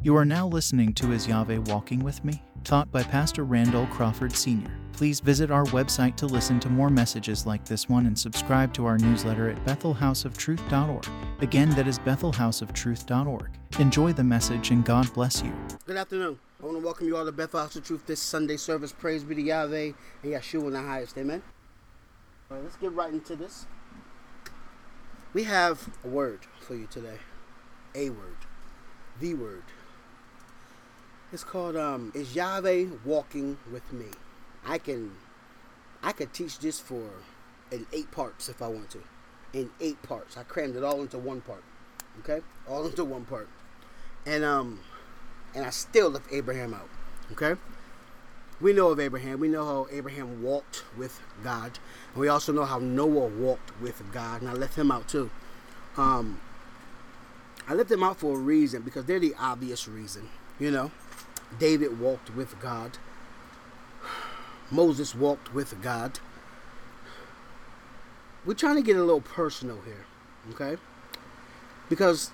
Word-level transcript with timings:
You 0.00 0.16
are 0.16 0.24
now 0.24 0.46
listening 0.46 0.94
to 0.94 1.10
Is 1.10 1.26
Yahweh 1.26 1.58
Walking 1.66 1.98
With 2.04 2.24
Me? 2.24 2.40
taught 2.62 2.88
by 2.92 3.02
Pastor 3.02 3.42
Randall 3.42 3.88
Crawford 3.88 4.32
Sr. 4.32 4.70
Please 4.92 5.18
visit 5.18 5.50
our 5.50 5.64
website 5.64 6.14
to 6.18 6.26
listen 6.26 6.60
to 6.60 6.68
more 6.68 6.88
messages 6.88 7.46
like 7.46 7.64
this 7.64 7.88
one 7.88 8.06
and 8.06 8.16
subscribe 8.16 8.72
to 8.74 8.86
our 8.86 8.96
newsletter 8.96 9.50
at 9.50 9.64
bethelhouseoftruth.org. 9.64 11.04
Again, 11.40 11.70
that 11.70 11.88
is 11.88 11.98
bethelhouseoftruth.org. 11.98 13.50
Enjoy 13.80 14.12
the 14.12 14.22
message 14.22 14.70
and 14.70 14.84
God 14.84 15.12
bless 15.14 15.42
you. 15.42 15.52
Good 15.84 15.96
afternoon. 15.96 16.38
I 16.62 16.66
want 16.66 16.78
to 16.78 16.84
welcome 16.84 17.08
you 17.08 17.16
all 17.16 17.24
to 17.24 17.32
Bethel 17.32 17.58
House 17.58 17.74
of 17.74 17.84
Truth 17.84 18.06
this 18.06 18.20
Sunday 18.20 18.56
service. 18.56 18.92
Praise 18.92 19.24
be 19.24 19.34
to 19.34 19.42
Yahweh 19.42 19.90
and 20.22 20.32
Yeshua 20.32 20.68
in 20.68 20.74
the 20.74 20.80
highest. 20.82 21.18
Amen. 21.18 21.42
All 22.48 22.56
right, 22.56 22.62
let's 22.62 22.76
get 22.76 22.92
right 22.92 23.12
into 23.12 23.34
this. 23.34 23.66
We 25.34 25.42
have 25.42 25.88
a 26.04 26.08
word 26.08 26.42
for 26.60 26.76
you 26.76 26.86
today. 26.86 27.18
A 27.96 28.10
word. 28.10 28.36
The 29.20 29.34
word. 29.34 29.64
It's 31.30 31.44
called 31.44 31.76
um 31.76 32.10
Is 32.14 32.34
Yahweh 32.34 32.86
Walking 33.04 33.58
With 33.70 33.92
Me? 33.92 34.06
I 34.66 34.78
can 34.78 35.12
I 36.02 36.12
could 36.12 36.32
teach 36.32 36.58
this 36.58 36.80
for 36.80 37.10
in 37.70 37.86
eight 37.92 38.10
parts 38.10 38.48
if 38.48 38.62
I 38.62 38.68
want 38.68 38.90
to. 38.90 39.02
In 39.52 39.70
eight 39.80 40.00
parts. 40.02 40.38
I 40.38 40.42
crammed 40.42 40.76
it 40.76 40.82
all 40.82 41.02
into 41.02 41.18
one 41.18 41.42
part. 41.42 41.62
Okay? 42.20 42.40
All 42.66 42.86
into 42.86 43.04
one 43.04 43.26
part. 43.26 43.48
And 44.24 44.42
um 44.42 44.80
and 45.54 45.66
I 45.66 45.70
still 45.70 46.08
left 46.08 46.32
Abraham 46.32 46.72
out. 46.72 46.88
Okay? 47.32 47.60
We 48.58 48.72
know 48.72 48.88
of 48.88 48.98
Abraham. 48.98 49.38
We 49.38 49.48
know 49.48 49.64
how 49.66 49.86
Abraham 49.92 50.42
walked 50.42 50.84
with 50.96 51.20
God. 51.44 51.78
And 52.14 52.20
we 52.22 52.28
also 52.28 52.52
know 52.52 52.64
how 52.64 52.78
Noah 52.78 53.28
walked 53.28 53.78
with 53.82 54.02
God. 54.12 54.40
And 54.40 54.50
I 54.50 54.54
left 54.54 54.76
him 54.76 54.90
out 54.90 55.08
too. 55.08 55.30
Um 55.98 56.40
I 57.66 57.74
left 57.74 57.90
them 57.90 58.02
out 58.02 58.16
for 58.16 58.34
a 58.34 58.38
reason 58.38 58.80
because 58.80 59.04
they're 59.04 59.20
the 59.20 59.34
obvious 59.38 59.86
reason, 59.86 60.30
you 60.58 60.70
know. 60.70 60.90
David 61.58 62.00
walked 62.00 62.34
with 62.34 62.60
God. 62.60 62.98
Moses 64.70 65.14
walked 65.14 65.54
with 65.54 65.80
God. 65.82 66.20
We're 68.44 68.54
trying 68.54 68.76
to 68.76 68.82
get 68.82 68.96
a 68.96 69.00
little 69.00 69.20
personal 69.20 69.80
here, 69.84 70.04
okay? 70.52 70.80
Because 71.88 72.30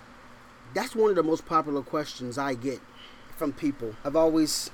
that's 0.74 0.94
one 0.94 1.10
of 1.10 1.16
the 1.16 1.22
most 1.22 1.46
popular 1.46 1.82
questions 1.82 2.38
I 2.38 2.54
get 2.54 2.80
from 3.36 3.52
people. 3.52 3.94
I've 4.04 4.16
always 4.16 4.70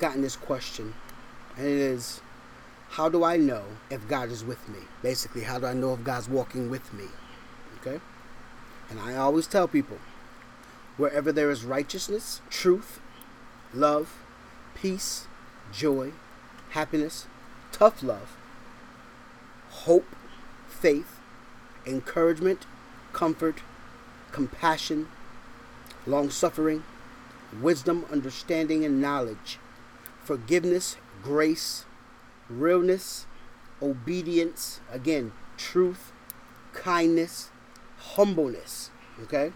gotten 0.00 0.22
this 0.22 0.36
question, 0.36 0.94
and 1.56 1.66
it 1.66 1.72
is 1.72 2.20
how 2.90 3.08
do 3.08 3.24
I 3.24 3.36
know 3.36 3.64
if 3.90 4.06
God 4.08 4.30
is 4.30 4.44
with 4.44 4.68
me? 4.68 4.78
Basically, 5.02 5.42
how 5.42 5.58
do 5.58 5.66
I 5.66 5.74
know 5.74 5.94
if 5.94 6.04
God's 6.04 6.28
walking 6.28 6.70
with 6.70 6.92
me? 6.94 7.06
Okay? 7.80 8.00
And 8.88 9.00
I 9.00 9.16
always 9.16 9.46
tell 9.46 9.66
people 9.66 9.98
wherever 10.96 11.32
there 11.32 11.50
is 11.50 11.64
righteousness, 11.64 12.40
truth, 12.50 13.00
love, 13.74 14.18
peace, 14.74 15.26
joy, 15.72 16.12
happiness, 16.70 17.26
tough 17.72 18.02
love, 18.02 18.36
hope, 19.70 20.06
faith, 20.68 21.20
encouragement, 21.86 22.66
comfort, 23.12 23.62
compassion, 24.30 25.08
long 26.06 26.30
suffering, 26.30 26.84
wisdom, 27.60 28.04
understanding, 28.10 28.84
and 28.84 29.00
knowledge, 29.00 29.58
forgiveness, 30.22 30.96
grace, 31.22 31.84
realness, 32.48 33.26
obedience, 33.82 34.80
again, 34.92 35.32
truth, 35.56 36.12
kindness, 36.72 37.50
humbleness, 37.98 38.90
okay, 39.22 39.52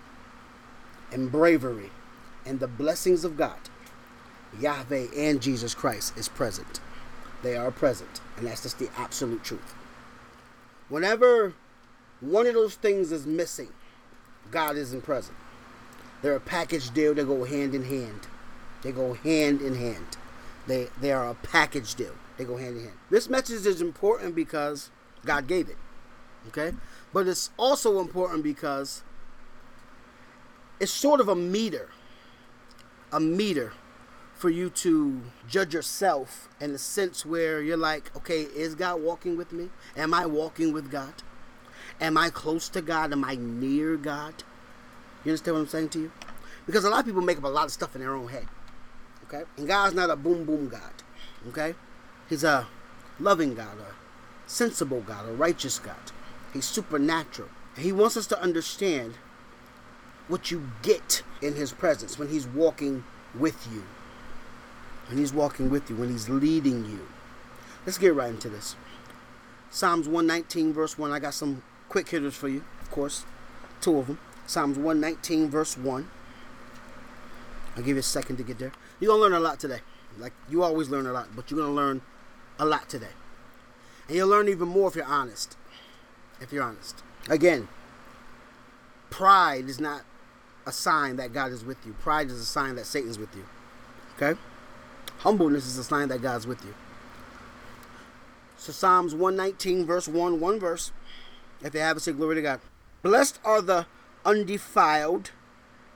and 1.12 1.30
bravery, 1.30 1.90
and 2.44 2.60
the 2.60 2.68
blessings 2.68 3.24
of 3.24 3.36
God 3.36 3.58
Yahweh 4.60 5.06
and 5.16 5.40
Jesus 5.40 5.74
Christ 5.74 6.16
is 6.16 6.28
present. 6.28 6.80
They 7.42 7.56
are 7.56 7.70
present. 7.70 8.20
And 8.36 8.46
that's 8.46 8.62
just 8.62 8.78
the 8.78 8.90
absolute 8.96 9.44
truth. 9.44 9.74
Whenever 10.88 11.54
one 12.20 12.46
of 12.46 12.54
those 12.54 12.74
things 12.74 13.12
is 13.12 13.26
missing, 13.26 13.68
God 14.50 14.76
isn't 14.76 15.02
present. 15.02 15.36
They're 16.22 16.36
a 16.36 16.40
package 16.40 16.90
deal, 16.90 17.14
they 17.14 17.24
go 17.24 17.44
hand 17.44 17.74
in 17.74 17.84
hand. 17.84 18.26
They 18.82 18.92
go 18.92 19.14
hand 19.14 19.60
in 19.60 19.74
hand. 19.74 20.16
They 20.66 20.88
they 21.00 21.12
are 21.12 21.28
a 21.28 21.34
package 21.34 21.94
deal. 21.94 22.14
They 22.36 22.44
go 22.44 22.56
hand 22.56 22.76
in 22.76 22.84
hand. 22.84 22.98
This 23.10 23.28
message 23.28 23.66
is 23.66 23.80
important 23.80 24.34
because 24.34 24.90
God 25.24 25.46
gave 25.46 25.68
it. 25.68 25.76
Okay? 26.48 26.72
But 27.12 27.26
it's 27.26 27.50
also 27.56 28.00
important 28.00 28.42
because 28.42 29.02
it's 30.80 30.92
sort 30.92 31.20
of 31.20 31.28
a 31.28 31.34
meter. 31.34 31.88
A 33.12 33.18
meter 33.18 33.72
for 34.38 34.50
you 34.50 34.70
to 34.70 35.20
judge 35.48 35.74
yourself 35.74 36.48
in 36.60 36.72
the 36.72 36.78
sense 36.78 37.26
where 37.26 37.60
you're 37.60 37.76
like, 37.76 38.14
okay, 38.16 38.42
is 38.42 38.76
God 38.76 39.02
walking 39.02 39.36
with 39.36 39.50
me? 39.50 39.68
Am 39.96 40.14
I 40.14 40.26
walking 40.26 40.72
with 40.72 40.92
God? 40.92 41.12
Am 42.00 42.16
I 42.16 42.30
close 42.30 42.68
to 42.68 42.80
God? 42.80 43.12
Am 43.12 43.24
I 43.24 43.34
near 43.34 43.96
God? 43.96 44.44
You 45.24 45.32
understand 45.32 45.56
what 45.56 45.62
I'm 45.62 45.68
saying 45.68 45.88
to 45.90 45.98
you? 46.02 46.12
Because 46.66 46.84
a 46.84 46.90
lot 46.90 47.00
of 47.00 47.06
people 47.06 47.20
make 47.20 47.38
up 47.38 47.44
a 47.44 47.48
lot 47.48 47.64
of 47.64 47.72
stuff 47.72 47.96
in 47.96 48.00
their 48.00 48.14
own 48.14 48.28
head. 48.28 48.46
Okay? 49.24 49.42
And 49.56 49.66
God's 49.66 49.96
not 49.96 50.08
a 50.08 50.14
boom 50.14 50.44
boom 50.44 50.68
God. 50.68 50.92
Okay? 51.48 51.74
He's 52.28 52.44
a 52.44 52.68
loving 53.18 53.56
God, 53.56 53.76
a 53.78 54.48
sensible 54.48 55.00
God, 55.00 55.28
a 55.28 55.32
righteous 55.32 55.80
God. 55.80 55.96
He's 56.52 56.64
supernatural. 56.64 57.48
He 57.76 57.90
wants 57.90 58.16
us 58.16 58.28
to 58.28 58.40
understand 58.40 59.14
what 60.28 60.52
you 60.52 60.70
get 60.82 61.22
in 61.42 61.56
his 61.56 61.72
presence 61.72 62.20
when 62.20 62.28
he's 62.28 62.46
walking 62.46 63.02
with 63.34 63.66
you 63.72 63.82
when 65.08 65.18
He's 65.18 65.32
walking 65.32 65.70
with 65.70 65.90
you, 65.90 65.96
when 65.96 66.10
He's 66.10 66.28
leading 66.28 66.84
you. 66.84 67.06
Let's 67.84 67.98
get 67.98 68.14
right 68.14 68.30
into 68.30 68.48
this. 68.48 68.76
Psalms 69.70 70.06
119, 70.06 70.72
verse 70.72 70.98
1. 70.98 71.10
I 71.10 71.18
got 71.18 71.34
some 71.34 71.62
quick 71.88 72.08
hitters 72.08 72.34
for 72.34 72.48
you, 72.48 72.64
of 72.80 72.90
course, 72.90 73.24
two 73.80 73.98
of 73.98 74.06
them. 74.06 74.18
Psalms 74.46 74.76
119, 74.76 75.50
verse 75.50 75.76
1. 75.76 76.08
I'll 77.76 77.82
give 77.82 77.96
you 77.96 78.00
a 78.00 78.02
second 78.02 78.36
to 78.36 78.42
get 78.42 78.58
there. 78.58 78.72
You're 78.98 79.10
going 79.10 79.20
to 79.20 79.22
learn 79.22 79.40
a 79.40 79.44
lot 79.44 79.60
today. 79.60 79.80
Like 80.18 80.32
you 80.48 80.62
always 80.62 80.88
learn 80.88 81.06
a 81.06 81.12
lot, 81.12 81.28
but 81.36 81.50
you're 81.50 81.60
going 81.60 81.70
to 81.70 81.74
learn 81.74 82.02
a 82.58 82.64
lot 82.64 82.88
today. 82.88 83.14
And 84.08 84.16
you'll 84.16 84.28
learn 84.28 84.48
even 84.48 84.68
more 84.68 84.88
if 84.88 84.96
you're 84.96 85.04
honest. 85.04 85.56
If 86.40 86.52
you're 86.52 86.64
honest. 86.64 87.02
Again, 87.28 87.68
pride 89.10 89.68
is 89.68 89.80
not 89.80 90.02
a 90.66 90.72
sign 90.72 91.16
that 91.16 91.32
God 91.32 91.52
is 91.52 91.64
with 91.64 91.78
you. 91.86 91.92
Pride 91.94 92.28
is 92.28 92.40
a 92.40 92.44
sign 92.44 92.74
that 92.76 92.86
Satan's 92.86 93.18
with 93.18 93.34
you. 93.36 93.44
Okay? 94.16 94.38
Humbleness 95.18 95.66
is 95.66 95.78
a 95.78 95.84
sign 95.84 96.08
that 96.08 96.22
God's 96.22 96.46
with 96.46 96.64
you. 96.64 96.74
So 98.56 98.72
Psalms 98.72 99.14
119, 99.14 99.86
verse 99.86 100.08
1, 100.08 100.40
one 100.40 100.58
verse. 100.60 100.92
If 101.62 101.74
you 101.74 101.80
have 101.80 101.96
it, 101.96 102.00
say 102.00 102.12
glory 102.12 102.36
to 102.36 102.42
God. 102.42 102.60
Blessed 103.02 103.40
are 103.44 103.60
the 103.60 103.86
undefiled 104.24 105.30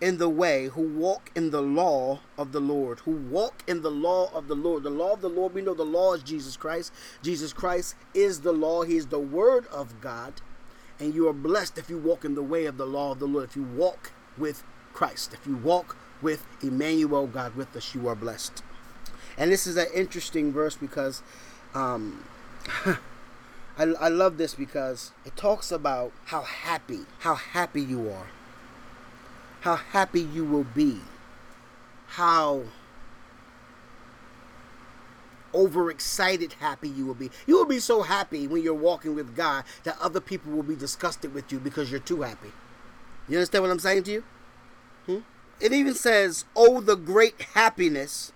in 0.00 0.18
the 0.18 0.28
way 0.28 0.66
who 0.66 0.82
walk 0.82 1.30
in 1.36 1.50
the 1.50 1.62
law 1.62 2.20
of 2.36 2.50
the 2.50 2.60
Lord. 2.60 3.00
Who 3.00 3.12
walk 3.12 3.62
in 3.68 3.82
the 3.82 3.90
law 3.90 4.30
of 4.34 4.48
the 4.48 4.56
Lord. 4.56 4.82
The 4.82 4.90
law 4.90 5.12
of 5.12 5.20
the 5.20 5.28
Lord, 5.28 5.54
we 5.54 5.62
know 5.62 5.74
the 5.74 5.84
law 5.84 6.14
is 6.14 6.22
Jesus 6.22 6.56
Christ. 6.56 6.92
Jesus 7.22 7.52
Christ 7.52 7.94
is 8.14 8.40
the 8.40 8.52
law. 8.52 8.82
He 8.82 8.96
is 8.96 9.06
the 9.06 9.20
word 9.20 9.66
of 9.68 10.00
God. 10.00 10.34
And 10.98 11.14
you 11.14 11.28
are 11.28 11.32
blessed 11.32 11.78
if 11.78 11.88
you 11.88 11.98
walk 11.98 12.24
in 12.24 12.34
the 12.34 12.42
way 12.42 12.66
of 12.66 12.76
the 12.76 12.86
law 12.86 13.12
of 13.12 13.20
the 13.20 13.26
Lord. 13.26 13.44
If 13.44 13.56
you 13.56 13.62
walk 13.62 14.10
with 14.36 14.64
Christ. 14.92 15.32
If 15.32 15.46
you 15.46 15.56
walk 15.56 15.96
with 16.20 16.44
Emmanuel, 16.62 17.26
God 17.26 17.54
with 17.54 17.74
us, 17.76 17.94
you 17.94 18.08
are 18.08 18.14
blessed. 18.14 18.62
And 19.36 19.50
this 19.50 19.66
is 19.66 19.76
an 19.76 19.86
interesting 19.94 20.52
verse 20.52 20.76
because 20.76 21.22
um, 21.74 22.24
I, 22.84 23.84
I 23.84 24.08
love 24.08 24.36
this 24.36 24.54
because 24.54 25.12
it 25.24 25.36
talks 25.36 25.72
about 25.72 26.12
how 26.26 26.42
happy, 26.42 27.00
how 27.20 27.34
happy 27.34 27.82
you 27.82 28.10
are, 28.10 28.26
how 29.60 29.76
happy 29.76 30.20
you 30.20 30.44
will 30.44 30.66
be, 30.74 31.00
how 32.08 32.64
overexcited 35.54 36.54
happy 36.54 36.88
you 36.88 37.06
will 37.06 37.14
be. 37.14 37.30
You 37.46 37.56
will 37.56 37.66
be 37.66 37.78
so 37.78 38.02
happy 38.02 38.46
when 38.46 38.62
you're 38.62 38.74
walking 38.74 39.14
with 39.14 39.36
God 39.36 39.64
that 39.84 39.98
other 40.00 40.20
people 40.20 40.52
will 40.52 40.62
be 40.62 40.76
disgusted 40.76 41.34
with 41.34 41.52
you 41.52 41.58
because 41.58 41.90
you're 41.90 42.00
too 42.00 42.22
happy. 42.22 42.52
You 43.28 43.36
understand 43.38 43.62
what 43.62 43.70
I'm 43.70 43.78
saying 43.78 44.04
to 44.04 44.12
you? 44.12 44.24
Hmm? 45.06 45.18
It 45.60 45.72
even 45.72 45.94
says, 45.94 46.44
Oh, 46.56 46.80
the 46.80 46.96
great 46.96 47.40
happiness 47.54 48.32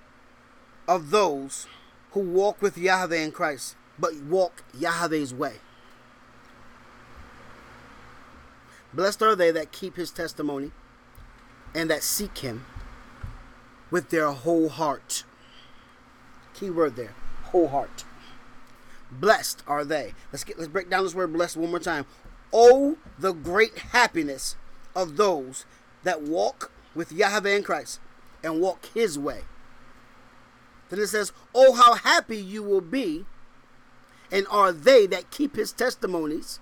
of 0.89 1.11
those 1.11 1.67
who 2.13 2.21
walk 2.21 2.63
with 2.63 2.79
Yahweh 2.79 3.17
in 3.17 3.33
Christ, 3.33 3.77
but 3.99 4.17
walk 4.17 4.65
Yahweh's 4.79 5.35
way. 5.35 5.55
Blessed 8.93 9.23
are 9.23 9.37
they 9.37 9.51
that 9.51 9.73
keep 9.73 9.97
his 9.97 10.11
testimony 10.11 10.73
and 11.75 11.91
that 11.91 12.03
seek 12.03 12.39
him 12.39 12.65
with 13.91 14.11
their 14.11 14.31
whole 14.31 14.69
heart. 14.71 15.25
Key 16.55 16.71
word 16.71 16.97
there, 16.97 17.15
whole 17.45 17.69
heart. 17.69 18.05
Blessed 19.11 19.63
are 19.67 19.85
they. 19.85 20.15
Let's 20.33 20.45
get 20.45 20.59
let's 20.59 20.71
break 20.71 20.89
down 20.89 21.05
this 21.05 21.15
word 21.15 21.33
blessed 21.33 21.57
one 21.57 21.71
more 21.71 21.79
time. 21.79 22.07
Oh, 22.53 22.97
the 23.19 23.33
great 23.33 23.79
happiness 23.79 24.57
of 24.95 25.17
those 25.17 25.67
that 26.03 26.23
walk 26.23 26.73
with 26.95 27.13
Yahweh 27.13 27.57
in 27.57 27.63
Christ 27.63 28.01
and 28.43 28.61
walk 28.61 28.87
his 28.95 29.19
way. 29.19 29.43
Then 30.89 31.01
it 31.01 31.09
says, 31.09 31.33
Oh, 31.55 31.75
how 31.75 31.95
happy 31.95 32.37
you 32.37 32.63
will 32.63 32.81
be, 32.81 33.25
and 34.31 34.47
are 34.51 34.73
they 34.73 35.07
that 35.07 35.31
keep 35.31 35.57
his 35.57 35.73
testimonies 35.73 36.61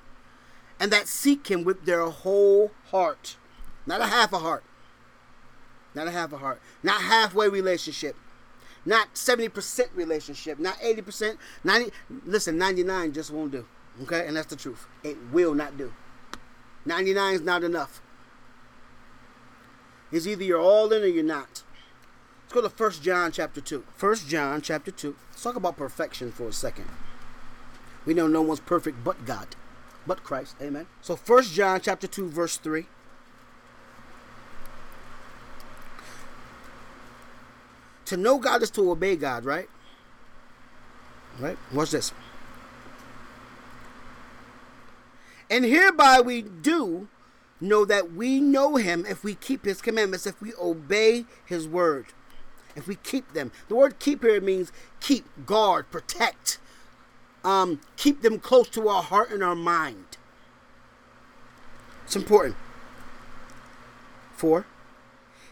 and 0.80 0.90
that 0.90 1.08
seek 1.08 1.50
him 1.50 1.64
with 1.64 1.84
their 1.86 2.04
whole 2.06 2.72
heart. 2.90 3.36
Not 3.86 4.00
a 4.00 4.06
half 4.06 4.32
a 4.32 4.38
heart. 4.38 4.64
Not 5.94 6.08
a 6.08 6.10
half 6.10 6.32
a 6.32 6.38
heart. 6.38 6.60
Not 6.82 7.02
halfway 7.02 7.48
relationship. 7.48 8.16
Not 8.84 9.14
70% 9.14 9.88
relationship. 9.94 10.58
Not 10.58 10.78
80%. 10.78 11.38
90 11.62 11.90
listen, 12.26 12.58
99 12.58 13.12
just 13.12 13.30
won't 13.30 13.52
do. 13.52 13.66
Okay? 14.02 14.26
And 14.26 14.36
that's 14.36 14.48
the 14.48 14.56
truth. 14.56 14.86
It 15.02 15.16
will 15.32 15.54
not 15.54 15.78
do. 15.78 15.92
99 16.84 17.34
is 17.34 17.40
not 17.40 17.62
enough. 17.64 18.02
It's 20.12 20.26
either 20.26 20.44
you're 20.44 20.60
all 20.60 20.92
in 20.92 21.02
or 21.02 21.06
you're 21.06 21.24
not. 21.24 21.63
Go 22.54 22.60
to 22.60 22.68
1 22.68 22.92
John 23.02 23.32
chapter 23.32 23.60
2. 23.60 23.82
1 23.98 24.14
John 24.28 24.62
chapter 24.62 24.92
2. 24.92 25.16
Let's 25.28 25.42
talk 25.42 25.56
about 25.56 25.76
perfection 25.76 26.30
for 26.30 26.46
a 26.46 26.52
second. 26.52 26.86
We 28.06 28.14
know 28.14 28.28
no 28.28 28.42
one's 28.42 28.60
perfect 28.60 29.02
but 29.02 29.24
God, 29.26 29.56
but 30.06 30.22
Christ. 30.22 30.54
Amen. 30.62 30.86
So 31.02 31.16
1 31.16 31.42
John 31.46 31.80
chapter 31.80 32.06
2 32.06 32.28
verse 32.28 32.56
3. 32.56 32.86
To 38.04 38.16
know 38.16 38.38
God 38.38 38.62
is 38.62 38.70
to 38.70 38.88
obey 38.88 39.16
God, 39.16 39.44
right? 39.44 39.68
Right? 41.40 41.58
Watch 41.72 41.90
this. 41.90 42.12
And 45.50 45.64
hereby 45.64 46.20
we 46.20 46.42
do 46.42 47.08
know 47.60 47.84
that 47.84 48.12
we 48.12 48.38
know 48.38 48.76
him 48.76 49.04
if 49.08 49.24
we 49.24 49.34
keep 49.34 49.64
his 49.64 49.82
commandments, 49.82 50.24
if 50.24 50.40
we 50.40 50.52
obey 50.54 51.24
his 51.44 51.66
word, 51.66 52.06
if 52.76 52.86
we 52.86 52.96
keep 52.96 53.32
them. 53.32 53.52
The 53.68 53.74
word 53.74 53.98
keep 53.98 54.22
here 54.22 54.40
means 54.40 54.72
keep, 55.00 55.26
guard, 55.46 55.90
protect, 55.90 56.58
um, 57.44 57.80
keep 57.96 58.22
them 58.22 58.38
close 58.38 58.68
to 58.70 58.88
our 58.88 59.02
heart 59.02 59.30
and 59.30 59.42
our 59.42 59.54
mind. 59.54 60.16
It's 62.04 62.16
important. 62.16 62.56
Four. 64.36 64.66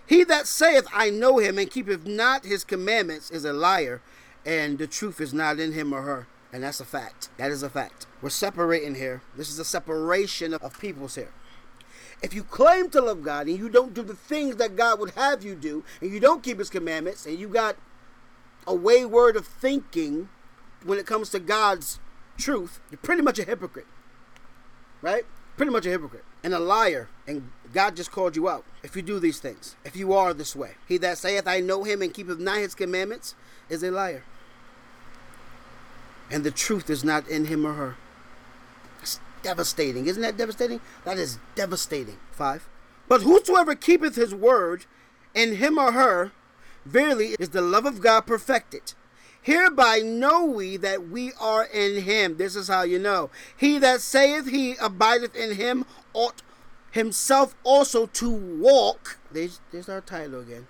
He 0.07 0.25
that 0.25 0.47
saith, 0.47 0.87
I 0.93 1.11
know 1.11 1.39
him, 1.39 1.59
and 1.59 1.71
keepeth 1.71 2.07
not 2.07 2.45
his 2.45 2.65
commandments, 2.65 3.31
is 3.31 3.45
a 3.45 3.53
liar, 3.53 4.03
and 4.45 4.79
the 4.79 4.87
truth 4.87 5.21
is 5.21 5.33
not 5.33 5.59
in 5.59 5.73
him 5.73 5.93
or 5.93 6.03
her. 6.03 6.27
And 6.53 6.63
that's 6.63 6.81
a 6.81 6.85
fact. 6.85 7.31
That 7.39 7.51
is 7.51 7.63
a 7.63 7.71
fact. 7.71 8.07
We're 8.21 8.29
separating 8.29 8.97
here. 8.97 9.23
This 9.37 9.49
is 9.49 9.59
a 9.59 9.65
separation 9.65 10.53
of 10.53 10.79
peoples 10.79 11.15
here. 11.15 11.33
If 12.23 12.33
you 12.35 12.45
claim 12.45 12.89
to 12.91 13.01
love 13.01 13.23
God 13.23 13.49
and 13.49 13.59
you 13.59 13.69
don't 13.69 13.95
do 13.95 14.03
the 14.03 14.15
things 14.15 14.57
that 14.57 14.77
God 14.77 15.01
would 15.01 15.11
have 15.11 15.43
you 15.43 15.55
do, 15.55 15.85
and 16.01 16.13
you 16.13 16.21
don't 16.21 16.43
keep 16.43 16.59
his 16.59 16.71
commandments, 16.71 17.27
and 17.27 17.39
you 17.39 17.49
got 17.49 17.77
a 18.67 18.75
wayward 18.75 19.37
of 19.37 19.47
thinking 19.47 20.29
when 20.85 20.99
it 20.99 21.07
comes 21.07 21.31
to 21.31 21.41
God's 21.41 21.99
truth, 22.39 22.81
you're 22.91 22.99
pretty 22.99 23.23
much 23.23 23.39
a 23.39 23.45
hypocrite. 23.45 23.87
Right? 25.01 25.25
Pretty 25.57 25.73
much 25.73 25.85
a 25.87 25.91
hypocrite. 25.91 26.25
And 26.45 26.55
a 26.55 26.59
liar. 26.59 27.09
And 27.27 27.51
God 27.73 27.97
just 27.97 28.13
called 28.13 28.37
you 28.37 28.49
out. 28.49 28.65
If 28.83 28.95
you 28.95 29.03
do 29.03 29.19
these 29.19 29.41
things, 29.41 29.77
if 29.85 29.97
you 29.97 30.13
are 30.13 30.33
this 30.33 30.55
way, 30.55 30.73
he 30.87 30.99
that 30.99 31.19
saith, 31.19 31.47
I 31.47 31.61
know 31.61 31.83
him 31.85 32.03
and 32.03 32.15
keepeth 32.15 32.39
not 32.39 32.59
his 32.59 32.75
commandments, 32.75 33.35
is 33.69 33.83
a 33.83 33.91
liar. 33.91 34.25
And 36.31 36.45
the 36.45 36.51
truth 36.51 36.89
is 36.89 37.05
not 37.05 37.29
in 37.29 37.47
him 37.47 37.67
or 37.67 37.75
her. 37.75 37.97
Devastating. 39.43 40.06
Isn't 40.06 40.23
that 40.23 40.37
devastating? 40.37 40.81
That 41.05 41.19
is 41.19 41.39
devastating. 41.55 42.19
Five. 42.31 42.69
But 43.09 43.23
whosoever 43.23 43.75
keepeth 43.75 44.17
his 44.17 44.35
word, 44.35 44.87
in 45.35 45.56
him 45.56 45.79
or 45.79 45.93
her, 45.93 46.33
verily 46.85 47.37
is 47.39 47.50
the 47.50 47.61
love 47.61 47.87
of 47.87 48.00
God 48.00 48.23
perfected. 48.23 48.94
Hereby 49.43 49.99
know 49.99 50.44
we 50.44 50.77
that 50.77 51.09
we 51.09 51.33
are 51.41 51.65
in 51.65 52.03
him. 52.03 52.37
This 52.37 52.55
is 52.55 52.69
how 52.69 52.83
you 52.83 52.99
know. 52.99 53.31
He 53.56 53.79
that 53.79 54.00
saith 54.00 54.49
he 54.49 54.77
abideth 54.81 55.35
in 55.35 55.56
him 55.56 55.85
ought 56.12 56.43
himself 56.93 57.56
also 57.65 58.06
to 58.06 58.31
walk. 58.31 59.19
There's, 59.33 59.61
there's 59.73 59.89
our 59.89 60.00
title 60.00 60.41
again. 60.41 60.69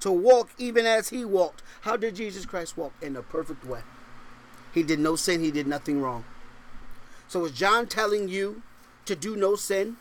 To 0.00 0.12
walk 0.12 0.50
even 0.58 0.86
as 0.86 1.08
he 1.08 1.24
walked. 1.24 1.62
How 1.82 1.96
did 1.96 2.16
Jesus 2.16 2.46
Christ 2.46 2.76
walk? 2.76 2.92
In 3.02 3.16
a 3.16 3.22
perfect 3.22 3.64
way. 3.64 3.80
He 4.72 4.82
did 4.82 5.00
no 5.00 5.16
sin, 5.16 5.40
he 5.40 5.50
did 5.50 5.66
nothing 5.66 6.00
wrong. 6.00 6.24
So 7.32 7.46
is 7.46 7.52
John 7.52 7.86
telling 7.86 8.28
you 8.28 8.60
to 9.06 9.16
do 9.16 9.36
no 9.36 9.56
sin? 9.56 9.96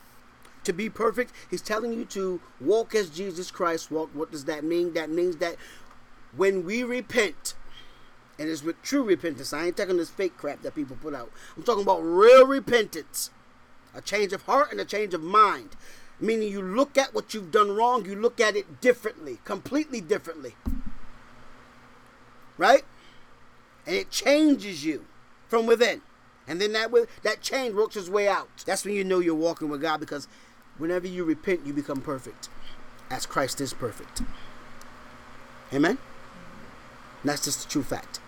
To 0.65 0.73
be 0.73 0.89
perfect? 0.89 1.31
He's 1.49 1.61
telling 1.61 1.93
you 1.93 2.03
to 2.07 2.41
walk 2.59 2.93
as 2.93 3.09
Jesus 3.09 3.51
Christ 3.51 3.89
walked. 3.89 4.13
What 4.13 4.33
does 4.33 4.43
that 4.45 4.65
mean? 4.65 4.95
That 4.95 5.09
means 5.09 5.37
that 5.37 5.55
when 6.35 6.65
we 6.65 6.83
repent, 6.83 7.53
and 8.37 8.49
it's 8.49 8.63
with 8.63 8.81
true 8.81 9.03
repentance. 9.03 9.53
I 9.53 9.67
ain't 9.67 9.77
talking 9.77 9.95
this 9.95 10.09
fake 10.09 10.35
crap 10.35 10.61
that 10.63 10.75
people 10.75 10.97
put 10.99 11.15
out. 11.15 11.31
I'm 11.55 11.63
talking 11.63 11.83
about 11.83 11.99
real 11.99 12.45
repentance. 12.45 13.29
A 13.95 14.01
change 14.01 14.33
of 14.33 14.41
heart 14.41 14.69
and 14.73 14.81
a 14.81 14.85
change 14.85 15.13
of 15.13 15.23
mind. 15.23 15.77
Meaning 16.19 16.51
you 16.51 16.61
look 16.61 16.97
at 16.97 17.13
what 17.13 17.33
you've 17.33 17.51
done 17.51 17.73
wrong, 17.73 18.03
you 18.03 18.17
look 18.17 18.41
at 18.41 18.57
it 18.57 18.81
differently, 18.81 19.39
completely 19.45 20.01
differently. 20.01 20.57
Right? 22.57 22.83
And 23.87 23.95
it 23.95 24.11
changes 24.11 24.83
you 24.83 25.05
from 25.47 25.65
within. 25.65 26.01
And 26.51 26.59
then 26.59 26.73
that 26.73 26.91
that 27.23 27.39
change 27.39 27.73
works 27.73 27.95
its 27.95 28.09
way 28.09 28.27
out. 28.27 28.49
That's 28.65 28.83
when 28.83 28.93
you 28.93 29.05
know 29.05 29.19
you're 29.19 29.33
walking 29.33 29.69
with 29.69 29.81
God 29.81 30.01
because 30.01 30.27
whenever 30.77 31.07
you 31.07 31.23
repent, 31.23 31.65
you 31.65 31.71
become 31.71 32.01
perfect. 32.01 32.49
As 33.09 33.25
Christ 33.25 33.61
is 33.61 33.73
perfect. 33.73 34.21
Amen? 35.73 35.97
That's 37.23 37.45
just 37.45 37.63
the 37.63 37.69
true 37.69 37.83
fact. 37.83 38.19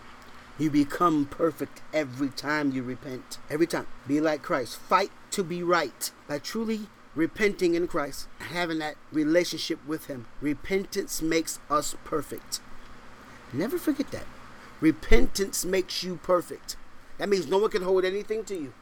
You 0.58 0.70
become 0.70 1.26
perfect 1.26 1.82
every 1.94 2.30
time 2.30 2.72
you 2.72 2.82
repent. 2.82 3.40
Every 3.50 3.68
time. 3.68 3.88
Be 4.08 4.22
like 4.22 4.42
Christ. 4.42 4.78
Fight 4.78 5.12
to 5.32 5.44
be 5.44 5.62
right 5.62 6.10
by 6.26 6.40
truly 6.40 6.88
repenting 7.16 7.76
in 7.76 7.88
Christ, 7.88 8.30
having 8.40 8.80
that 8.80 8.96
relationship 9.12 9.86
with 9.86 10.06
Him. 10.06 10.28
Repentance 10.40 11.22
makes 11.22 11.60
us 11.70 11.98
perfect. 12.06 12.62
Never 13.52 13.78
forget 13.78 14.12
that. 14.12 14.28
Repentance 14.80 15.66
makes 15.66 16.06
you 16.06 16.22
perfect. 16.24 16.78
That 17.24 17.30
means 17.30 17.48
no 17.48 17.58
one 17.58 17.72
can 17.72 17.84
hold 17.84 18.04
anything 18.04 18.44
to 18.44 18.54
you. 18.54 18.74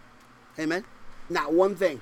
Amen. 0.57 0.83
Not 1.29 1.53
one 1.53 1.75
thing. 1.75 2.01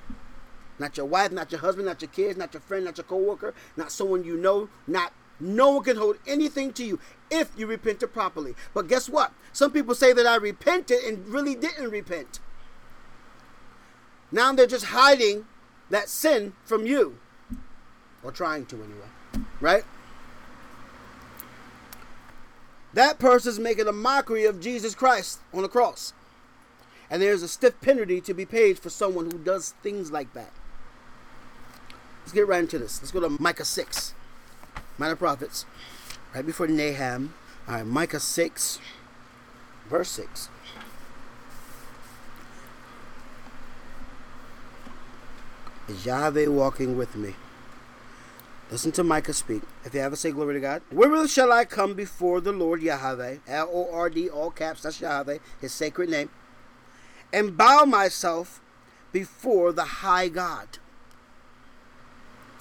Not 0.80 0.96
your 0.96 1.06
wife, 1.06 1.34
not 1.34 1.52
your 1.52 1.60
husband, 1.60 1.88
not 1.88 2.02
your 2.02 2.12
kids, 2.12 2.38
not 2.38 2.54
your 2.54 2.62
friend, 2.62 2.86
not 2.86 2.98
your 2.98 3.04
coworker, 3.04 3.54
not 3.76 3.92
someone 3.92 4.24
you 4.24 4.38
know, 4.38 4.70
not 4.88 5.12
no 5.42 5.72
one 5.72 5.84
can 5.84 5.98
hold 5.98 6.16
anything 6.26 6.72
to 6.72 6.86
you 6.86 6.98
if 7.30 7.52
you 7.58 7.68
repented 7.68 8.14
properly. 8.14 8.56
But 8.74 8.88
guess 8.88 9.10
what? 9.10 9.34
Some 9.52 9.72
people 9.72 9.94
say 9.94 10.14
that 10.14 10.26
I 10.26 10.38
repented 10.38 11.04
and 11.04 11.28
really 11.28 11.56
didn't 11.56 11.90
repent. 11.90 12.40
Now 14.32 14.54
they're 14.54 14.66
just 14.66 14.86
hiding 14.86 15.46
that 15.90 16.08
sin 16.08 16.54
from 16.64 16.86
you. 16.86 17.18
Or 18.24 18.32
trying 18.32 18.66
to 18.68 18.78
anyway. 18.78 19.46
Right? 19.60 19.84
That 22.94 23.20
person's 23.20 23.60
making 23.60 23.90
a 23.90 23.92
mockery 23.92 24.46
of 24.46 24.62
Jesus 24.62 24.96
Christ 24.96 25.42
on 25.54 25.64
the 25.64 25.68
cross. 25.68 26.14
And 27.10 27.22
there's 27.22 27.44
a 27.44 27.48
stiff 27.48 27.80
penalty 27.82 28.22
to 28.22 28.34
be 28.34 28.46
paid 28.46 28.80
for 28.80 28.90
someone 28.90 29.32
who 29.32 29.38
does 29.38 29.74
things 29.82 30.12
like 30.12 30.34
that. 30.34 30.52
Let's 32.22 32.34
get 32.34 32.48
right 32.48 32.60
into 32.60 32.78
this. 32.78 33.02
Let's 33.02 33.12
go 33.12 33.20
to 33.22 33.42
Micah 33.42 33.66
6. 33.66 34.14
Minor 35.00 35.16
Prophets, 35.16 35.66
right 36.36 36.46
before 36.46 36.68
Nahum. 36.68 37.34
All 37.70 37.76
right, 37.76 37.86
Micah 37.86 38.20
6, 38.20 38.80
verse 39.90 40.10
6. 40.10 40.50
Is 45.88 46.06
Yahweh 46.06 46.48
walking 46.48 46.98
with 46.98 47.16
me? 47.16 47.36
Listen 48.70 48.92
to 48.92 49.04
Micah 49.06 49.34
speak. 49.34 49.64
If 49.86 49.94
you 49.94 50.02
ever 50.02 50.18
say 50.18 50.32
glory 50.32 50.56
to 50.56 50.60
God. 50.60 50.82
Where 50.92 51.28
shall 51.30 51.54
I 51.54 51.64
come 51.64 51.94
before 51.94 52.42
the 52.42 52.52
Lord 52.52 52.82
Yahweh? 52.82 53.38
L 53.48 53.70
O 53.72 53.90
R 53.92 54.10
D, 54.10 54.30
all 54.30 54.52
caps, 54.52 54.82
that's 54.82 55.00
Yahweh, 55.00 55.38
his 55.62 55.74
sacred 55.74 56.10
name. 56.10 56.30
And 57.32 57.58
bow 57.58 57.86
myself 57.86 58.62
before 59.12 59.72
the 59.72 59.86
high 59.86 60.28
God. 60.28 60.80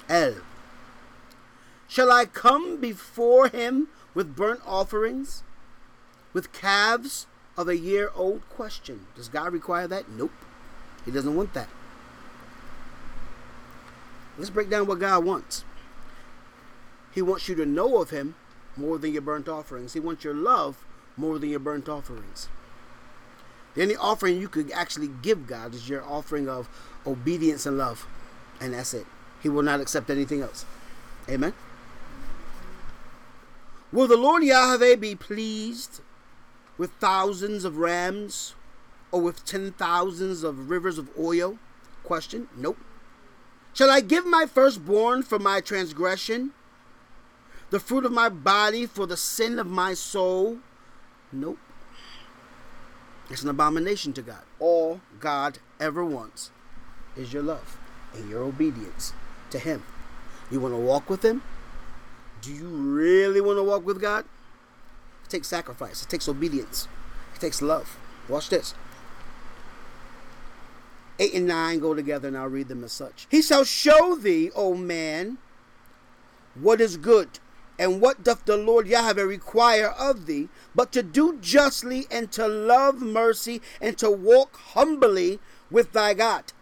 El. 0.09 0.37
Shall 1.87 2.11
I 2.11 2.27
come 2.27 2.81
before 2.81 3.49
him 3.49 3.89
with 4.15 4.37
burnt 4.37 4.61
offerings, 4.67 5.43
with 6.33 6.53
calves 6.53 7.27
of 7.57 7.69
a 7.69 7.77
year 7.77 8.11
old? 8.15 8.49
Question. 8.51 9.07
Does 9.17 9.29
God 9.29 9.53
require 9.53 9.89
that? 9.89 10.09
Nope. 10.11 10.33
He 11.05 11.11
doesn't 11.11 11.35
want 11.35 11.55
that. 11.55 11.69
Let's 14.37 14.51
break 14.51 14.71
down 14.71 14.87
what 14.87 15.01
God 15.01 15.25
wants. 15.25 15.65
He 17.13 17.23
wants 17.23 17.49
you 17.49 17.55
to 17.57 17.67
know 17.67 18.01
of 18.01 18.11
him 18.11 18.35
more 18.77 18.99
than 18.99 19.13
your 19.13 19.23
burnt 19.23 19.49
offerings. 19.49 19.95
He 19.95 20.01
wants 20.01 20.25
your 20.25 20.35
love 20.35 20.85
more 21.17 21.39
than 21.39 21.51
your 21.51 21.59
burnt 21.59 21.89
offerings. 21.89 22.49
The 23.79 23.85
only 23.85 23.97
offering 23.97 24.41
you 24.41 24.49
could 24.49 24.73
actually 24.73 25.07
give 25.23 25.47
God 25.47 25.73
is 25.73 25.89
your 25.89 26.03
offering 26.03 26.49
of 26.49 26.69
obedience 27.07 27.65
and 27.65 27.79
love. 27.79 28.09
And 28.61 28.75
that's 28.75 28.93
it. 28.93 29.07
He 29.41 29.49
will 29.49 29.63
not 29.63 29.79
accept 29.79 30.11
anything 30.11 30.43
else. 30.43 30.67
Amen. 31.29 31.55
Will 33.93 34.09
the 34.09 34.17
Lord 34.17 34.43
Yahweh 34.43 34.97
be 34.97 35.15
pleased 35.15 36.01
with 36.77 36.91
thousands 36.99 37.65
of 37.65 37.77
rams 37.77 38.57
or 39.13 39.21
with 39.21 39.45
ten 39.45 39.71
thousands 39.71 40.43
of 40.43 40.71
rivers 40.71 40.99
of 40.99 41.09
oil? 41.17 41.61
Question. 42.03 42.49
Nope. 42.57 42.79
Shall 43.75 43.91
I 43.91 44.01
give 44.01 44.27
my 44.27 44.47
firstborn 44.47 45.23
for 45.23 45.39
my 45.39 45.61
transgression? 45.61 46.51
The 47.71 47.79
fruit 47.79 48.05
of 48.05 48.11
my 48.11 48.29
body 48.29 48.87
for 48.87 49.07
the 49.07 49.17
sin 49.17 49.61
of 49.61 49.69
my 49.69 49.95
soul? 49.95 50.59
Nope. 51.31 51.59
It's 53.31 53.43
an 53.43 53.49
abomination 53.49 54.13
to 54.15 54.23
God. 54.23 54.43
All 54.59 55.01
God 55.21 55.59
ever 55.79 56.05
wants 56.05 56.51
is 57.17 57.33
your 57.33 57.43
love 57.43 57.77
and 58.15 58.29
your 58.31 58.43
obedience 58.43 59.13
to 59.51 59.59
Him. 59.59 59.83
You 60.51 60.61
want 60.61 60.75
to 60.75 60.79
walk 60.81 61.11
with 61.11 61.25
Him? 61.25 61.43
Do 62.41 62.53
you 62.53 62.69
really 62.69 63.41
want 63.41 63.59
to 63.59 63.63
walk 63.63 63.85
with 63.85 64.01
God? 64.01 64.25
It 65.25 65.31
takes 65.31 65.49
sacrifice, 65.49 66.03
it 66.03 66.09
takes 66.09 66.29
obedience, 66.29 66.89
it 67.35 67.41
takes 67.41 67.61
love. 67.61 67.99
Watch 68.29 68.49
this. 68.49 68.75
8 71.19 71.35
and 71.35 71.47
9 71.47 71.79
go 71.81 71.95
together, 71.95 72.29
and 72.29 72.39
I'll 72.39 72.47
read 72.47 72.69
them 72.69 72.85
as 72.85 72.93
such. 72.93 73.27
He 73.29 73.43
shall 73.43 73.65
show 73.65 74.15
thee, 74.15 74.51
O 74.55 74.75
man, 74.75 75.39
what 76.55 76.81
is 76.81 76.97
good, 76.97 77.41
and 77.79 78.01
what 78.01 78.25
doth 78.25 78.45
the 78.45 78.57
Lord 78.57 78.89
Yahweh 78.89 79.23
require 79.23 79.89
of 79.89 80.27
thee, 80.27 80.49
but 80.75 80.91
to 80.93 81.03
do 81.03 81.39
justly, 81.41 82.07
and 82.11 82.33
to 82.33 82.49
love 82.49 83.01
mercy, 83.01 83.63
and 83.81 83.97
to 83.99 84.11
walk 84.11 84.57
humbly 84.57 85.39
with 85.71 85.93
thy 85.93 86.15
God. 86.15 86.53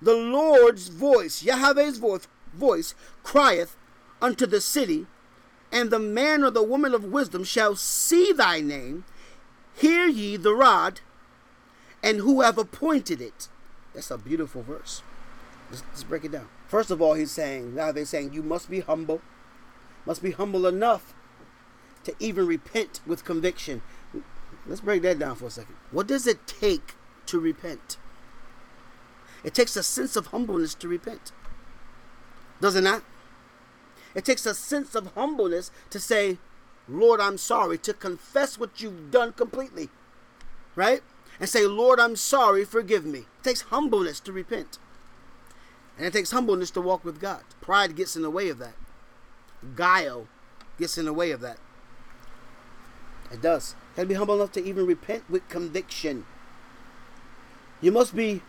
The 0.00 0.14
Lord's 0.14 0.88
voice, 0.88 1.42
Yahweh's 1.42 1.98
voice, 1.98 2.26
voice 2.54 2.94
crieth 3.22 3.76
unto 4.22 4.46
the 4.46 4.60
city, 4.60 5.06
and 5.70 5.90
the 5.90 5.98
man 5.98 6.42
or 6.42 6.50
the 6.50 6.62
woman 6.62 6.94
of 6.94 7.04
wisdom 7.04 7.44
shall 7.44 7.76
see 7.76 8.32
thy 8.32 8.60
name. 8.60 9.04
Hear 9.76 10.06
ye 10.06 10.36
the 10.36 10.54
rod, 10.54 11.00
and 12.02 12.18
who 12.18 12.42
have 12.42 12.58
appointed 12.58 13.20
it. 13.20 13.48
That's 13.92 14.10
a 14.10 14.18
beautiful 14.18 14.62
verse. 14.62 15.02
Let's, 15.70 15.82
let's 15.90 16.04
break 16.04 16.24
it 16.24 16.32
down. 16.32 16.48
First 16.68 16.90
of 16.90 17.02
all, 17.02 17.14
he's 17.14 17.30
saying, 17.30 17.74
now 17.74 17.92
they're 17.92 18.04
saying, 18.04 18.32
you 18.32 18.42
must 18.42 18.70
be 18.70 18.80
humble, 18.80 19.20
must 20.06 20.22
be 20.22 20.32
humble 20.32 20.66
enough 20.66 21.14
to 22.04 22.14
even 22.18 22.46
repent 22.46 23.00
with 23.06 23.24
conviction. 23.24 23.82
Let's 24.66 24.80
break 24.80 25.02
that 25.02 25.18
down 25.18 25.36
for 25.36 25.46
a 25.46 25.50
second. 25.50 25.76
What 25.90 26.06
does 26.06 26.26
it 26.26 26.46
take 26.46 26.94
to 27.26 27.38
repent? 27.38 27.96
It 29.42 29.54
takes 29.54 29.76
a 29.76 29.82
sense 29.82 30.16
of 30.16 30.28
humbleness 30.28 30.74
to 30.76 30.88
repent. 30.88 31.32
Does 32.60 32.76
it 32.76 32.82
not? 32.82 33.02
It 34.14 34.24
takes 34.24 34.46
a 34.46 34.54
sense 34.54 34.94
of 34.94 35.08
humbleness 35.14 35.70
to 35.90 36.00
say, 36.00 36.38
Lord, 36.88 37.20
I'm 37.20 37.38
sorry, 37.38 37.78
to 37.78 37.92
confess 37.92 38.58
what 38.58 38.80
you've 38.80 39.10
done 39.10 39.32
completely. 39.32 39.90
Right? 40.76 41.02
and 41.40 41.48
say, 41.48 41.66
Lord, 41.66 42.00
I'm 42.00 42.16
sorry, 42.16 42.64
forgive 42.64 43.04
me. 43.04 43.20
It 43.20 43.42
takes 43.42 43.62
humbleness 43.62 44.20
to 44.20 44.32
repent. 44.32 44.78
And 45.96 46.06
it 46.06 46.12
takes 46.12 46.30
humbleness 46.30 46.70
to 46.72 46.80
walk 46.80 47.04
with 47.04 47.20
God. 47.20 47.42
Pride 47.60 47.96
gets 47.96 48.16
in 48.16 48.22
the 48.22 48.30
way 48.30 48.48
of 48.48 48.58
that. 48.58 48.74
Guile 49.74 50.26
gets 50.78 50.98
in 50.98 51.04
the 51.06 51.12
way 51.12 51.30
of 51.30 51.40
that. 51.40 51.58
It 53.32 53.42
does. 53.42 53.74
You 53.92 53.96
gotta 53.96 54.08
be 54.08 54.14
humble 54.14 54.34
enough 54.36 54.52
to 54.52 54.64
even 54.64 54.86
repent 54.86 55.24
with 55.28 55.48
conviction. 55.48 56.26
You 57.80 57.92
must 57.92 58.14
be 58.14 58.42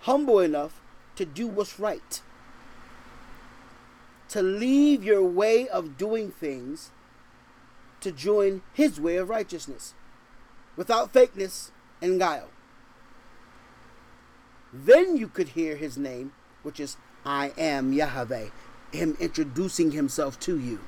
humble 0.00 0.40
enough 0.40 0.80
to 1.16 1.24
do 1.24 1.46
what's 1.46 1.78
right. 1.78 2.20
To 4.30 4.42
leave 4.42 5.04
your 5.04 5.22
way 5.22 5.68
of 5.68 5.96
doing 5.96 6.30
things 6.30 6.90
to 8.00 8.12
join 8.12 8.62
his 8.72 9.00
way 9.00 9.16
of 9.16 9.28
righteousness 9.28 9.94
without 10.76 11.12
fakeness 11.12 11.70
and 12.00 12.18
guile. 12.18 12.48
Then 14.72 15.16
you 15.16 15.28
could 15.28 15.50
hear 15.50 15.76
his 15.76 15.96
name, 15.96 16.32
which 16.62 16.78
is 16.78 16.96
I 17.24 17.52
am 17.58 17.92
Yahweh, 17.92 18.48
him 18.92 19.16
introducing 19.20 19.92
himself 19.92 20.38
to 20.40 20.58
you. 20.58 20.80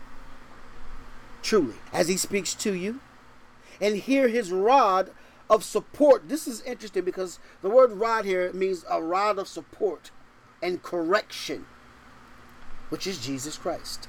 Truly, 1.42 1.76
as 1.92 2.08
he 2.08 2.16
speaks 2.16 2.54
to 2.54 2.74
you, 2.74 3.00
and 3.80 3.96
hear 3.96 4.28
his 4.28 4.52
rod 4.52 5.10
of 5.48 5.64
support. 5.64 6.28
This 6.28 6.46
is 6.46 6.62
interesting 6.62 7.04
because 7.04 7.38
the 7.62 7.70
word 7.70 7.92
rod 7.92 8.24
here 8.24 8.52
means 8.52 8.84
a 8.88 9.02
rod 9.02 9.38
of 9.38 9.48
support 9.48 10.10
and 10.62 10.82
correction, 10.82 11.66
which 12.88 13.06
is 13.06 13.18
Jesus 13.18 13.56
Christ. 13.56 14.06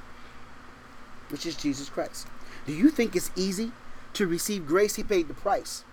Which 1.30 1.46
is 1.46 1.56
Jesus 1.56 1.90
Christ. 1.90 2.28
Do 2.66 2.74
you 2.74 2.90
think 2.90 3.16
it's 3.16 3.32
easy 3.36 3.72
to 4.14 4.28
receive 4.28 4.68
grace? 4.68 4.96
He 4.96 5.04
paid 5.04 5.28
the 5.28 5.34
price. 5.34 5.84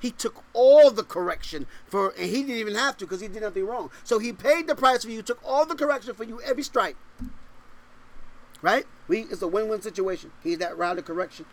He 0.00 0.10
took 0.10 0.44
all 0.52 0.90
the 0.90 1.02
correction 1.02 1.66
for, 1.86 2.10
and 2.10 2.30
he 2.30 2.42
didn't 2.42 2.56
even 2.56 2.74
have 2.74 2.96
to 2.98 3.04
because 3.04 3.20
he 3.20 3.28
did 3.28 3.42
nothing 3.42 3.66
wrong. 3.66 3.90
So 4.04 4.18
he 4.18 4.32
paid 4.32 4.66
the 4.66 4.74
price 4.74 5.04
for 5.04 5.10
you, 5.10 5.22
took 5.22 5.40
all 5.44 5.66
the 5.66 5.74
correction 5.74 6.14
for 6.14 6.24
you, 6.24 6.40
every 6.42 6.62
stripe. 6.62 6.96
Right? 8.62 8.86
We 9.06 9.20
it's 9.22 9.42
a 9.42 9.48
win-win 9.48 9.82
situation. 9.82 10.32
He's 10.42 10.58
that 10.58 10.76
rod 10.76 10.98
of 10.98 11.04
correction. 11.04 11.46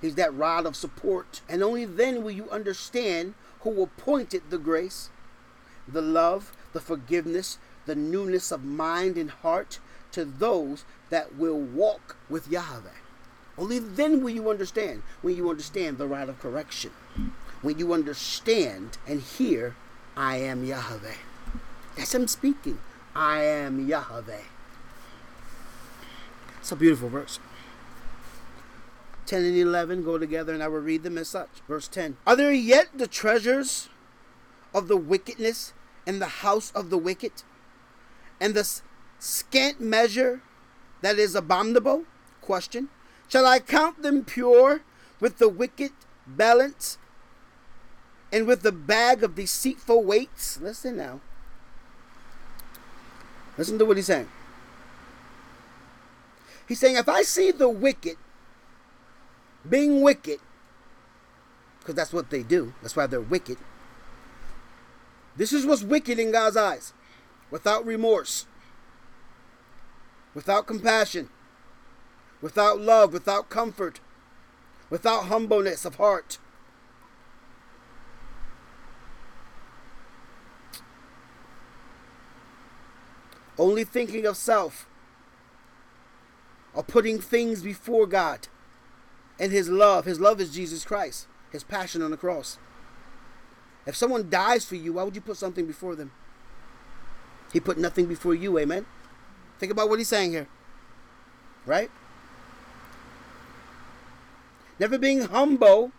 He's 0.00 0.14
that 0.16 0.34
rod 0.34 0.66
of 0.66 0.76
support. 0.76 1.40
And 1.48 1.62
only 1.62 1.84
then 1.84 2.22
will 2.22 2.30
you 2.30 2.50
understand 2.50 3.34
who 3.60 3.82
appointed 3.82 4.42
the 4.50 4.58
grace, 4.58 5.10
the 5.88 6.02
love, 6.02 6.52
the 6.72 6.80
forgiveness, 6.80 7.58
the 7.86 7.94
newness 7.94 8.50
of 8.52 8.64
mind 8.64 9.16
and 9.16 9.30
heart 9.30 9.78
to 10.12 10.24
those 10.24 10.84
that 11.10 11.36
will 11.36 11.58
walk 11.58 12.16
with 12.28 12.48
Yahweh. 12.48 12.90
Only 13.58 13.78
then 13.78 14.22
will 14.22 14.30
you 14.30 14.50
understand. 14.50 15.02
When 15.22 15.36
you 15.36 15.48
understand 15.48 15.98
the 15.98 16.06
rod 16.06 16.28
of 16.28 16.38
correction. 16.38 16.92
When 17.66 17.80
you 17.80 17.92
understand 17.92 18.96
and 19.08 19.20
hear, 19.20 19.74
I 20.16 20.36
am 20.36 20.62
Yahweh. 20.62 21.16
That's 21.96 22.14
him 22.14 22.28
speaking. 22.28 22.78
I 23.12 23.42
am 23.42 23.88
Yahweh. 23.88 24.46
It's 26.60 26.70
a 26.70 26.76
beautiful 26.76 27.08
verse. 27.08 27.40
10 29.26 29.44
and 29.44 29.56
11 29.56 30.04
go 30.04 30.16
together, 30.16 30.54
and 30.54 30.62
I 30.62 30.68
will 30.68 30.78
read 30.78 31.02
them 31.02 31.18
as 31.18 31.26
such. 31.26 31.48
Verse 31.66 31.88
10 31.88 32.18
Are 32.24 32.36
there 32.36 32.52
yet 32.52 32.86
the 32.94 33.08
treasures 33.08 33.88
of 34.72 34.86
the 34.86 34.96
wickedness 34.96 35.72
in 36.06 36.20
the 36.20 36.46
house 36.46 36.70
of 36.72 36.88
the 36.90 36.98
wicked, 36.98 37.42
and 38.40 38.54
the 38.54 38.80
scant 39.18 39.80
measure 39.80 40.40
that 41.00 41.18
is 41.18 41.34
abominable? 41.34 42.04
Question. 42.42 42.90
Shall 43.26 43.44
I 43.44 43.58
count 43.58 44.04
them 44.04 44.24
pure 44.24 44.82
with 45.18 45.38
the 45.38 45.48
wicked 45.48 45.90
balance 46.28 46.98
and 48.32 48.46
with 48.46 48.62
the 48.62 48.72
bag 48.72 49.22
of 49.22 49.34
deceitful 49.34 50.02
weights? 50.02 50.60
Listen 50.60 50.96
now. 50.96 51.20
Listen 53.56 53.78
to 53.78 53.84
what 53.84 53.96
he's 53.96 54.06
saying. 54.06 54.28
He's 56.68 56.80
saying, 56.80 56.96
if 56.96 57.08
I 57.08 57.22
see 57.22 57.50
the 57.50 57.68
wicked 57.68 58.16
being 59.68 60.02
wicked, 60.02 60.40
because 61.78 61.94
that's 61.94 62.12
what 62.12 62.30
they 62.30 62.42
do, 62.42 62.74
that's 62.82 62.96
why 62.96 63.06
they're 63.06 63.20
wicked. 63.20 63.58
This 65.36 65.52
is 65.52 65.66
what's 65.66 65.82
wicked 65.82 66.18
in 66.18 66.32
God's 66.32 66.56
eyes 66.56 66.92
without 67.50 67.86
remorse, 67.86 68.46
without 70.34 70.66
compassion, 70.66 71.28
without 72.40 72.80
love, 72.80 73.12
without 73.12 73.48
comfort, 73.48 74.00
without 74.90 75.26
humbleness 75.26 75.84
of 75.84 75.96
heart. 75.96 76.38
Only 83.58 83.84
thinking 83.84 84.26
of 84.26 84.36
self, 84.36 84.86
or 86.74 86.82
putting 86.82 87.20
things 87.20 87.62
before 87.62 88.06
God 88.06 88.48
and 89.40 89.52
His 89.52 89.68
love. 89.68 90.04
His 90.04 90.20
love 90.20 90.40
is 90.40 90.54
Jesus 90.54 90.84
Christ, 90.84 91.26
His 91.50 91.64
passion 91.64 92.02
on 92.02 92.10
the 92.10 92.16
cross. 92.16 92.58
If 93.86 93.96
someone 93.96 94.28
dies 94.28 94.64
for 94.64 94.74
you, 94.74 94.94
why 94.94 95.04
would 95.04 95.14
you 95.14 95.20
put 95.20 95.36
something 95.36 95.66
before 95.66 95.94
them? 95.94 96.10
He 97.52 97.60
put 97.60 97.78
nothing 97.78 98.06
before 98.06 98.34
you, 98.34 98.58
amen? 98.58 98.84
Think 99.58 99.72
about 99.72 99.88
what 99.88 99.98
he's 99.98 100.08
saying 100.08 100.32
here. 100.32 100.48
Right? 101.64 101.90
never 104.78 104.98
being 104.98 105.22
humble, 105.22 105.92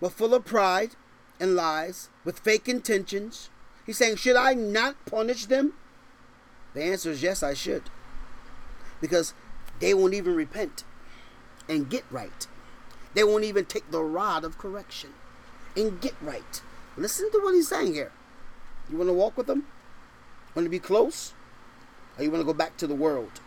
but 0.00 0.12
full 0.12 0.34
of 0.34 0.44
pride 0.44 0.96
and 1.38 1.54
lies, 1.54 2.08
with 2.24 2.40
fake 2.40 2.68
intentions. 2.68 3.50
He's 3.86 3.98
saying, 3.98 4.16
Should 4.16 4.36
I 4.36 4.54
not 4.54 4.96
punish 5.06 5.46
them? 5.46 5.74
The 6.74 6.82
answer 6.82 7.10
is 7.10 7.22
yes, 7.22 7.42
I 7.42 7.54
should. 7.54 7.84
Because 9.00 9.34
they 9.80 9.94
won't 9.94 10.14
even 10.14 10.34
repent 10.34 10.84
and 11.68 11.88
get 11.88 12.04
right. 12.10 12.46
They 13.14 13.24
won't 13.24 13.44
even 13.44 13.64
take 13.64 13.90
the 13.90 14.02
rod 14.02 14.44
of 14.44 14.58
correction 14.58 15.10
and 15.76 16.00
get 16.00 16.14
right. 16.20 16.62
Listen 16.96 17.30
to 17.32 17.38
what 17.38 17.54
he's 17.54 17.68
saying 17.68 17.94
here. 17.94 18.12
You 18.90 18.96
want 18.96 19.08
to 19.08 19.14
walk 19.14 19.36
with 19.36 19.46
them? 19.46 19.66
Want 20.54 20.66
to 20.66 20.70
be 20.70 20.78
close? 20.78 21.32
Or 22.18 22.24
you 22.24 22.30
want 22.30 22.40
to 22.40 22.46
go 22.46 22.54
back 22.54 22.76
to 22.78 22.86
the 22.86 22.94
world? 22.94 23.40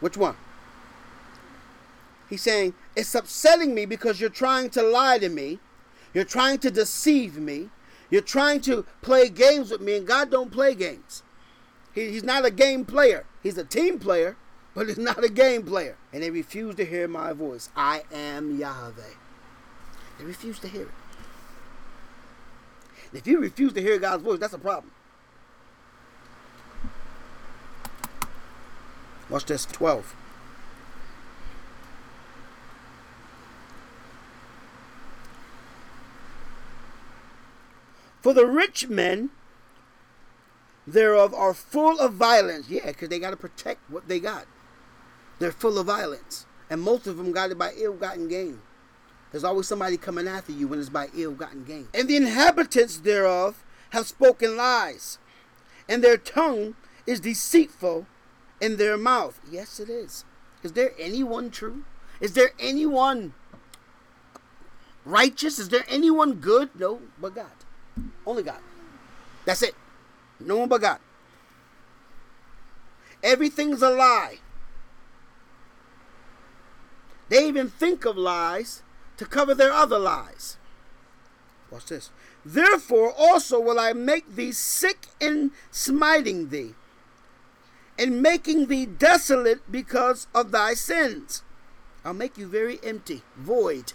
Which 0.00 0.16
one? 0.16 0.36
He's 2.28 2.42
saying, 2.42 2.74
It's 2.94 3.14
upsetting 3.14 3.74
me 3.74 3.86
because 3.86 4.20
you're 4.20 4.30
trying 4.30 4.70
to 4.70 4.82
lie 4.82 5.18
to 5.18 5.28
me. 5.28 5.60
You're 6.14 6.24
trying 6.24 6.58
to 6.58 6.70
deceive 6.70 7.36
me. 7.36 7.70
You're 8.10 8.22
trying 8.22 8.60
to 8.62 8.86
play 9.02 9.28
games 9.28 9.70
with 9.70 9.80
me, 9.80 9.96
and 9.96 10.06
God 10.06 10.30
don't 10.30 10.50
play 10.50 10.74
games. 10.74 11.22
He, 11.96 12.10
he's 12.10 12.22
not 12.22 12.44
a 12.44 12.50
game 12.50 12.84
player. 12.84 13.24
He's 13.42 13.58
a 13.58 13.64
team 13.64 13.98
player, 13.98 14.36
but 14.74 14.86
he's 14.86 14.98
not 14.98 15.24
a 15.24 15.28
game 15.28 15.64
player. 15.64 15.96
And 16.12 16.22
they 16.22 16.30
refuse 16.30 16.76
to 16.76 16.84
hear 16.84 17.08
my 17.08 17.32
voice. 17.32 17.70
I 17.74 18.04
am 18.12 18.56
Yahweh. 18.56 19.14
They 20.18 20.24
refuse 20.24 20.60
to 20.60 20.68
hear 20.68 20.82
it. 20.82 20.88
And 23.10 23.18
if 23.18 23.26
you 23.26 23.40
refuse 23.40 23.72
to 23.72 23.82
hear 23.82 23.98
God's 23.98 24.22
voice, 24.22 24.38
that's 24.38 24.52
a 24.52 24.58
problem. 24.58 24.92
Watch 29.30 29.46
this 29.46 29.64
12. 29.64 30.14
For 38.20 38.34
the 38.34 38.44
rich 38.44 38.88
men 38.88 39.30
thereof 40.86 41.34
are 41.34 41.54
full 41.54 41.98
of 41.98 42.14
violence. 42.14 42.68
Yeah, 42.68 42.86
because 42.86 43.08
they 43.08 43.18
got 43.18 43.30
to 43.30 43.36
protect 43.36 43.80
what 43.90 44.08
they 44.08 44.20
got. 44.20 44.46
They're 45.38 45.52
full 45.52 45.78
of 45.78 45.86
violence. 45.86 46.46
And 46.68 46.82
most 46.82 47.06
of 47.06 47.16
them 47.16 47.32
got 47.32 47.50
it 47.50 47.58
by 47.58 47.72
ill 47.76 47.94
gotten 47.94 48.28
gain. 48.28 48.60
There's 49.30 49.44
always 49.44 49.66
somebody 49.66 49.96
coming 49.96 50.28
after 50.28 50.52
you 50.52 50.68
when 50.68 50.78
it's 50.78 50.88
by 50.88 51.08
ill 51.16 51.32
gotten 51.32 51.64
gain. 51.64 51.88
And 51.92 52.08
the 52.08 52.16
inhabitants 52.16 52.98
thereof 52.98 53.62
have 53.90 54.06
spoken 54.06 54.56
lies, 54.56 55.18
and 55.88 56.02
their 56.02 56.16
tongue 56.16 56.74
is 57.06 57.20
deceitful 57.20 58.06
in 58.60 58.76
their 58.76 58.96
mouth. 58.96 59.40
Yes, 59.50 59.78
it 59.78 59.88
is. 59.88 60.24
Is 60.62 60.72
there 60.72 60.92
anyone 60.98 61.50
true? 61.50 61.84
Is 62.20 62.32
there 62.32 62.50
anyone 62.58 63.34
righteous? 65.04 65.58
Is 65.58 65.68
there 65.68 65.84
anyone 65.88 66.34
good? 66.34 66.70
No, 66.78 67.02
but 67.20 67.34
God. 67.34 67.46
Only 68.26 68.42
God. 68.42 68.60
That's 69.44 69.62
it. 69.62 69.74
No 70.40 70.58
one 70.58 70.68
but 70.68 70.80
God. 70.80 70.98
Everything's 73.22 73.82
a 73.82 73.90
lie. 73.90 74.38
They 77.28 77.46
even 77.48 77.68
think 77.68 78.04
of 78.04 78.16
lies 78.16 78.82
to 79.16 79.24
cover 79.24 79.54
their 79.54 79.72
other 79.72 79.98
lies. 79.98 80.56
Watch 81.70 81.86
this. 81.86 82.10
Therefore 82.44 83.12
also 83.16 83.58
will 83.58 83.80
I 83.80 83.92
make 83.92 84.36
thee 84.36 84.52
sick 84.52 85.08
in 85.18 85.50
smiting 85.70 86.50
thee, 86.50 86.74
and 87.98 88.22
making 88.22 88.66
thee 88.66 88.86
desolate 88.86 89.72
because 89.72 90.28
of 90.34 90.52
thy 90.52 90.74
sins. 90.74 91.42
I'll 92.04 92.14
make 92.14 92.38
you 92.38 92.46
very 92.46 92.78
empty, 92.84 93.22
void. 93.36 93.94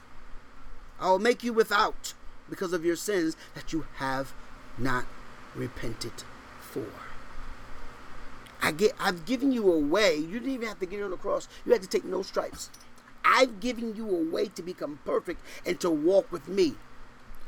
I 0.99 1.09
will 1.09 1.19
make 1.19 1.43
you 1.43 1.53
without 1.53 2.13
because 2.49 2.73
of 2.73 2.83
your 2.83 2.97
sins 2.97 3.37
that 3.55 3.71
you 3.71 3.85
have 3.95 4.33
not 4.77 5.05
repented 5.55 6.23
for. 6.71 6.85
I 8.61 8.71
get 8.71 8.93
I've 8.99 9.25
given 9.25 9.51
you 9.51 9.71
a 9.71 9.79
way. 9.79 10.15
You 10.15 10.39
didn't 10.39 10.53
even 10.53 10.67
have 10.67 10.79
to 10.79 10.85
get 10.85 11.01
on 11.01 11.11
the 11.11 11.17
cross. 11.17 11.47
You 11.65 11.71
had 11.71 11.81
to 11.81 11.87
take 11.87 12.05
no 12.05 12.21
stripes. 12.21 12.69
I've 13.23 13.59
given 13.59 13.95
you 13.95 14.09
a 14.09 14.31
way 14.31 14.47
to 14.47 14.61
become 14.61 14.99
perfect 15.05 15.41
and 15.65 15.79
to 15.79 15.89
walk 15.89 16.31
with 16.31 16.47
me. 16.47 16.75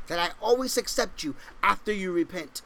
That 0.06 0.18
I 0.18 0.30
always 0.40 0.76
accept 0.76 1.22
you 1.22 1.34
after 1.62 1.92
you 1.92 2.12
repent. 2.12 2.62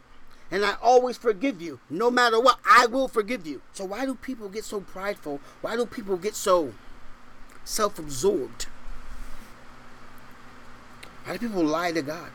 And 0.51 0.65
I 0.65 0.77
always 0.83 1.17
forgive 1.19 1.61
you. 1.61 1.79
No 1.91 2.11
matter 2.11 2.41
what, 2.41 2.59
I 2.65 2.87
will 2.87 3.07
forgive 3.07 3.47
you. 3.47 3.61
So 3.73 3.85
why 3.85 4.07
do 4.07 4.15
people 4.15 4.49
get 4.49 4.65
so 4.65 4.81
prideful? 4.81 5.41
Why 5.61 5.77
do 5.77 5.85
people 5.85 6.17
get 6.17 6.35
so 6.35 6.73
self-absorbed? 7.65 8.67
Why 11.25 11.37
do 11.37 11.49
people 11.49 11.65
lie 11.65 11.93
to 11.93 12.01
God? 12.01 12.31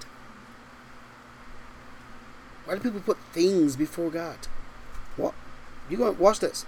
Why 2.66 2.76
do 2.76 2.80
people 2.80 3.02
put 3.02 3.18
things 3.34 3.76
before 3.76 4.10
God? 4.10 4.38
What? 5.18 5.34
You 5.90 5.98
go 5.98 6.12
watch 6.12 6.40
this. 6.40 6.66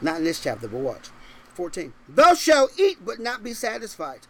Not 0.00 0.18
in 0.18 0.24
this 0.24 0.40
chapter, 0.40 0.68
but 0.68 0.80
watch. 0.80 1.10
14. 1.54 1.92
Thou 2.08 2.34
shalt 2.34 2.78
eat 2.78 2.98
but 3.04 3.20
not 3.20 3.42
be 3.42 3.54
satisfied. 3.54 4.20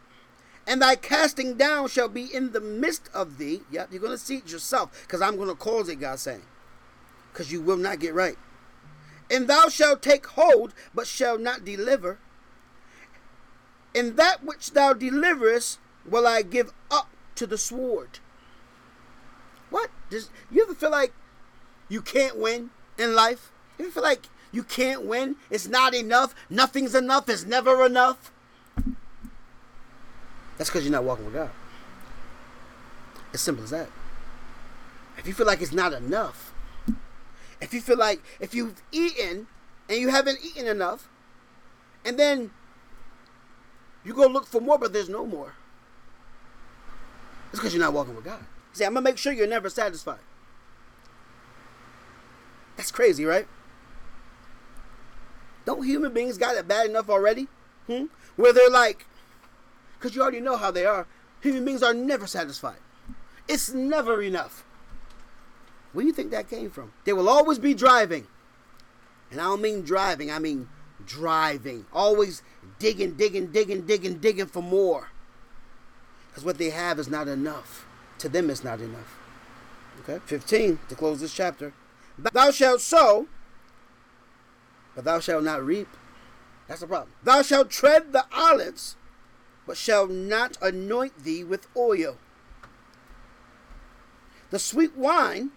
And 0.66 0.82
thy 0.82 0.96
casting 0.96 1.56
down 1.56 1.88
shall 1.88 2.08
be 2.08 2.32
in 2.32 2.52
the 2.52 2.60
midst 2.60 3.08
of 3.14 3.38
thee. 3.38 3.62
Yep, 3.70 3.88
you're 3.90 4.00
going 4.00 4.12
to 4.12 4.18
see 4.18 4.36
it 4.36 4.52
yourself 4.52 5.02
because 5.02 5.22
I'm 5.22 5.36
going 5.36 5.48
to 5.48 5.54
cause 5.54 5.88
it, 5.88 5.96
God 5.96 6.18
saying. 6.18 6.42
Because 7.32 7.50
you 7.50 7.60
will 7.60 7.76
not 7.76 8.00
get 8.00 8.14
right. 8.14 8.36
And 9.30 9.48
thou 9.48 9.68
shalt 9.68 10.02
take 10.02 10.26
hold 10.26 10.74
but 10.94 11.06
shall 11.06 11.38
not 11.38 11.64
deliver. 11.64 12.18
And 13.94 14.16
that 14.16 14.44
which 14.44 14.72
thou 14.72 14.92
deliverest 14.92 15.78
will 16.04 16.26
I 16.26 16.42
give 16.42 16.72
up 16.90 17.08
to 17.36 17.46
the 17.46 17.58
sword. 17.58 18.18
What? 19.70 19.90
Does 20.10 20.30
you 20.50 20.62
ever 20.62 20.74
feel 20.74 20.90
like 20.90 21.12
you 21.88 22.02
can't 22.02 22.36
win 22.36 22.70
in 22.98 23.14
life? 23.14 23.50
You 23.78 23.86
ever 23.86 23.92
feel 23.92 24.02
like 24.02 24.26
you 24.52 24.62
can't 24.62 25.04
win? 25.04 25.36
It's 25.50 25.68
not 25.68 25.94
enough. 25.94 26.34
Nothing's 26.50 26.94
enough. 26.94 27.28
It's 27.28 27.44
never 27.44 27.86
enough. 27.86 28.32
That's 30.58 30.68
because 30.68 30.84
you're 30.84 30.92
not 30.92 31.04
walking 31.04 31.24
with 31.24 31.34
God. 31.34 31.50
As 33.32 33.40
simple 33.40 33.64
as 33.64 33.70
that. 33.70 33.88
If 35.16 35.26
you 35.26 35.32
feel 35.32 35.46
like 35.46 35.62
it's 35.62 35.72
not 35.72 35.92
enough, 35.92 36.52
if 37.60 37.72
you 37.72 37.80
feel 37.80 37.98
like 37.98 38.20
if 38.40 38.54
you've 38.54 38.82
eaten 38.90 39.46
and 39.88 39.98
you 39.98 40.08
haven't 40.08 40.38
eaten 40.42 40.66
enough, 40.66 41.08
and 42.04 42.18
then 42.18 42.50
you 44.04 44.14
go 44.14 44.26
look 44.26 44.46
for 44.46 44.60
more, 44.60 44.78
but 44.78 44.92
there's 44.92 45.08
no 45.08 45.26
more. 45.26 45.54
It's 47.50 47.58
because 47.58 47.74
you're 47.74 47.82
not 47.82 47.92
walking 47.92 48.16
with 48.16 48.24
God. 48.24 48.44
See, 48.72 48.84
I'm 48.84 48.94
gonna 48.94 49.04
make 49.04 49.18
sure 49.18 49.32
you're 49.32 49.46
never 49.46 49.68
satisfied. 49.68 50.20
That's 52.76 52.90
crazy, 52.90 53.24
right? 53.24 53.46
Don't 55.66 55.84
human 55.84 56.12
beings 56.12 56.38
got 56.38 56.56
it 56.56 56.66
bad 56.66 56.88
enough 56.88 57.10
already? 57.10 57.48
Hmm? 57.86 58.06
Where 58.36 58.52
they're 58.52 58.70
like, 58.70 59.06
because 59.98 60.16
you 60.16 60.22
already 60.22 60.40
know 60.40 60.56
how 60.56 60.70
they 60.70 60.86
are. 60.86 61.06
Human 61.42 61.64
beings 61.64 61.82
are 61.82 61.94
never 61.94 62.26
satisfied. 62.26 62.78
It's 63.48 63.72
never 63.72 64.22
enough. 64.22 64.64
Where 65.92 66.02
do 66.02 66.06
you 66.06 66.12
think 66.12 66.30
that 66.30 66.48
came 66.48 66.70
from? 66.70 66.92
They 67.04 67.12
will 67.12 67.28
always 67.28 67.58
be 67.58 67.74
driving. 67.74 68.26
And 69.30 69.40
I 69.40 69.44
don't 69.44 69.60
mean 69.60 69.82
driving, 69.82 70.30
I 70.30 70.38
mean 70.38 70.68
driving. 71.04 71.86
Always 71.92 72.42
digging, 72.78 73.14
digging, 73.14 73.48
digging, 73.48 73.82
digging, 73.82 74.18
digging 74.18 74.46
for 74.46 74.62
more. 74.62 75.08
Because 76.28 76.44
what 76.44 76.58
they 76.58 76.70
have 76.70 76.98
is 76.98 77.08
not 77.08 77.28
enough. 77.28 77.86
To 78.20 78.28
them, 78.28 78.50
is 78.50 78.62
not 78.62 78.80
enough. 78.80 79.18
Okay? 80.00 80.18
15, 80.26 80.78
to 80.88 80.94
close 80.94 81.20
this 81.20 81.34
chapter. 81.34 81.72
Thou 82.18 82.50
shalt 82.50 82.82
sow, 82.82 83.28
but 84.94 85.04
thou 85.04 85.20
shalt 85.20 85.44
not 85.44 85.64
reap. 85.64 85.88
That's 86.68 86.82
the 86.82 86.86
problem. 86.86 87.12
Thou 87.22 87.42
shalt 87.42 87.70
tread 87.70 88.12
the 88.12 88.26
olives, 88.32 88.96
but 89.66 89.76
shalt 89.78 90.10
not 90.10 90.58
anoint 90.60 91.24
thee 91.24 91.42
with 91.42 91.66
oil. 91.74 92.18
The 94.50 94.58
sweet 94.58 94.94
wine, 94.96 95.50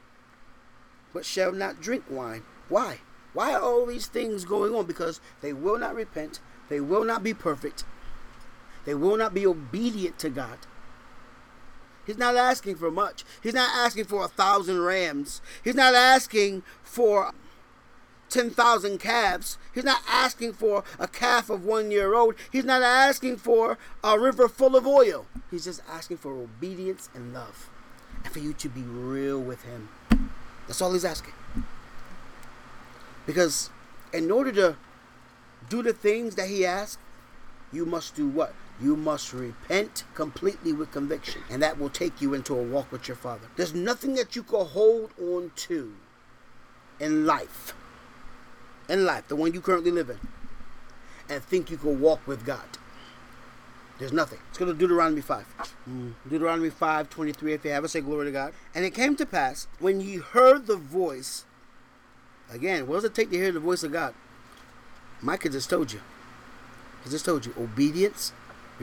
but 1.13 1.26
shall 1.26 1.52
not 1.52 1.82
drink 1.82 2.06
wine. 2.10 2.43
Why? 2.69 2.99
Why 3.34 3.54
are 3.54 3.62
all 3.62 3.86
these 3.86 4.08
things 4.08 4.45
going 4.45 4.73
on? 4.73 4.86
Because 4.86 5.19
they 5.41 5.52
will 5.52 5.78
not 5.78 5.95
repent, 5.95 6.39
they 6.69 6.80
will 6.80 7.04
not 7.04 7.23
be 7.23 7.34
perfect, 7.34 7.84
they 8.86 8.93
will 8.93 9.17
not 9.17 9.34
be 9.34 9.45
obedient 9.45 10.17
to 10.19 10.30
God. 10.30 10.60
He's 12.05 12.17
not 12.17 12.35
asking 12.35 12.75
for 12.75 12.91
much. 12.91 13.23
He's 13.41 13.53
not 13.53 13.69
asking 13.73 14.05
for 14.05 14.25
a 14.25 14.27
thousand 14.27 14.81
rams. 14.81 15.41
He's 15.63 15.75
not 15.75 15.93
asking 15.93 16.63
for 16.83 17.33
10,000 18.29 18.99
calves. 18.99 19.57
He's 19.73 19.83
not 19.83 20.01
asking 20.07 20.53
for 20.53 20.83
a 20.97 21.07
calf 21.07 21.49
of 21.49 21.63
one 21.63 21.91
year 21.91 22.15
old. 22.15 22.35
He's 22.51 22.65
not 22.65 22.81
asking 22.81 23.37
for 23.37 23.77
a 24.03 24.19
river 24.19 24.49
full 24.49 24.75
of 24.75 24.87
oil. 24.87 25.27
He's 25.51 25.65
just 25.65 25.81
asking 25.87 26.17
for 26.17 26.33
obedience 26.33 27.09
and 27.13 27.33
love. 27.33 27.69
And 28.23 28.33
for 28.33 28.39
you 28.39 28.53
to 28.53 28.69
be 28.69 28.81
real 28.81 29.39
with 29.39 29.63
Him. 29.63 29.89
That's 30.67 30.81
all 30.81 30.93
He's 30.93 31.05
asking. 31.05 31.33
Because 33.25 33.69
in 34.11 34.31
order 34.31 34.51
to 34.51 34.75
do 35.69 35.83
the 35.83 35.93
things 35.93 36.35
that 36.35 36.49
He 36.49 36.65
asks, 36.65 36.97
you 37.71 37.85
must 37.85 38.15
do 38.15 38.27
what? 38.27 38.53
You 38.81 38.95
must 38.95 39.33
repent 39.33 40.03
completely 40.13 40.73
with 40.73 40.91
conviction, 40.91 41.41
and 41.49 41.62
that 41.62 41.79
will 41.79 41.89
take 41.89 42.21
you 42.21 42.33
into 42.33 42.57
a 42.57 42.62
walk 42.62 42.91
with 42.91 43.07
your 43.07 43.17
Father. 43.17 43.47
There's 43.55 43.73
nothing 43.73 44.15
that 44.15 44.36
you 44.36 44.43
can 44.43 44.65
hold 44.65 45.12
on 45.21 45.51
to 45.55 45.93
in 46.99 47.25
life, 47.25 47.73
in 48.89 49.05
life, 49.05 49.27
the 49.27 49.36
one 49.36 49.53
you 49.53 49.62
currently 49.62 49.91
live 49.91 50.09
in, 50.09 50.19
and 51.29 51.43
think 51.43 51.69
you 51.69 51.77
can 51.77 51.99
walk 51.99 52.25
with 52.27 52.45
God. 52.45 52.65
There's 53.99 54.12
nothing. 54.13 54.39
Let's 54.47 54.57
go 54.57 54.65
to 54.65 54.73
Deuteronomy 54.73 55.21
5. 55.21 55.45
Mm. 55.89 56.13
Deuteronomy 56.27 56.71
5 56.71 57.09
23, 57.09 57.53
if 57.53 57.63
you 57.63 57.71
have 57.71 57.86
it, 57.86 57.89
say 57.89 58.01
glory 58.01 58.25
to 58.25 58.31
God. 58.31 58.53
And 58.73 58.83
it 58.83 58.93
came 58.93 59.15
to 59.17 59.25
pass, 59.25 59.67
when 59.79 60.01
ye 60.01 60.17
heard 60.17 60.65
the 60.65 60.75
voice 60.75 61.45
Again, 62.53 62.88
what 62.88 62.95
does 62.95 63.05
it 63.05 63.15
take 63.15 63.31
to 63.31 63.38
hear 63.38 63.51
the 63.51 63.59
voice 63.59 63.83
of 63.83 63.91
God? 63.91 64.13
Micah 65.21 65.49
just 65.49 65.69
told 65.69 65.91
you. 65.91 66.01
He 67.03 67.09
just 67.09 67.25
told 67.25 67.45
you 67.45 67.53
obedience, 67.57 68.31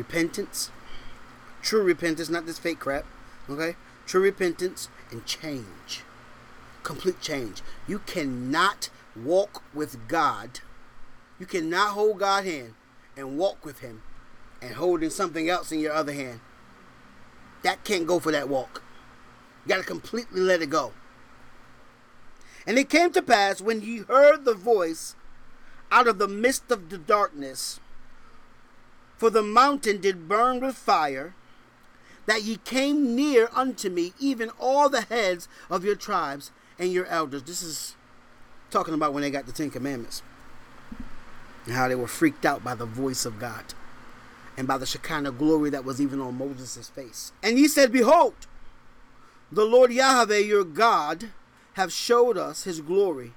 repentance, 0.00 0.70
true 1.60 1.82
repentance, 1.82 2.30
not 2.30 2.46
this 2.46 2.58
fake 2.58 2.78
crap. 2.78 3.04
Okay? 3.48 3.76
True 4.06 4.22
repentance 4.22 4.88
and 5.10 5.26
change. 5.26 6.02
Complete 6.82 7.20
change. 7.20 7.62
You 7.86 7.98
cannot 8.00 8.88
walk 9.14 9.62
with 9.74 10.08
God. 10.08 10.60
You 11.38 11.44
cannot 11.44 11.90
hold 11.90 12.18
God's 12.18 12.46
hand 12.46 12.74
and 13.14 13.36
walk 13.36 13.64
with 13.64 13.80
Him 13.80 14.02
and 14.62 14.74
holding 14.74 15.10
something 15.10 15.50
else 15.50 15.70
in 15.70 15.80
your 15.80 15.92
other 15.92 16.12
hand. 16.12 16.40
That 17.62 17.84
can't 17.84 18.06
go 18.06 18.18
for 18.18 18.32
that 18.32 18.48
walk. 18.48 18.82
You 19.64 19.68
got 19.68 19.80
to 19.80 19.86
completely 19.86 20.40
let 20.40 20.62
it 20.62 20.70
go. 20.70 20.92
And 22.66 22.78
it 22.78 22.88
came 22.88 23.12
to 23.12 23.22
pass 23.22 23.60
when 23.60 23.82
ye 23.82 23.98
heard 23.98 24.46
the 24.46 24.54
voice 24.54 25.14
out 25.92 26.08
of 26.08 26.18
the 26.18 26.28
midst 26.28 26.70
of 26.70 26.88
the 26.88 26.98
darkness, 26.98 27.80
for 29.20 29.28
the 29.28 29.42
mountain 29.42 30.00
did 30.00 30.30
burn 30.30 30.60
with 30.60 30.74
fire, 30.74 31.34
that 32.24 32.42
ye 32.42 32.56
came 32.56 33.14
near 33.14 33.50
unto 33.54 33.90
me, 33.90 34.14
even 34.18 34.50
all 34.58 34.88
the 34.88 35.02
heads 35.02 35.46
of 35.68 35.84
your 35.84 35.94
tribes 35.94 36.50
and 36.78 36.90
your 36.90 37.04
elders. 37.04 37.42
This 37.42 37.62
is 37.62 37.96
talking 38.70 38.94
about 38.94 39.12
when 39.12 39.20
they 39.20 39.30
got 39.30 39.44
the 39.44 39.52
Ten 39.52 39.68
Commandments 39.68 40.22
and 41.66 41.74
how 41.74 41.86
they 41.86 41.94
were 41.94 42.06
freaked 42.06 42.46
out 42.46 42.64
by 42.64 42.74
the 42.74 42.86
voice 42.86 43.26
of 43.26 43.38
God 43.38 43.74
and 44.56 44.66
by 44.66 44.78
the 44.78 44.86
Shekinah 44.86 45.32
glory 45.32 45.68
that 45.68 45.84
was 45.84 46.00
even 46.00 46.18
on 46.18 46.38
Moses' 46.38 46.88
face. 46.88 47.32
And 47.42 47.58
ye 47.58 47.68
said, 47.68 47.92
Behold, 47.92 48.46
the 49.52 49.66
Lord 49.66 49.92
Yahweh 49.92 50.38
your 50.38 50.64
God 50.64 51.28
have 51.74 51.92
showed 51.92 52.38
us 52.38 52.64
his 52.64 52.80
glory 52.80 53.34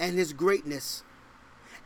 and 0.00 0.18
his 0.18 0.32
greatness, 0.32 1.04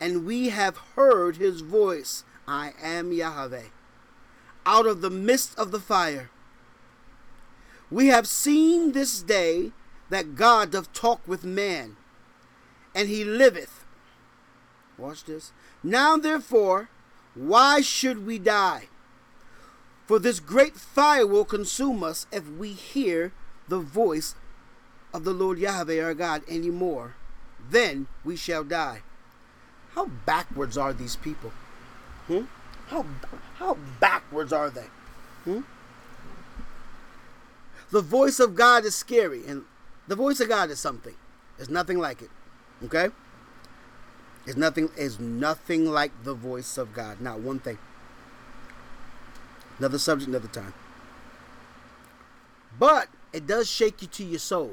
and 0.00 0.24
we 0.24 0.48
have 0.48 0.78
heard 0.96 1.36
his 1.36 1.60
voice. 1.60 2.24
I 2.46 2.72
am 2.82 3.12
Yahweh. 3.12 3.68
Out 4.66 4.86
of 4.86 5.00
the 5.00 5.10
midst 5.10 5.58
of 5.58 5.70
the 5.70 5.80
fire. 5.80 6.30
We 7.90 8.08
have 8.08 8.26
seen 8.26 8.92
this 8.92 9.22
day 9.22 9.72
that 10.10 10.34
God 10.34 10.72
doth 10.72 10.92
talk 10.92 11.26
with 11.26 11.44
man, 11.44 11.96
and 12.94 13.08
he 13.08 13.24
liveth. 13.24 13.84
Watch 14.96 15.24
this. 15.24 15.52
Now 15.82 16.16
therefore, 16.16 16.88
why 17.34 17.80
should 17.80 18.26
we 18.26 18.38
die? 18.38 18.88
For 20.06 20.18
this 20.18 20.40
great 20.40 20.76
fire 20.76 21.26
will 21.26 21.44
consume 21.44 22.02
us 22.02 22.26
if 22.30 22.48
we 22.48 22.72
hear 22.72 23.32
the 23.68 23.80
voice 23.80 24.34
of 25.12 25.24
the 25.24 25.32
Lord 25.32 25.58
Yahweh 25.58 26.02
our 26.02 26.14
God 26.14 26.42
any 26.48 26.70
more. 26.70 27.16
Then 27.70 28.08
we 28.24 28.36
shall 28.36 28.64
die. 28.64 29.02
How 29.94 30.06
backwards 30.06 30.76
are 30.76 30.92
these 30.92 31.16
people? 31.16 31.52
Hmm? 32.26 32.42
How, 32.86 33.06
how 33.56 33.76
backwards 34.00 34.52
are 34.52 34.70
they? 34.70 34.86
Hmm? 35.44 35.60
The 37.90 38.00
voice 38.00 38.40
of 38.40 38.54
God 38.54 38.84
is 38.84 38.94
scary, 38.94 39.46
and 39.46 39.64
the 40.08 40.16
voice 40.16 40.40
of 40.40 40.48
God 40.48 40.70
is 40.70 40.80
something. 40.80 41.14
There's 41.56 41.70
nothing 41.70 41.98
like 41.98 42.22
it. 42.22 42.30
Okay? 42.84 43.08
Is 44.46 44.56
nothing 44.56 44.90
is 44.96 45.18
nothing 45.18 45.86
like 45.86 46.12
the 46.22 46.34
voice 46.34 46.76
of 46.76 46.92
God. 46.92 47.20
Not 47.20 47.40
one 47.40 47.58
thing. 47.60 47.78
Another 49.78 49.98
subject, 49.98 50.28
another 50.28 50.48
time. 50.48 50.74
But 52.78 53.08
it 53.32 53.46
does 53.46 53.70
shake 53.70 54.02
you 54.02 54.08
to 54.08 54.24
your 54.24 54.38
soul. 54.38 54.72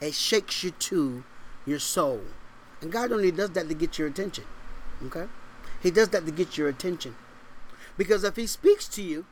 It 0.00 0.14
shakes 0.14 0.64
you 0.64 0.72
to 0.72 1.24
your 1.64 1.78
soul. 1.78 2.20
And 2.80 2.90
God 2.90 3.12
only 3.12 3.30
does 3.30 3.50
that 3.50 3.68
to 3.68 3.74
get 3.74 3.98
your 3.98 4.08
attention. 4.08 4.44
Okay? 5.04 5.26
He 5.82 5.90
does 5.90 6.10
that 6.10 6.24
to 6.26 6.32
get 6.32 6.56
your 6.56 6.68
attention. 6.68 7.16
Because 7.96 8.24
if 8.24 8.36
He 8.36 8.46
speaks 8.46 8.86
to 8.88 9.02
you, 9.02 9.26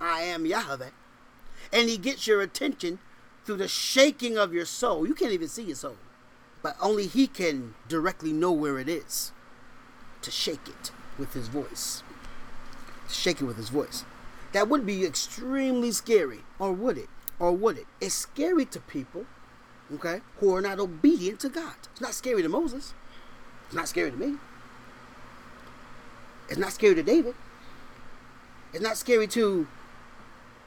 I 0.00 0.22
am 0.22 0.46
Yahweh, 0.46 0.90
and 1.72 1.88
He 1.88 1.96
gets 1.96 2.26
your 2.26 2.42
attention 2.42 2.98
through 3.44 3.56
the 3.56 3.68
shaking 3.68 4.38
of 4.38 4.52
your 4.52 4.64
soul, 4.64 5.06
you 5.06 5.14
can't 5.14 5.32
even 5.32 5.48
see 5.48 5.64
your 5.64 5.76
soul. 5.76 5.96
But 6.62 6.76
only 6.80 7.06
He 7.06 7.26
can 7.26 7.74
directly 7.88 8.32
know 8.32 8.52
where 8.52 8.78
it 8.78 8.88
is 8.88 9.32
to 10.22 10.30
shake 10.30 10.68
it 10.68 10.90
with 11.18 11.32
His 11.32 11.48
voice. 11.48 12.02
To 13.08 13.14
shake 13.14 13.40
it 13.40 13.44
with 13.44 13.56
His 13.56 13.68
voice. 13.68 14.04
That 14.52 14.68
would 14.68 14.86
be 14.86 15.04
extremely 15.04 15.90
scary. 15.90 16.40
Or 16.58 16.72
would 16.72 16.96
it? 16.96 17.08
Or 17.38 17.52
would 17.52 17.78
it? 17.78 17.86
It's 18.00 18.14
scary 18.14 18.64
to 18.66 18.80
people, 18.80 19.26
okay, 19.92 20.20
who 20.38 20.54
are 20.54 20.60
not 20.60 20.78
obedient 20.78 21.40
to 21.40 21.48
God. 21.48 21.74
It's 21.92 22.00
not 22.00 22.14
scary 22.14 22.42
to 22.42 22.48
Moses. 22.48 22.94
It's 23.66 23.74
not 23.74 23.88
scary 23.88 24.10
to 24.10 24.16
me. 24.16 24.38
It's 26.48 26.58
not 26.58 26.72
scary 26.72 26.94
to 26.94 27.02
David. 27.02 27.34
It's 28.72 28.82
not 28.82 28.96
scary 28.96 29.26
to 29.28 29.66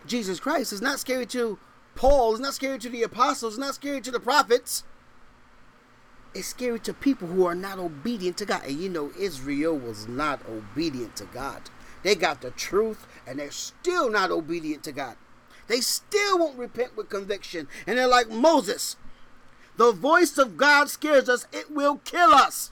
Jesus 0.05 0.39
Christ. 0.39 0.71
It's 0.71 0.81
not 0.81 0.99
scary 0.99 1.25
to 1.27 1.59
Paul. 1.95 2.31
It's 2.31 2.41
not 2.41 2.53
scary 2.53 2.79
to 2.79 2.89
the 2.89 3.03
apostles. 3.03 3.53
It's 3.53 3.59
not 3.59 3.75
scary 3.75 4.01
to 4.01 4.11
the 4.11 4.19
prophets. 4.19 4.83
It's 6.33 6.47
scary 6.47 6.79
to 6.81 6.93
people 6.93 7.27
who 7.27 7.45
are 7.45 7.55
not 7.55 7.79
obedient 7.79 8.37
to 8.37 8.45
God. 8.45 8.63
And 8.65 8.79
you 8.79 8.89
know, 8.89 9.11
Israel 9.19 9.77
was 9.77 10.07
not 10.07 10.41
obedient 10.47 11.15
to 11.17 11.25
God. 11.25 11.63
They 12.03 12.15
got 12.15 12.41
the 12.41 12.51
truth 12.51 13.07
and 13.25 13.39
they're 13.39 13.51
still 13.51 14.09
not 14.09 14.31
obedient 14.31 14.83
to 14.83 14.91
God. 14.91 15.15
They 15.67 15.81
still 15.81 16.39
won't 16.39 16.57
repent 16.57 16.95
with 16.95 17.09
conviction. 17.09 17.67
And 17.85 17.97
they're 17.97 18.07
like 18.07 18.29
Moses. 18.29 18.95
The 19.75 19.91
voice 19.91 20.37
of 20.37 20.57
God 20.57 20.89
scares 20.89 21.29
us, 21.29 21.45
it 21.51 21.69
will 21.69 21.97
kill 21.97 22.31
us. 22.31 22.71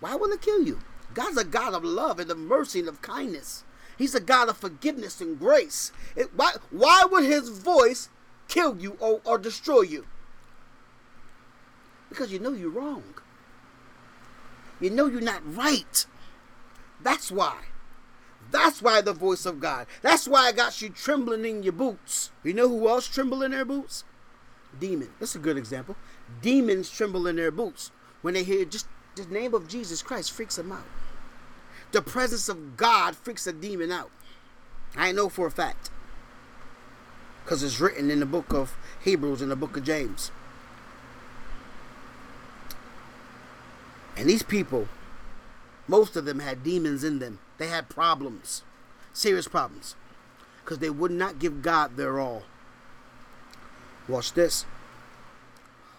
Why 0.00 0.14
will 0.14 0.30
it 0.30 0.40
kill 0.40 0.62
you? 0.62 0.78
God's 1.14 1.38
a 1.38 1.44
God 1.44 1.74
of 1.74 1.84
love 1.84 2.18
and 2.18 2.30
of 2.30 2.38
mercy 2.38 2.80
and 2.80 2.88
of 2.88 3.02
kindness. 3.02 3.64
He's 3.96 4.14
a 4.14 4.20
God 4.20 4.48
of 4.48 4.56
forgiveness 4.56 5.20
and 5.20 5.38
grace. 5.38 5.92
It, 6.16 6.34
why, 6.34 6.54
why 6.70 7.04
would 7.10 7.24
his 7.24 7.48
voice 7.48 8.08
kill 8.48 8.76
you 8.76 8.96
or, 9.00 9.20
or 9.24 9.38
destroy 9.38 9.82
you? 9.82 10.06
Because 12.08 12.32
you 12.32 12.38
know 12.38 12.52
you're 12.52 12.70
wrong. 12.70 13.14
You 14.80 14.90
know 14.90 15.06
you're 15.06 15.20
not 15.20 15.42
right. 15.56 16.06
That's 17.02 17.30
why. 17.30 17.56
That's 18.50 18.82
why 18.82 19.00
the 19.00 19.12
voice 19.12 19.46
of 19.46 19.60
God. 19.60 19.86
That's 20.02 20.28
why 20.28 20.46
I 20.46 20.52
got 20.52 20.82
you 20.82 20.88
trembling 20.88 21.44
in 21.44 21.62
your 21.62 21.72
boots. 21.72 22.30
You 22.42 22.54
know 22.54 22.68
who 22.68 22.88
else 22.88 23.06
tremble 23.06 23.42
in 23.42 23.52
their 23.52 23.64
boots? 23.64 24.04
Demon. 24.78 25.10
That's 25.18 25.34
a 25.34 25.40
good 25.40 25.56
example. 25.56 25.96
Demons 26.42 26.90
tremble 26.90 27.26
in 27.26 27.36
their 27.36 27.50
boots 27.50 27.90
when 28.22 28.34
they 28.34 28.44
hear 28.44 28.64
just 28.64 28.86
the 29.16 29.24
name 29.26 29.54
of 29.54 29.68
Jesus 29.68 30.02
Christ 30.02 30.32
freaks 30.32 30.56
them 30.56 30.72
out. 30.72 30.84
The 31.94 32.02
presence 32.02 32.48
of 32.48 32.76
God 32.76 33.14
freaks 33.14 33.46
a 33.46 33.52
demon 33.52 33.92
out. 33.92 34.10
I 34.96 35.12
know 35.12 35.28
for 35.28 35.46
a 35.46 35.50
fact. 35.52 35.90
Because 37.44 37.62
it's 37.62 37.78
written 37.78 38.10
in 38.10 38.18
the 38.18 38.26
book 38.26 38.52
of 38.52 38.76
Hebrews 39.04 39.40
and 39.40 39.48
the 39.48 39.54
book 39.54 39.76
of 39.76 39.84
James. 39.84 40.32
And 44.16 44.28
these 44.28 44.42
people, 44.42 44.88
most 45.86 46.16
of 46.16 46.24
them 46.24 46.40
had 46.40 46.64
demons 46.64 47.04
in 47.04 47.20
them. 47.20 47.38
They 47.58 47.68
had 47.68 47.88
problems, 47.88 48.64
serious 49.12 49.46
problems, 49.46 49.94
because 50.64 50.80
they 50.80 50.90
would 50.90 51.12
not 51.12 51.38
give 51.38 51.62
God 51.62 51.96
their 51.96 52.18
all. 52.18 52.42
Watch 54.08 54.32
this. 54.32 54.66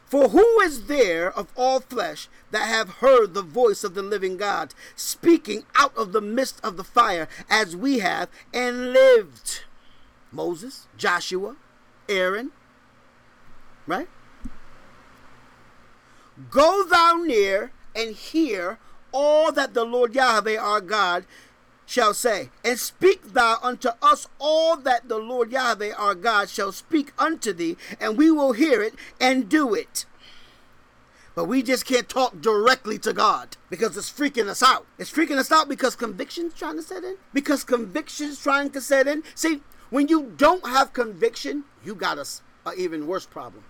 For 0.05 0.29
who 0.29 0.61
is 0.61 0.85
there 0.85 1.31
of 1.31 1.51
all 1.55 1.79
flesh 1.79 2.29
that 2.51 2.67
have 2.67 3.01
heard 3.01 3.33
the 3.33 3.41
voice 3.41 3.83
of 3.83 3.95
the 3.95 4.03
living 4.03 4.37
God 4.37 4.73
speaking 4.95 5.63
out 5.75 5.95
of 5.97 6.11
the 6.11 6.21
midst 6.21 6.63
of 6.63 6.77
the 6.77 6.83
fire 6.83 7.27
as 7.49 7.75
we 7.75 7.99
have 7.99 8.29
and 8.53 8.93
lived? 8.93 9.63
Moses, 10.31 10.87
Joshua, 10.95 11.55
Aaron, 12.07 12.51
right? 13.87 14.07
Go 16.49 16.83
thou 16.83 17.15
near 17.15 17.71
and 17.95 18.15
hear 18.15 18.77
all 19.11 19.51
that 19.53 19.73
the 19.73 19.85
Lord 19.85 20.13
Yahweh 20.13 20.57
our 20.57 20.81
God 20.81 21.25
shall 21.85 22.13
say, 22.13 22.49
and 22.63 22.79
speak 22.79 23.33
thou 23.33 23.57
unto 23.61 23.89
us 24.01 24.27
all 24.39 24.75
that 24.77 25.07
the 25.07 25.17
Lord 25.17 25.51
Yahweh 25.51 25.93
our 25.93 26.15
God 26.15 26.49
shall 26.49 26.71
speak 26.71 27.11
unto 27.17 27.53
thee, 27.53 27.77
and 27.99 28.17
we 28.17 28.31
will 28.31 28.53
hear 28.53 28.81
it 28.81 28.95
and 29.19 29.49
do 29.49 29.73
it. 29.73 30.05
But 31.35 31.45
we 31.45 31.61
just 31.61 31.85
can't 31.85 32.07
talk 32.07 32.39
directly 32.39 32.97
to 32.99 33.11
God 33.11 33.57
because 33.69 33.97
it's 33.97 34.09
freaking 34.09 34.47
us 34.47 34.63
out. 34.63 34.85
It's 34.97 35.11
freaking 35.11 35.37
us 35.37 35.51
out 35.51 35.67
because 35.67 35.95
conviction's 35.95 36.53
trying 36.53 36.77
to 36.77 36.81
set 36.81 37.03
in. 37.03 37.17
Because 37.33 37.65
conviction's 37.65 38.41
trying 38.41 38.69
to 38.71 38.79
set 38.79 39.05
in. 39.05 39.21
See, 39.35 39.61
when 39.89 40.07
you 40.07 40.33
don't 40.37 40.65
have 40.65 40.93
conviction, 40.93 41.65
you 41.83 41.93
got 41.93 42.17
a, 42.17 42.25
even 42.77 43.05
worse 43.05 43.25
problem. 43.25 43.65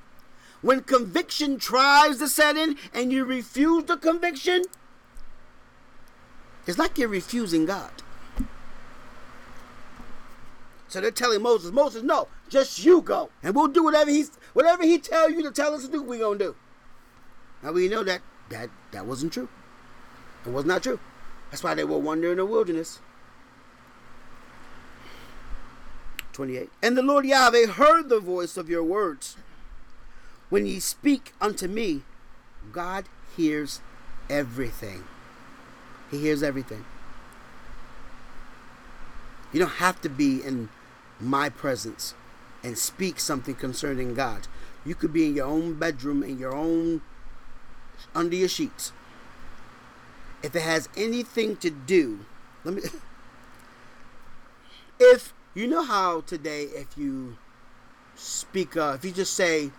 When 0.61 0.81
conviction 0.81 1.57
tries 1.57 2.19
to 2.19 2.27
set 2.27 2.55
in 2.55 2.77
and 2.93 3.11
you 3.11 3.25
refuse 3.25 3.85
the 3.85 3.97
conviction, 3.97 4.63
it's 6.67 6.77
like 6.77 6.99
you're 6.99 7.09
refusing 7.09 7.65
God. 7.65 7.91
So 10.95 11.01
they're 11.01 11.11
telling 11.11 11.41
Moses, 11.41 11.73
Moses, 11.73 12.03
no, 12.03 12.29
just 12.47 12.85
you 12.85 13.01
go, 13.01 13.29
and 13.43 13.53
we'll 13.53 13.67
do 13.67 13.83
whatever 13.83 14.09
he's 14.09 14.31
whatever 14.53 14.81
he 14.83 14.97
tell 14.97 15.29
you 15.29 15.43
to 15.43 15.51
tell 15.51 15.73
us 15.73 15.85
to 15.85 15.91
do. 15.91 16.01
We 16.01 16.19
gonna 16.19 16.39
do. 16.39 16.55
Now 17.61 17.73
we 17.73 17.89
know 17.89 18.01
that 18.05 18.21
that 18.47 18.69
that 18.91 19.05
wasn't 19.05 19.33
true. 19.33 19.49
It 20.45 20.53
was 20.53 20.63
not 20.63 20.83
true. 20.83 21.01
That's 21.51 21.65
why 21.65 21.73
they 21.73 21.83
were 21.83 21.97
wandering 21.97 22.31
in 22.31 22.37
the 22.37 22.45
wilderness. 22.45 23.01
28. 26.31 26.69
And 26.81 26.97
the 26.97 27.03
Lord 27.03 27.25
Yahweh 27.25 27.65
heard 27.65 28.07
the 28.07 28.21
voice 28.21 28.55
of 28.55 28.69
your 28.69 28.83
words. 28.85 29.35
When 30.49 30.65
ye 30.65 30.79
speak 30.79 31.33
unto 31.41 31.67
me, 31.67 32.03
God 32.71 33.03
hears 33.35 33.81
everything. 34.29 35.03
He 36.09 36.19
hears 36.19 36.41
everything. 36.41 36.85
You 39.51 39.59
don't 39.59 39.69
have 39.69 39.99
to 39.99 40.09
be 40.09 40.41
in 40.41 40.69
my 41.19 41.49
presence 41.49 42.13
and 42.63 42.77
speak 42.77 43.19
something 43.19 43.55
concerning 43.55 44.13
God. 44.13 44.47
You 44.85 44.95
could 44.95 45.13
be 45.13 45.25
in 45.25 45.35
your 45.35 45.45
own 45.45 45.75
bedroom, 45.75 46.23
in 46.23 46.39
your 46.39 46.53
own, 46.53 47.01
under 48.13 48.35
your 48.35 48.49
sheets. 48.49 48.91
If 50.43 50.55
it 50.55 50.61
has 50.61 50.89
anything 50.95 51.57
to 51.57 51.69
do, 51.69 52.25
let 52.63 52.75
me. 52.75 52.81
If 54.97 55.33
you 55.53 55.67
know 55.67 55.83
how 55.83 56.21
today, 56.21 56.63
if 56.63 56.97
you 56.97 57.37
speak, 58.15 58.77
uh, 58.77 58.93
if 58.95 59.03
you 59.03 59.11
just 59.11 59.33
say 59.33 59.71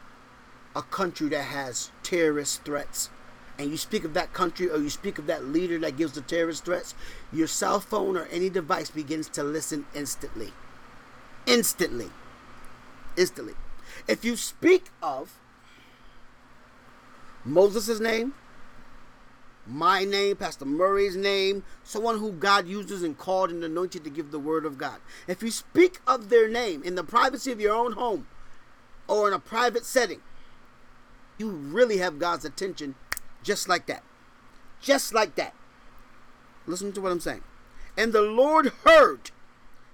a 0.75 0.83
country 0.83 1.31
that 1.31 1.45
has 1.45 1.91
terrorist 2.03 2.67
threats, 2.67 3.09
and 3.59 3.71
you 3.71 3.77
speak 3.77 4.05
of 4.05 4.15
that 4.15 4.33
country 4.33 4.69
or 4.71 4.77
you 4.77 4.91
speak 4.91 5.19
of 5.19 5.27
that 5.27 5.47
leader 5.47 5.79
that 5.79 5.97
gives 5.97 6.13
the 6.13 6.21
terrorist 6.21 6.65
threats, 6.65 6.95
your 7.33 7.47
cell 7.47 7.81
phone 7.81 8.17
or 8.17 8.25
any 8.27 8.51
device 8.51 8.91
begins 8.91 9.29
to 9.31 9.43
listen 9.43 9.87
instantly. 9.95 10.53
Instantly. 11.47 12.11
Instantly. 13.17 13.55
If 14.09 14.25
you 14.25 14.37
speak 14.37 14.87
of 15.03 15.39
Moses' 17.45 18.01
name, 18.01 18.35
my 19.67 20.05
name, 20.05 20.37
Pastor 20.37 20.65
Murray's 20.65 21.17
name, 21.17 21.65
someone 21.83 22.19
who 22.19 22.33
God 22.33 22.69
uses 22.69 23.03
and 23.03 23.19
called 23.19 23.51
and 23.51 23.65
anointed 23.65 24.05
to 24.05 24.11
give 24.11 24.31
the 24.31 24.39
word 24.39 24.65
of 24.65 24.79
God. 24.79 25.01
If 25.27 25.43
you 25.43 25.51
speak 25.51 26.01
of 26.07 26.29
their 26.29 26.49
name 26.49 26.83
in 26.83 26.95
the 26.95 27.05
privacy 27.05 27.51
of 27.51 27.61
your 27.61 27.75
own 27.75 27.93
home 27.93 28.27
or 29.09 29.29
in 29.29 29.35
a 29.35 29.39
private 29.39 29.85
setting, 29.85 30.21
you 31.39 31.51
really 31.51 31.99
have 31.99 32.19
God's 32.19 32.45
attention 32.45 32.95
just 33.43 33.69
like 33.69 33.87
that. 33.87 34.03
Just 34.81 35.13
like 35.13 35.35
that. 35.37 35.55
Listen 36.67 36.93
to 36.93 37.01
what 37.01 37.13
I'm 37.13 37.21
saying. 37.21 37.43
And 37.97 38.13
the 38.13 38.23
Lord 38.23 38.73
heard, 38.85 39.31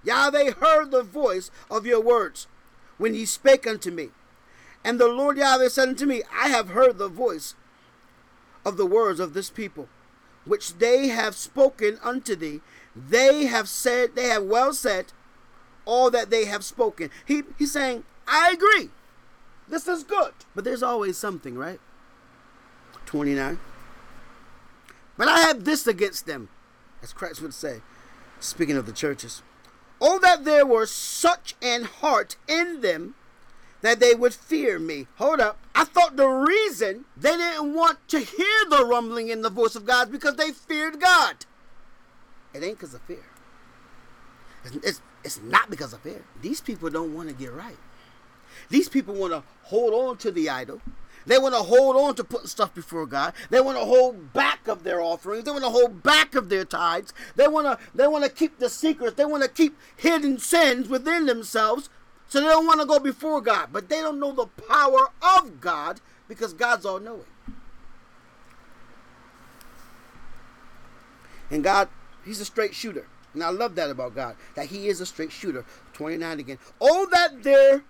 Yahweh 0.04 0.52
heard 0.52 0.90
the 0.90 1.02
voice 1.02 1.50
of 1.70 1.86
your 1.86 2.00
words 2.00 2.46
when 2.98 3.14
ye 3.14 3.24
spake 3.24 3.66
unto 3.66 3.90
me. 3.90 4.10
And 4.84 4.98
the 4.98 5.08
Lord 5.08 5.36
Yahweh 5.36 5.68
said 5.68 5.88
unto 5.88 6.06
me, 6.06 6.22
I 6.32 6.48
have 6.48 6.70
heard 6.70 6.98
the 6.98 7.08
voice 7.08 7.54
of 8.64 8.76
the 8.76 8.86
words 8.86 9.20
of 9.20 9.34
this 9.34 9.50
people, 9.50 9.88
which 10.44 10.78
they 10.78 11.08
have 11.08 11.34
spoken 11.34 11.98
unto 12.02 12.34
thee. 12.34 12.60
They 12.94 13.46
have 13.46 13.68
said, 13.68 14.14
they 14.14 14.28
have 14.28 14.44
well 14.44 14.72
said 14.72 15.12
all 15.84 16.10
that 16.10 16.30
they 16.30 16.44
have 16.46 16.64
spoken. 16.64 17.10
He, 17.24 17.42
he's 17.58 17.72
saying, 17.72 18.04
I 18.26 18.52
agree. 18.52 18.90
This 19.68 19.88
is 19.88 20.04
good. 20.04 20.32
But 20.54 20.64
there's 20.64 20.82
always 20.82 21.16
something, 21.16 21.56
right? 21.56 21.80
29. 23.06 23.58
But 25.16 25.28
I 25.28 25.40
have 25.40 25.64
this 25.64 25.86
against 25.86 26.26
them, 26.26 26.48
as 27.02 27.12
Christ 27.12 27.42
would 27.42 27.54
say, 27.54 27.80
speaking 28.40 28.76
of 28.76 28.86
the 28.86 28.92
churches. 28.92 29.42
Oh, 30.04 30.18
that 30.18 30.44
there 30.44 30.66
were 30.66 30.84
such 30.84 31.54
an 31.62 31.84
heart 31.84 32.34
in 32.48 32.80
them 32.80 33.14
that 33.82 34.00
they 34.00 34.14
would 34.16 34.34
fear 34.34 34.80
me. 34.80 35.06
Hold 35.16 35.38
up. 35.38 35.58
I 35.76 35.84
thought 35.84 36.16
the 36.16 36.26
reason 36.26 37.04
they 37.16 37.36
didn't 37.36 37.72
want 37.72 37.98
to 38.08 38.18
hear 38.18 38.64
the 38.68 38.84
rumbling 38.84 39.28
in 39.28 39.42
the 39.42 39.48
voice 39.50 39.76
of 39.76 39.86
God 39.86 40.08
is 40.08 40.12
because 40.12 40.34
they 40.34 40.50
feared 40.50 41.00
God. 41.00 41.46
It 42.52 42.64
ain't 42.64 42.78
because 42.78 42.94
of 42.94 43.02
fear. 43.02 43.24
It's, 44.64 44.76
it's, 44.76 45.00
it's 45.22 45.40
not 45.40 45.70
because 45.70 45.92
of 45.92 46.00
fear. 46.00 46.24
These 46.40 46.60
people 46.60 46.90
don't 46.90 47.14
want 47.14 47.28
to 47.28 47.34
get 47.34 47.52
right. 47.52 47.78
These 48.70 48.88
people 48.88 49.14
want 49.14 49.32
to 49.32 49.44
hold 49.62 49.94
on 49.94 50.16
to 50.18 50.32
the 50.32 50.50
idol. 50.50 50.80
They 51.26 51.38
want 51.38 51.54
to 51.54 51.62
hold 51.62 51.96
on 51.96 52.14
to 52.16 52.24
putting 52.24 52.46
stuff 52.46 52.74
before 52.74 53.06
God. 53.06 53.34
They 53.50 53.60
want 53.60 53.78
to 53.78 53.84
hold 53.84 54.32
back 54.32 54.68
of 54.68 54.84
their 54.84 55.00
offerings. 55.00 55.44
They 55.44 55.50
want 55.50 55.64
to 55.64 55.70
hold 55.70 56.02
back 56.02 56.34
of 56.34 56.48
their 56.48 56.64
tithes. 56.64 57.12
They 57.36 57.48
want 57.48 57.66
to 57.66 57.84
they 57.94 58.06
want 58.06 58.24
to 58.24 58.30
keep 58.30 58.58
the 58.58 58.68
secrets. 58.68 59.16
They 59.16 59.24
want 59.24 59.42
to 59.42 59.48
keep 59.48 59.76
hidden 59.96 60.38
sins 60.38 60.88
within 60.88 61.26
themselves. 61.26 61.88
So 62.28 62.40
they 62.40 62.46
don't 62.46 62.66
want 62.66 62.80
to 62.80 62.86
go 62.86 62.98
before 62.98 63.40
God, 63.40 63.68
but 63.72 63.88
they 63.88 64.00
don't 64.00 64.18
know 64.18 64.32
the 64.32 64.46
power 64.46 65.10
of 65.38 65.60
God 65.60 66.00
because 66.28 66.54
God's 66.54 66.86
all 66.86 66.98
knowing. 66.98 67.26
And 71.50 71.62
God, 71.62 71.88
He's 72.24 72.40
a 72.40 72.46
straight 72.46 72.74
shooter. 72.74 73.06
And 73.34 73.42
I 73.42 73.50
love 73.50 73.74
that 73.74 73.90
about 73.90 74.14
God, 74.14 74.36
that 74.54 74.66
He 74.66 74.88
is 74.88 75.00
a 75.00 75.06
straight 75.06 75.32
shooter. 75.32 75.64
29 75.92 76.40
again. 76.40 76.58
Oh, 76.80 77.06
that 77.10 77.42
there 77.42 77.84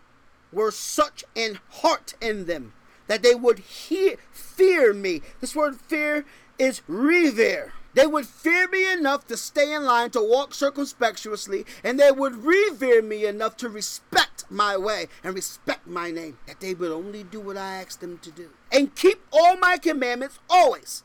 were 0.53 0.71
such 0.71 1.25
an 1.37 1.61
heart 1.71 2.15
in 2.21 2.47
them 2.47 2.73
that 3.07 3.23
they 3.23 3.35
would 3.35 3.59
hear, 3.61 4.17
fear 4.33 4.93
me. 4.93 5.23
This 5.41 5.57
word 5.57 5.81
fear 5.81 6.25
is 6.59 6.83
revere. 6.87 7.73
They 7.95 8.07
would 8.07 8.27
fear 8.27 8.69
me 8.69 8.91
enough 8.91 9.27
to 9.27 9.37
stay 9.37 9.73
in 9.75 9.85
line, 9.85 10.11
to 10.11 10.21
walk 10.23 10.55
circumspectuously, 10.55 11.67
and 11.85 12.01
they 12.01 12.11
would 12.11 12.45
revere 12.45 13.03
me 13.03 13.27
enough 13.27 13.57
to 13.59 13.69
respect 13.69 14.45
my 14.51 14.77
way 14.77 15.09
and 15.23 15.35
respect 15.35 15.87
my 15.87 16.11
name, 16.11 16.39
that 16.47 16.61
they 16.61 16.73
would 16.73 16.91
only 16.91 17.23
do 17.23 17.41
what 17.41 17.59
I 17.59 17.83
asked 17.83 18.01
them 18.01 18.19
to 18.19 18.31
do. 18.31 18.51
And 18.71 18.95
keep 18.95 19.23
all 19.31 19.57
my 19.59 19.77
commandments 19.77 20.39
always, 20.49 21.05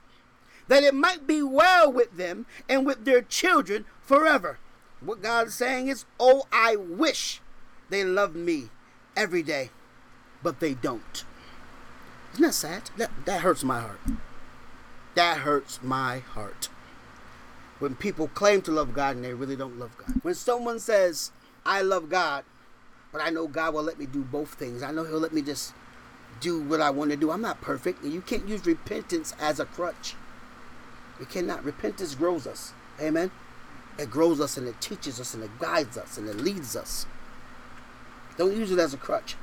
that 0.69 0.83
it 0.83 0.93
might 0.93 1.27
be 1.27 1.43
well 1.43 1.91
with 1.91 2.15
them 2.15 2.45
and 2.69 2.85
with 2.85 3.03
their 3.03 3.21
children 3.21 3.85
forever. 4.01 4.57
What 5.01 5.21
God 5.21 5.47
is 5.47 5.55
saying 5.55 5.89
is, 5.89 6.05
oh, 6.19 6.43
I 6.53 6.77
wish 6.77 7.41
they 7.89 8.03
loved 8.05 8.35
me 8.35 8.69
every 9.15 9.43
day, 9.43 9.71
but 10.41 10.61
they 10.61 10.73
don't. 10.73 11.25
Isn't 12.37 12.45
that 12.45 12.53
sad? 12.53 12.91
That, 12.97 13.09
that 13.25 13.41
hurts 13.41 13.63
my 13.63 13.79
heart. 13.79 13.99
That 15.15 15.37
hurts 15.39 15.79
my 15.81 16.19
heart. 16.19 16.69
When 17.79 17.95
people 17.95 18.27
claim 18.27 18.61
to 18.61 18.71
love 18.71 18.93
God 18.93 19.15
and 19.15 19.25
they 19.25 19.33
really 19.33 19.55
don't 19.55 19.79
love 19.79 19.97
God. 19.97 20.19
When 20.21 20.35
someone 20.35 20.79
says, 20.79 21.31
I 21.65 21.81
love 21.81 22.09
God, 22.09 22.43
but 23.11 23.21
I 23.21 23.31
know 23.31 23.47
God 23.47 23.73
will 23.73 23.81
let 23.81 23.97
me 23.97 24.05
do 24.05 24.21
both 24.21 24.53
things. 24.53 24.83
I 24.83 24.91
know 24.91 25.03
He'll 25.03 25.17
let 25.19 25.33
me 25.33 25.41
just 25.41 25.73
do 26.39 26.61
what 26.61 26.79
I 26.79 26.91
want 26.91 27.09
to 27.09 27.17
do. 27.17 27.31
I'm 27.31 27.41
not 27.41 27.59
perfect, 27.59 28.03
and 28.03 28.13
you 28.13 28.21
can't 28.21 28.47
use 28.47 28.67
repentance 28.67 29.33
as 29.39 29.59
a 29.59 29.65
crutch. 29.65 30.13
We 31.19 31.25
cannot. 31.25 31.65
Repentance 31.65 32.13
grows 32.13 32.45
us. 32.45 32.71
Amen. 33.01 33.31
It 33.97 34.11
grows 34.11 34.39
us 34.39 34.57
and 34.57 34.67
it 34.67 34.79
teaches 34.79 35.19
us 35.19 35.33
and 35.33 35.43
it 35.43 35.57
guides 35.57 35.97
us 35.97 36.19
and 36.19 36.29
it 36.29 36.37
leads 36.37 36.75
us. 36.75 37.07
Don't 38.37 38.55
use 38.55 38.71
it 38.71 38.77
as 38.77 38.93
a 38.93 38.97
crutch 38.97 39.35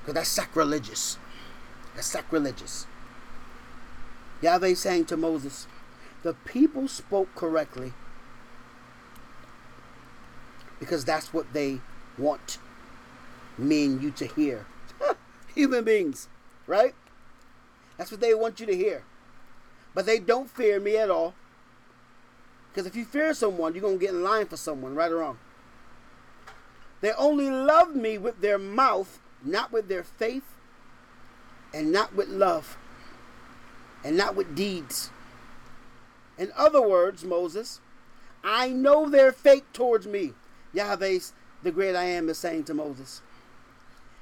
because 0.00 0.14
that's 0.14 0.28
sacrilegious. 0.28 1.16
That's 2.00 2.08
sacrilegious. 2.08 2.86
Yahweh 4.40 4.72
saying 4.72 5.04
to 5.04 5.18
Moses, 5.18 5.66
the 6.22 6.32
people 6.32 6.88
spoke 6.88 7.34
correctly 7.34 7.92
because 10.78 11.04
that's 11.04 11.34
what 11.34 11.52
they 11.52 11.82
want 12.16 12.56
me 13.58 13.84
and 13.84 14.02
you 14.02 14.12
to 14.12 14.24
hear. 14.24 14.64
Human 15.54 15.84
beings, 15.84 16.28
right? 16.66 16.94
That's 17.98 18.10
what 18.10 18.22
they 18.22 18.32
want 18.32 18.60
you 18.60 18.66
to 18.66 18.74
hear. 18.74 19.04
But 19.94 20.06
they 20.06 20.18
don't 20.18 20.48
fear 20.48 20.80
me 20.80 20.96
at 20.96 21.10
all. 21.10 21.34
Because 22.72 22.86
if 22.86 22.96
you 22.96 23.04
fear 23.04 23.34
someone, 23.34 23.74
you're 23.74 23.82
going 23.82 23.98
to 23.98 24.06
get 24.06 24.14
in 24.14 24.22
line 24.22 24.46
for 24.46 24.56
someone, 24.56 24.94
right 24.94 25.12
or 25.12 25.16
wrong. 25.16 25.38
They 27.02 27.12
only 27.12 27.50
love 27.50 27.94
me 27.94 28.16
with 28.16 28.40
their 28.40 28.56
mouth, 28.56 29.20
not 29.44 29.70
with 29.70 29.88
their 29.88 30.02
faith, 30.02 30.44
and 31.72 31.92
not 31.92 32.14
with 32.14 32.28
love, 32.28 32.76
and 34.04 34.16
not 34.16 34.34
with 34.34 34.54
deeds. 34.54 35.10
In 36.38 36.50
other 36.56 36.80
words, 36.80 37.24
Moses, 37.24 37.80
I 38.42 38.70
know 38.70 39.08
they're 39.08 39.32
fake 39.32 39.72
towards 39.72 40.06
me. 40.06 40.32
Yahweh, 40.72 41.18
the 41.62 41.70
great 41.70 41.94
I 41.94 42.04
am, 42.04 42.28
is 42.28 42.38
saying 42.38 42.64
to 42.64 42.74
Moses. 42.74 43.20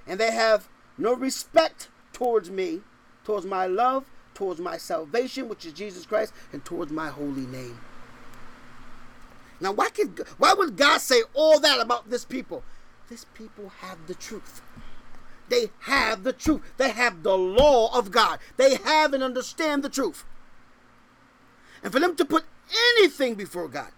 And 0.06 0.18
they 0.18 0.32
have 0.32 0.68
no 0.96 1.14
respect 1.14 1.88
towards 2.12 2.50
me, 2.50 2.80
towards 3.24 3.46
my 3.46 3.66
love, 3.66 4.04
towards 4.34 4.61
my 4.61 4.76
salvation, 4.76 5.48
which 5.48 5.64
is 5.64 5.72
Jesus 5.72 6.06
Christ, 6.06 6.32
and 6.52 6.64
towards 6.64 6.90
my 6.90 7.08
holy 7.08 7.46
name. 7.46 7.78
Now, 9.61 9.72
why, 9.72 9.90
could, 9.90 10.24
why 10.38 10.54
would 10.54 10.76
God 10.76 11.00
say 11.00 11.22
all 11.34 11.61
that 11.61 11.80
about 11.80 12.11
this 12.11 12.24
people? 12.24 12.62
This 13.08 13.24
people 13.34 13.72
have 13.80 14.06
the 14.06 14.14
truth. 14.14 14.62
They 15.48 15.70
have 15.80 16.24
the 16.24 16.32
truth. 16.32 16.62
They 16.76 16.90
have 16.90 17.22
the 17.22 17.37
law 17.37 17.96
of 17.96 18.11
God. 18.11 18.38
They 18.56 18.76
have 18.76 19.12
and 19.14 19.22
understand 19.22 19.82
the 19.82 19.88
truth. 19.88 20.24
And 21.82 21.92
for 21.92 22.00
them 22.00 22.16
to 22.16 22.24
put 22.24 22.44
anything 22.96 23.34
before 23.34 23.68
God, 23.68 23.92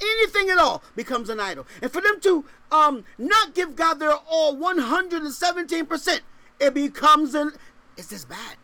anything 0.00 0.50
at 0.50 0.58
all, 0.58 0.82
becomes 0.94 1.28
an 1.28 1.40
idol. 1.40 1.66
And 1.80 1.90
for 1.90 2.00
them 2.00 2.20
to 2.20 2.44
um, 2.70 3.04
not 3.18 3.54
give 3.54 3.76
God 3.76 3.94
their 3.94 4.14
all 4.14 4.56
117%, 4.56 6.20
it 6.60 6.74
becomes 6.74 7.34
an. 7.34 7.52
Is 7.96 8.08
this 8.08 8.24
bad? 8.24 8.56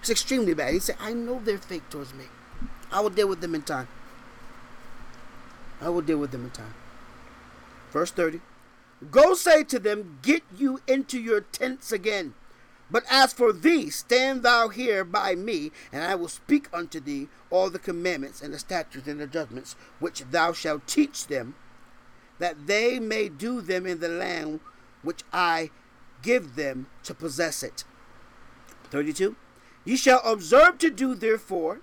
It's 0.00 0.10
extremely 0.10 0.54
bad. 0.54 0.72
He 0.72 0.78
said, 0.78 0.96
I 1.00 1.12
know 1.12 1.40
they're 1.44 1.58
fake 1.58 1.88
towards 1.90 2.14
me. 2.14 2.24
I 2.90 3.00
will 3.00 3.10
deal 3.10 3.28
with 3.28 3.40
them 3.40 3.54
in 3.54 3.62
time. 3.62 3.88
I 5.80 5.88
will 5.88 6.00
deal 6.00 6.18
with 6.18 6.30
them 6.30 6.44
in 6.44 6.50
time. 6.50 6.74
Verse 7.90 8.10
30. 8.10 8.40
Go 9.10 9.34
say 9.34 9.64
to 9.64 9.78
them, 9.78 10.18
Get 10.22 10.42
you 10.56 10.80
into 10.86 11.20
your 11.20 11.40
tents 11.40 11.92
again. 11.92 12.34
But 12.90 13.04
as 13.10 13.32
for 13.32 13.52
thee, 13.52 13.90
stand 13.90 14.42
thou 14.42 14.68
here 14.68 15.04
by 15.04 15.34
me, 15.34 15.72
and 15.92 16.02
I 16.02 16.14
will 16.14 16.28
speak 16.28 16.68
unto 16.72 17.00
thee 17.00 17.28
all 17.50 17.68
the 17.68 17.78
commandments 17.78 18.40
and 18.40 18.54
the 18.54 18.58
statutes 18.58 19.06
and 19.06 19.20
the 19.20 19.26
judgments 19.26 19.76
which 19.98 20.24
thou 20.30 20.52
shalt 20.52 20.86
teach 20.86 21.26
them, 21.26 21.54
that 22.38 22.66
they 22.66 22.98
may 22.98 23.28
do 23.28 23.60
them 23.60 23.86
in 23.86 24.00
the 24.00 24.08
land 24.08 24.60
which 25.02 25.22
I 25.32 25.70
give 26.22 26.56
them 26.56 26.86
to 27.04 27.14
possess 27.14 27.62
it. 27.62 27.84
32. 28.90 29.36
Ye 29.84 29.96
shall 29.96 30.22
observe 30.24 30.78
to 30.78 30.90
do 30.90 31.14
therefore 31.14 31.80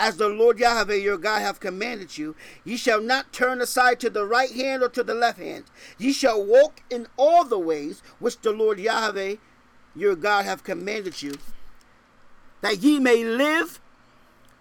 as 0.00 0.16
the 0.16 0.30
Lord 0.30 0.58
Yahweh 0.58 0.94
your 0.94 1.18
God 1.18 1.40
hath 1.40 1.60
commanded 1.60 2.16
you. 2.16 2.34
Ye 2.64 2.78
shall 2.78 3.02
not 3.02 3.34
turn 3.34 3.60
aside 3.60 4.00
to 4.00 4.08
the 4.08 4.24
right 4.24 4.50
hand 4.50 4.82
or 4.82 4.88
to 4.88 5.04
the 5.04 5.14
left 5.14 5.38
hand. 5.38 5.64
Ye 5.98 6.14
shall 6.14 6.42
walk 6.42 6.82
in 6.88 7.06
all 7.18 7.44
the 7.44 7.58
ways 7.58 8.02
which 8.18 8.40
the 8.40 8.50
Lord 8.50 8.80
Yahweh 8.80 9.36
your 9.94 10.16
God 10.16 10.46
hath 10.46 10.64
commanded 10.64 11.20
you, 11.20 11.34
that 12.62 12.78
ye 12.78 12.98
may 12.98 13.22
live, 13.22 13.78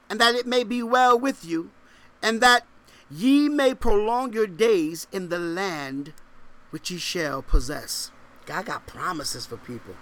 and 0.10 0.20
that 0.20 0.36
it 0.36 0.46
may 0.46 0.66
be 0.66 0.84
well 0.84 1.18
with 1.18 1.46
you, 1.46 1.72
and 2.22 2.42
that 2.42 2.66
ye 3.10 3.48
may 3.48 3.74
prolong 3.74 4.34
your 4.34 4.48
days 4.48 5.08
in 5.12 5.30
the 5.30 5.40
land 5.40 6.12
which 6.72 6.92
ye 6.92 6.98
shall 6.98 7.42
possess. 7.42 8.12
God 8.46 8.66
got 8.66 8.88
promises 8.88 9.46
for 9.46 9.56
people. 9.56 9.96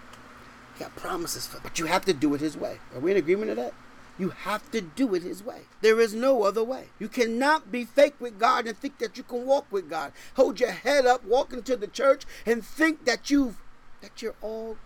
He 0.73 0.83
got 0.83 0.95
promises 0.95 1.45
for, 1.45 1.59
but 1.59 1.77
you 1.77 1.85
have 1.85 2.05
to 2.05 2.13
do 2.13 2.33
it 2.33 2.41
His 2.41 2.57
way. 2.57 2.79
Are 2.95 2.99
we 2.99 3.11
in 3.11 3.17
agreement 3.17 3.51
of 3.51 3.57
that? 3.57 3.73
You 4.17 4.29
have 4.29 4.69
to 4.71 4.81
do 4.81 5.13
it 5.13 5.23
His 5.23 5.43
way. 5.43 5.61
There 5.81 5.99
is 5.99 6.13
no 6.13 6.43
other 6.43 6.63
way. 6.63 6.85
You 6.99 7.07
cannot 7.07 7.71
be 7.71 7.85
fake 7.85 8.15
with 8.19 8.39
God 8.39 8.65
and 8.65 8.75
think 8.75 8.97
that 8.97 9.17
you 9.17 9.23
can 9.23 9.45
walk 9.45 9.67
with 9.71 9.89
God. 9.89 10.11
Hold 10.35 10.59
your 10.59 10.71
head 10.71 11.05
up, 11.05 11.23
walk 11.23 11.53
into 11.53 11.75
the 11.75 11.87
church, 11.87 12.23
and 12.45 12.65
think 12.65 13.05
that 13.05 13.29
you've 13.29 13.57
that 14.01 14.21
you're 14.21 14.35
all 14.41 14.77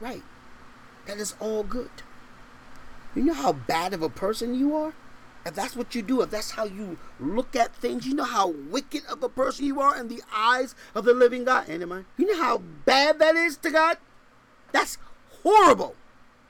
right. 0.00 0.22
That 1.06 1.18
is 1.18 1.34
all 1.40 1.62
good. 1.62 1.90
You 3.14 3.24
know 3.24 3.34
how 3.34 3.52
bad 3.52 3.92
of 3.92 4.02
a 4.02 4.08
person 4.08 4.54
you 4.54 4.74
are? 4.74 4.94
If 5.46 5.54
that's 5.54 5.76
what 5.76 5.94
you 5.94 6.00
do, 6.00 6.22
if 6.22 6.30
that's 6.30 6.52
how 6.52 6.64
you 6.64 6.98
look 7.20 7.54
at 7.54 7.74
things, 7.74 8.06
you 8.06 8.14
know 8.14 8.24
how 8.24 8.48
wicked 8.48 9.02
of 9.10 9.22
a 9.22 9.28
person 9.28 9.66
you 9.66 9.78
are 9.78 9.96
in 9.96 10.08
the 10.08 10.22
eyes 10.34 10.74
of 10.94 11.04
the 11.04 11.12
living 11.12 11.44
God. 11.44 11.68
And 11.68 11.82
am 11.82 12.06
You 12.16 12.32
know 12.32 12.42
how 12.42 12.58
bad 12.58 13.18
that 13.18 13.36
is 13.36 13.58
to 13.58 13.70
God? 13.70 13.98
That's 14.72 14.96
horrible. 15.42 15.96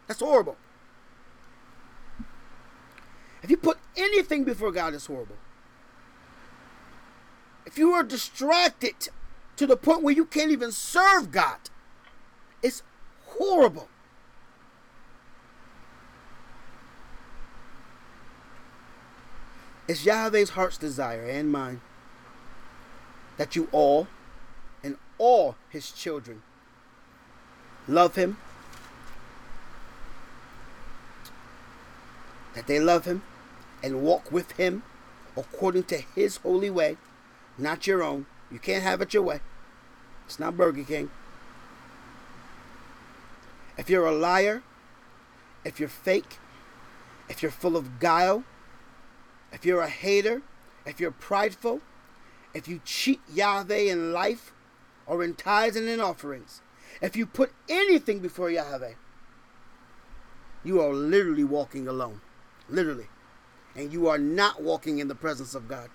That's 0.06 0.20
horrible. 0.20 0.56
If 3.44 3.50
you 3.50 3.58
put 3.58 3.76
anything 3.94 4.44
before 4.44 4.72
God, 4.72 4.94
it's 4.94 5.04
horrible. 5.04 5.36
If 7.66 7.76
you 7.76 7.92
are 7.92 8.02
distracted 8.02 9.10
to 9.56 9.66
the 9.66 9.76
point 9.76 10.02
where 10.02 10.14
you 10.14 10.24
can't 10.24 10.50
even 10.50 10.72
serve 10.72 11.30
God, 11.30 11.58
it's 12.62 12.82
horrible. 13.26 13.88
It's 19.86 20.06
Yahweh's 20.06 20.50
heart's 20.50 20.78
desire 20.78 21.26
and 21.26 21.52
mine 21.52 21.82
that 23.36 23.54
you 23.54 23.68
all 23.72 24.08
and 24.82 24.96
all 25.18 25.56
his 25.68 25.90
children 25.90 26.40
love 27.86 28.14
him, 28.14 28.38
that 32.54 32.66
they 32.66 32.80
love 32.80 33.04
him 33.04 33.20
and 33.84 34.02
walk 34.02 34.32
with 34.32 34.52
him 34.52 34.82
according 35.36 35.84
to 35.84 35.98
his 35.98 36.38
holy 36.38 36.70
way, 36.70 36.96
not 37.58 37.86
your 37.86 38.02
own. 38.02 38.24
You 38.50 38.58
can't 38.58 38.82
have 38.82 39.02
it 39.02 39.12
your 39.12 39.22
way. 39.22 39.40
It's 40.24 40.40
not 40.40 40.56
Burger 40.56 40.84
King. 40.84 41.10
If 43.76 43.90
you're 43.90 44.06
a 44.06 44.12
liar, 44.12 44.62
if 45.64 45.78
you're 45.78 45.88
fake, 45.88 46.38
if 47.28 47.42
you're 47.42 47.50
full 47.50 47.76
of 47.76 48.00
guile, 48.00 48.44
if 49.52 49.66
you're 49.66 49.82
a 49.82 49.88
hater, 49.88 50.42
if 50.86 50.98
you're 50.98 51.10
prideful, 51.10 51.80
if 52.54 52.66
you 52.68 52.80
cheat 52.84 53.20
Yahweh 53.32 53.90
in 53.92 54.12
life 54.12 54.52
or 55.06 55.22
in 55.22 55.34
tithes 55.34 55.76
and 55.76 55.88
in 55.88 56.00
offerings, 56.00 56.62
if 57.02 57.16
you 57.16 57.26
put 57.26 57.52
anything 57.68 58.20
before 58.20 58.50
Yahweh, 58.50 58.94
you 60.62 60.80
are 60.80 60.94
literally 60.94 61.44
walking 61.44 61.86
alone. 61.86 62.20
Literally. 62.68 63.08
And 63.76 63.92
you 63.92 64.08
are 64.08 64.18
not 64.18 64.62
walking 64.62 64.98
in 64.98 65.08
the 65.08 65.14
presence 65.14 65.54
of 65.54 65.68
God. 65.68 65.90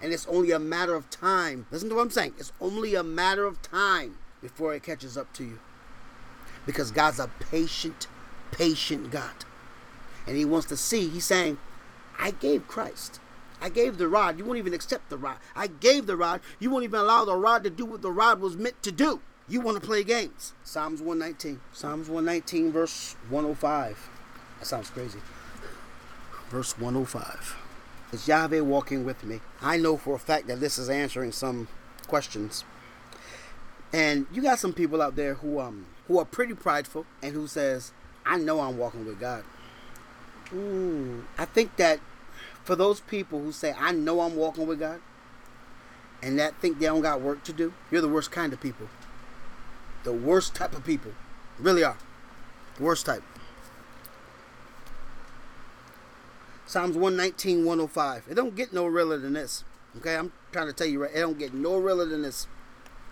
And 0.00 0.12
it's 0.12 0.26
only 0.26 0.50
a 0.50 0.58
matter 0.58 0.94
of 0.94 1.10
time. 1.10 1.66
Listen 1.70 1.88
to 1.88 1.94
what 1.94 2.02
I'm 2.02 2.10
saying. 2.10 2.34
It's 2.38 2.52
only 2.60 2.94
a 2.94 3.02
matter 3.02 3.44
of 3.44 3.62
time 3.62 4.16
before 4.42 4.74
it 4.74 4.82
catches 4.82 5.16
up 5.16 5.32
to 5.34 5.44
you. 5.44 5.58
Because 6.66 6.90
God's 6.90 7.18
a 7.18 7.28
patient, 7.50 8.06
patient 8.50 9.10
God. 9.10 9.44
And 10.26 10.36
He 10.36 10.44
wants 10.44 10.66
to 10.68 10.76
see, 10.76 11.08
He's 11.08 11.24
saying, 11.24 11.58
I 12.18 12.30
gave 12.32 12.68
Christ. 12.68 13.20
I 13.60 13.68
gave 13.68 13.96
the 13.96 14.08
rod. 14.08 14.38
You 14.38 14.44
won't 14.44 14.58
even 14.58 14.74
accept 14.74 15.08
the 15.08 15.16
rod. 15.16 15.38
I 15.56 15.68
gave 15.68 16.06
the 16.06 16.16
rod. 16.16 16.40
You 16.58 16.70
won't 16.70 16.84
even 16.84 17.00
allow 17.00 17.24
the 17.24 17.36
rod 17.36 17.64
to 17.64 17.70
do 17.70 17.86
what 17.86 18.02
the 18.02 18.10
rod 18.10 18.40
was 18.40 18.56
meant 18.56 18.82
to 18.82 18.92
do. 18.92 19.20
You 19.48 19.60
want 19.60 19.80
to 19.80 19.86
play 19.86 20.04
games. 20.04 20.54
Psalms 20.64 21.00
119. 21.00 21.60
Psalms 21.72 22.08
119, 22.08 22.72
verse 22.72 23.16
105. 23.28 24.10
That 24.58 24.66
sounds 24.66 24.90
crazy. 24.90 25.18
Verse 26.54 26.78
105. 26.78 27.56
Is 28.12 28.28
Yahweh 28.28 28.60
walking 28.60 29.04
with 29.04 29.24
me? 29.24 29.40
I 29.60 29.76
know 29.76 29.96
for 29.96 30.14
a 30.14 30.20
fact 30.20 30.46
that 30.46 30.60
this 30.60 30.78
is 30.78 30.88
answering 30.88 31.32
some 31.32 31.66
questions. 32.06 32.62
And 33.92 34.28
you 34.32 34.40
got 34.40 34.60
some 34.60 34.72
people 34.72 35.02
out 35.02 35.16
there 35.16 35.34
who 35.34 35.58
um 35.58 35.86
who 36.06 36.16
are 36.20 36.24
pretty 36.24 36.54
prideful 36.54 37.06
and 37.24 37.34
who 37.34 37.48
says, 37.48 37.90
I 38.24 38.36
know 38.36 38.60
I'm 38.60 38.78
walking 38.78 39.04
with 39.04 39.18
God. 39.18 39.42
Mm, 40.50 41.24
I 41.36 41.44
think 41.44 41.74
that 41.74 41.98
for 42.62 42.76
those 42.76 43.00
people 43.00 43.40
who 43.40 43.50
say, 43.50 43.74
I 43.76 43.90
know 43.90 44.20
I'm 44.20 44.36
walking 44.36 44.68
with 44.68 44.78
God, 44.78 45.00
and 46.22 46.38
that 46.38 46.54
think 46.60 46.78
they 46.78 46.86
don't 46.86 47.02
got 47.02 47.20
work 47.20 47.42
to 47.46 47.52
do, 47.52 47.74
you're 47.90 48.00
the 48.00 48.08
worst 48.08 48.30
kind 48.30 48.52
of 48.52 48.60
people. 48.60 48.86
The 50.04 50.12
worst 50.12 50.54
type 50.54 50.76
of 50.76 50.84
people. 50.84 51.10
Really 51.58 51.82
are. 51.82 51.98
worst 52.78 53.06
type. 53.06 53.24
Psalms 56.66 56.96
119, 56.96 57.64
105. 57.64 58.24
It 58.30 58.34
don't 58.34 58.56
get 58.56 58.72
no 58.72 58.86
realer 58.86 59.18
than 59.18 59.34
this. 59.34 59.64
Okay, 59.98 60.16
I'm 60.16 60.32
trying 60.50 60.66
to 60.66 60.72
tell 60.72 60.86
you 60.86 61.02
right. 61.02 61.10
It 61.14 61.20
don't 61.20 61.38
get 61.38 61.54
no 61.54 61.76
realer 61.76 62.06
than 62.06 62.22
this. 62.22 62.46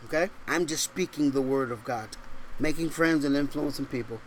Okay, 0.06 0.30
I'm 0.46 0.66
just 0.66 0.82
speaking 0.82 1.30
the 1.30 1.42
word 1.42 1.70
of 1.70 1.84
God, 1.84 2.08
making 2.58 2.90
friends 2.90 3.24
and 3.24 3.36
influencing 3.36 3.86
people. 3.86 4.20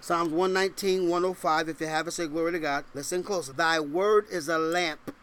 Psalms 0.00 0.32
119, 0.32 1.08
105. 1.08 1.68
If 1.68 1.80
you 1.80 1.86
have 1.86 2.06
it, 2.06 2.10
say 2.10 2.26
glory 2.26 2.52
to 2.52 2.58
God. 2.58 2.84
Listen 2.92 3.22
close. 3.22 3.48
Thy 3.48 3.80
word 3.80 4.26
is 4.30 4.48
a 4.48 4.58
lamp 4.58 5.14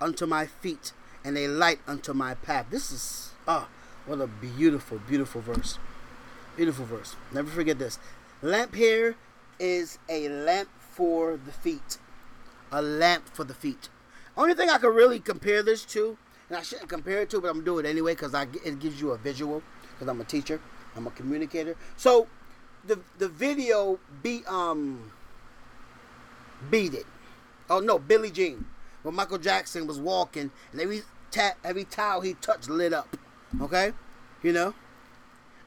unto 0.00 0.26
my 0.26 0.46
feet 0.46 0.92
and 1.24 1.38
a 1.38 1.48
light 1.48 1.80
unto 1.86 2.12
my 2.12 2.34
path. 2.34 2.66
This 2.70 2.92
is, 2.92 3.32
ah, 3.48 3.66
oh, 3.66 3.68
what 4.04 4.20
a 4.20 4.26
beautiful, 4.26 4.98
beautiful 5.08 5.40
verse. 5.40 5.78
Beautiful 6.56 6.84
verse. 6.84 7.16
Never 7.32 7.48
forget 7.50 7.78
this. 7.78 7.98
Lamp 8.42 8.74
here 8.74 9.16
is 9.58 9.98
a 10.08 10.28
lamp 10.28 10.68
for 10.78 11.38
the 11.42 11.52
feet. 11.52 11.98
A 12.72 12.82
lamp 12.82 13.28
for 13.28 13.44
the 13.44 13.54
feet. 13.54 13.88
Only 14.36 14.54
thing 14.54 14.70
I 14.70 14.78
could 14.78 14.94
really 14.94 15.20
compare 15.20 15.62
this 15.62 15.84
to, 15.86 16.16
and 16.48 16.56
I 16.56 16.62
shouldn't 16.62 16.88
compare 16.88 17.22
it 17.22 17.30
to, 17.30 17.40
but 17.40 17.48
I'm 17.48 17.64
doing 17.64 17.84
it 17.84 17.88
anyway 17.88 18.14
because 18.14 18.34
I 18.34 18.46
it 18.64 18.78
gives 18.78 19.00
you 19.00 19.10
a 19.10 19.18
visual. 19.18 19.62
Because 19.92 20.08
I'm 20.08 20.20
a 20.20 20.24
teacher, 20.24 20.60
I'm 20.96 21.06
a 21.06 21.10
communicator. 21.10 21.76
So 21.96 22.26
the 22.86 22.98
the 23.18 23.28
video 23.28 23.98
beat 24.22 24.46
um 24.46 25.12
beat 26.70 26.94
it. 26.94 27.06
Oh 27.68 27.80
no, 27.80 27.98
Billie 27.98 28.30
Jean. 28.30 28.66
When 29.02 29.14
Michael 29.14 29.38
Jackson 29.38 29.86
was 29.86 29.98
walking 29.98 30.50
and 30.72 30.80
every 30.80 31.02
tap 31.30 31.58
every 31.64 31.84
towel 31.84 32.20
he 32.20 32.34
touched 32.34 32.68
lit 32.68 32.92
up. 32.92 33.16
Okay? 33.60 33.92
You 34.42 34.52
know? 34.52 34.74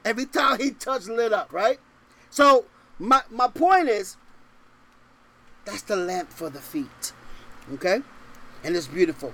Every 0.05 0.25
towel 0.25 0.57
he 0.57 0.71
touched 0.71 1.07
lit 1.07 1.33
up, 1.33 1.51
right? 1.51 1.79
So 2.29 2.65
my 2.99 3.21
my 3.29 3.47
point 3.47 3.89
is 3.89 4.17
that's 5.65 5.83
the 5.83 5.95
lamp 5.95 6.29
for 6.31 6.49
the 6.49 6.59
feet. 6.59 7.13
Okay? 7.73 8.01
And 8.63 8.75
it's 8.75 8.87
beautiful. 8.87 9.33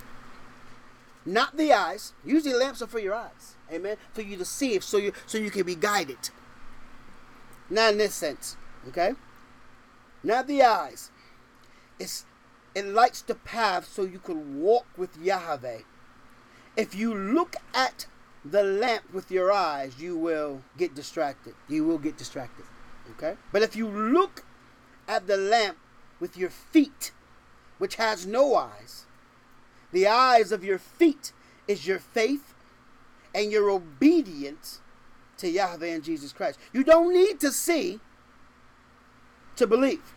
Not 1.25 1.57
the 1.57 1.73
eyes. 1.73 2.13
Usually 2.25 2.53
lamps 2.53 2.81
are 2.81 2.87
for 2.87 2.99
your 2.99 3.15
eyes. 3.15 3.55
Amen. 3.71 3.97
For 4.13 4.21
you 4.21 4.37
to 4.37 4.45
see 4.45 4.79
so 4.79 4.97
you 4.97 5.13
so 5.25 5.37
you 5.37 5.51
can 5.51 5.63
be 5.63 5.75
guided. 5.75 6.29
Not 7.69 7.91
in 7.91 7.97
this 7.99 8.15
sense, 8.15 8.57
okay? 8.87 9.13
Not 10.23 10.47
the 10.47 10.63
eyes. 10.63 11.11
It's 11.99 12.25
it 12.73 12.85
lights 12.85 13.21
the 13.21 13.35
path 13.35 13.87
so 13.87 14.03
you 14.03 14.19
can 14.19 14.61
walk 14.61 14.87
with 14.97 15.17
Yahweh. 15.17 15.79
If 16.75 16.95
you 16.95 17.13
look 17.13 17.55
at 17.73 18.07
the 18.43 18.63
lamp 18.63 19.13
with 19.13 19.29
your 19.29 19.51
eyes, 19.51 19.99
you 19.99 20.17
will 20.17 20.61
get 20.77 20.95
distracted. 20.95 21.53
You 21.67 21.85
will 21.85 21.97
get 21.97 22.17
distracted. 22.17 22.65
Okay? 23.11 23.35
But 23.51 23.63
if 23.63 23.75
you 23.75 23.87
look 23.87 24.45
at 25.07 25.27
the 25.27 25.37
lamp 25.37 25.77
with 26.19 26.37
your 26.37 26.49
feet, 26.49 27.11
which 27.77 27.95
has 27.95 28.25
no 28.25 28.55
eyes. 28.55 29.05
The 29.91 30.07
eyes 30.07 30.51
of 30.51 30.63
your 30.63 30.77
feet 30.77 31.31
is 31.67 31.87
your 31.87 31.99
faith 31.99 32.53
and 33.33 33.51
your 33.51 33.69
obedience 33.69 34.81
to 35.37 35.49
Yahweh 35.49 35.87
and 35.87 36.03
Jesus 36.03 36.33
Christ. 36.33 36.59
You 36.73 36.83
don't 36.83 37.13
need 37.13 37.39
to 37.39 37.51
see 37.51 37.99
to 39.55 39.67
believe. 39.67 40.15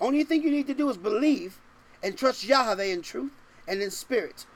Only 0.00 0.24
thing 0.24 0.42
you 0.42 0.50
need 0.50 0.66
to 0.66 0.74
do 0.74 0.88
is 0.88 0.96
believe 0.96 1.58
and 2.02 2.16
trust 2.16 2.44
Yahweh 2.44 2.84
in 2.84 3.02
truth 3.02 3.32
and 3.66 3.82
in 3.82 3.90
spirit. 3.90 4.46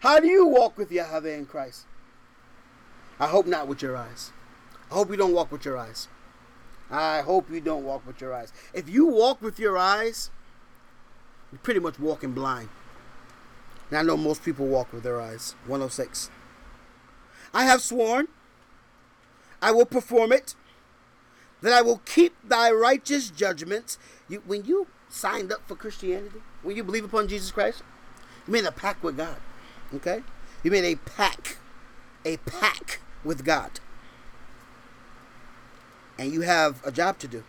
How 0.00 0.18
do 0.18 0.28
you 0.28 0.46
walk 0.46 0.78
with 0.78 0.90
Yahweh 0.90 1.34
in 1.34 1.46
Christ? 1.46 1.84
I 3.18 3.26
hope 3.26 3.46
not 3.46 3.68
with 3.68 3.82
your 3.82 3.96
eyes. 3.96 4.32
I 4.90 4.94
hope 4.94 5.10
you 5.10 5.16
don't 5.16 5.34
walk 5.34 5.52
with 5.52 5.64
your 5.64 5.76
eyes. 5.76 6.08
I 6.90 7.20
hope 7.20 7.50
you 7.50 7.60
don't 7.60 7.84
walk 7.84 8.06
with 8.06 8.20
your 8.20 8.34
eyes. 8.34 8.52
If 8.74 8.88
you 8.88 9.06
walk 9.06 9.40
with 9.40 9.58
your 9.58 9.78
eyes, 9.78 10.30
you're 11.52 11.60
pretty 11.60 11.80
much 11.80 11.98
walking 11.98 12.32
blind. 12.32 12.68
And 13.90 13.98
I 13.98 14.02
know 14.02 14.16
most 14.16 14.44
people 14.44 14.66
walk 14.66 14.92
with 14.92 15.02
their 15.02 15.20
eyes. 15.20 15.54
106. 15.66 16.30
I 17.52 17.64
have 17.64 17.80
sworn, 17.80 18.28
I 19.60 19.72
will 19.72 19.86
perform 19.86 20.32
it, 20.32 20.54
that 21.60 21.72
I 21.72 21.82
will 21.82 22.00
keep 22.04 22.34
thy 22.44 22.70
righteous 22.70 23.30
judgments. 23.30 23.98
You, 24.28 24.42
when 24.46 24.64
you 24.64 24.86
signed 25.08 25.52
up 25.52 25.66
for 25.66 25.74
Christianity, 25.74 26.40
when 26.62 26.76
you 26.76 26.84
believe 26.84 27.04
upon 27.04 27.28
Jesus 27.28 27.50
Christ, 27.50 27.82
you 28.46 28.52
made 28.52 28.64
a 28.64 28.72
pact 28.72 29.02
with 29.02 29.16
God. 29.16 29.36
Okay? 29.94 30.22
You 30.62 30.70
made 30.70 30.84
a 30.84 30.96
pact, 30.96 31.58
a 32.24 32.36
pact 32.38 33.00
with 33.24 33.44
God. 33.44 33.80
And 36.20 36.34
you 36.34 36.42
have 36.42 36.86
a 36.86 36.92
job 36.92 37.18
to 37.20 37.28
do. 37.28 37.44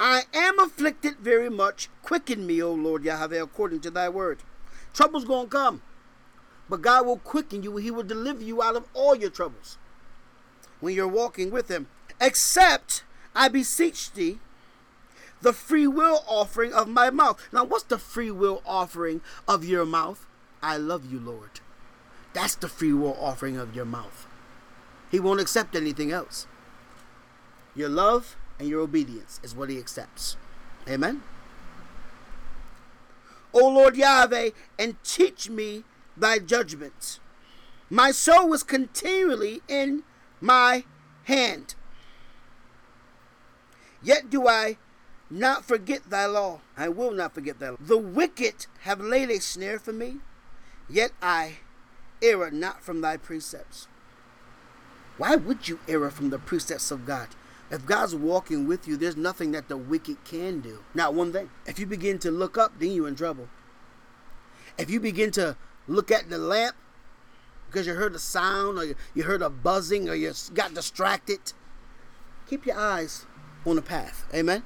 I 0.00 0.22
am 0.32 0.58
afflicted 0.58 1.18
very 1.18 1.50
much. 1.50 1.90
Quicken 2.02 2.46
me, 2.46 2.62
O 2.62 2.72
Lord 2.72 3.04
Yahweh, 3.04 3.42
according 3.42 3.80
to 3.80 3.90
thy 3.90 4.08
word. 4.08 4.38
Trouble's 4.94 5.26
going 5.26 5.50
to 5.50 5.54
come. 5.54 5.82
But 6.66 6.80
God 6.80 7.04
will 7.04 7.18
quicken 7.18 7.62
you. 7.62 7.76
He 7.76 7.90
will 7.90 8.04
deliver 8.04 8.42
you 8.42 8.62
out 8.62 8.74
of 8.74 8.88
all 8.94 9.14
your 9.14 9.28
troubles 9.28 9.76
when 10.80 10.94
you're 10.94 11.06
walking 11.06 11.50
with 11.50 11.68
Him. 11.68 11.88
Except, 12.18 13.04
I 13.34 13.48
beseech 13.48 14.10
thee, 14.12 14.38
the 15.42 15.52
free 15.52 15.86
will 15.86 16.24
offering 16.26 16.72
of 16.72 16.88
my 16.88 17.10
mouth. 17.10 17.38
Now, 17.52 17.64
what's 17.64 17.84
the 17.84 17.98
free 17.98 18.30
will 18.30 18.62
offering 18.64 19.20
of 19.46 19.62
your 19.62 19.84
mouth? 19.84 20.26
I 20.62 20.78
love 20.78 21.04
you, 21.04 21.20
Lord. 21.20 21.60
That's 22.32 22.54
the 22.54 22.68
free 22.68 22.94
will 22.94 23.18
offering 23.20 23.58
of 23.58 23.76
your 23.76 23.84
mouth. 23.84 24.26
He 25.10 25.20
won't 25.20 25.40
accept 25.40 25.74
anything 25.74 26.12
else. 26.12 26.46
Your 27.74 27.88
love 27.88 28.36
and 28.58 28.68
your 28.68 28.80
obedience 28.80 29.40
is 29.42 29.54
what 29.54 29.70
he 29.70 29.78
accepts. 29.78 30.36
Amen. 30.88 31.22
O 33.52 33.68
Lord 33.68 33.96
Yahweh, 33.96 34.50
and 34.78 35.02
teach 35.02 35.50
me 35.50 35.84
thy 36.16 36.38
judgments. 36.38 37.18
My 37.88 38.12
soul 38.12 38.48
was 38.48 38.62
continually 38.62 39.62
in 39.66 40.04
my 40.40 40.84
hand. 41.24 41.74
Yet 44.02 44.30
do 44.30 44.46
I 44.46 44.78
not 45.28 45.64
forget 45.64 46.08
thy 46.08 46.26
law. 46.26 46.60
I 46.76 46.88
will 46.88 47.10
not 47.10 47.34
forget 47.34 47.58
thy 47.58 47.70
law. 47.70 47.76
The 47.80 47.98
wicked 47.98 48.66
have 48.82 49.00
laid 49.00 49.30
a 49.30 49.40
snare 49.40 49.78
for 49.78 49.92
me, 49.92 50.18
yet 50.88 51.12
I 51.20 51.58
err 52.22 52.50
not 52.50 52.82
from 52.82 53.00
thy 53.00 53.16
precepts. 53.16 53.88
Why 55.20 55.36
would 55.36 55.68
you 55.68 55.80
err 55.86 56.08
from 56.08 56.30
the 56.30 56.38
precepts 56.38 56.90
of 56.90 57.04
God? 57.04 57.28
If 57.70 57.84
God's 57.84 58.14
walking 58.14 58.66
with 58.66 58.88
you, 58.88 58.96
there's 58.96 59.18
nothing 59.18 59.52
that 59.52 59.68
the 59.68 59.76
wicked 59.76 60.24
can 60.24 60.60
do. 60.60 60.82
Not 60.94 61.12
one 61.12 61.30
thing. 61.30 61.50
If 61.66 61.78
you 61.78 61.84
begin 61.84 62.18
to 62.20 62.30
look 62.30 62.56
up, 62.56 62.72
then 62.78 62.92
you're 62.92 63.06
in 63.06 63.16
trouble. 63.16 63.50
If 64.78 64.88
you 64.88 64.98
begin 64.98 65.30
to 65.32 65.58
look 65.86 66.10
at 66.10 66.30
the 66.30 66.38
lamp 66.38 66.74
because 67.66 67.86
you 67.86 67.92
heard 67.92 68.14
a 68.14 68.18
sound 68.18 68.78
or 68.78 68.96
you 69.12 69.24
heard 69.24 69.42
a 69.42 69.50
buzzing 69.50 70.08
or 70.08 70.14
you 70.14 70.32
got 70.54 70.72
distracted, 70.72 71.52
keep 72.48 72.64
your 72.64 72.78
eyes 72.78 73.26
on 73.66 73.76
the 73.76 73.82
path. 73.82 74.24
Amen. 74.34 74.62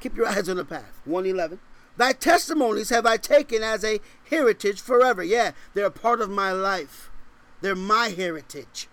Keep 0.00 0.16
your 0.16 0.26
eyes 0.26 0.48
on 0.48 0.56
the 0.56 0.64
path. 0.64 1.02
111. 1.04 1.60
Thy 1.98 2.14
testimonies 2.14 2.88
have 2.88 3.04
I 3.04 3.18
taken 3.18 3.62
as 3.62 3.84
a 3.84 4.00
heritage 4.30 4.80
forever. 4.80 5.22
Yeah, 5.22 5.50
they're 5.74 5.84
a 5.84 5.90
part 5.90 6.22
of 6.22 6.30
my 6.30 6.50
life. 6.50 7.10
They're 7.60 7.76
my 7.76 8.08
heritage. 8.08 8.88